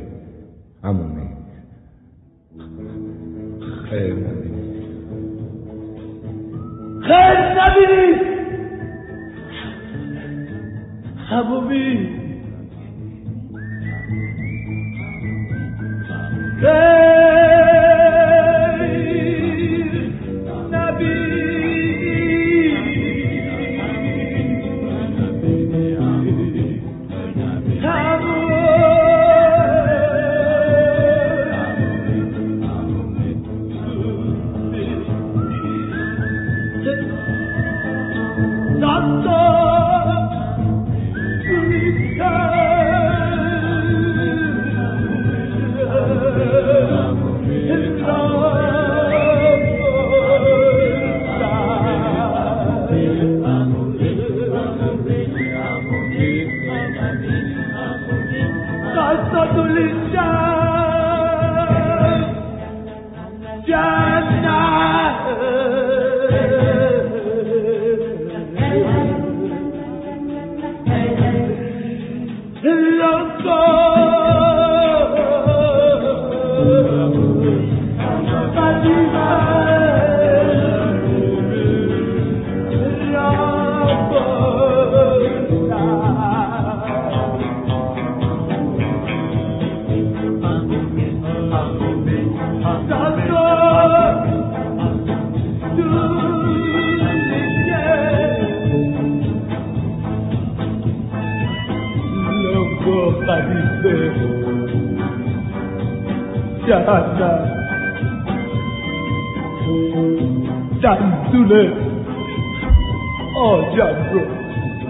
[0.85, 1.29] همونی
[3.91, 4.83] خیر نبینی.
[7.03, 8.39] خیر نبینید
[11.31, 12.28] حبوبی.
[16.61, 17.18] خیر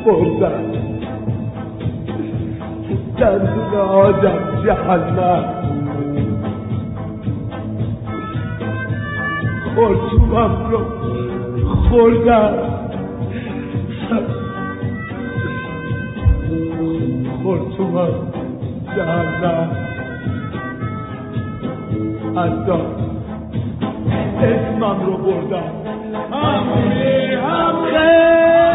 [0.08, 0.64] بردن.
[3.18, 5.44] دندون آجم جهنم.
[9.74, 10.80] خورتومم رو
[11.88, 12.54] خوردن.
[17.42, 18.32] خورتومم
[18.96, 19.70] جهنم.
[22.36, 22.72] حتی
[24.42, 25.72] اسمم رو بردن.
[26.32, 28.67] همونه همونه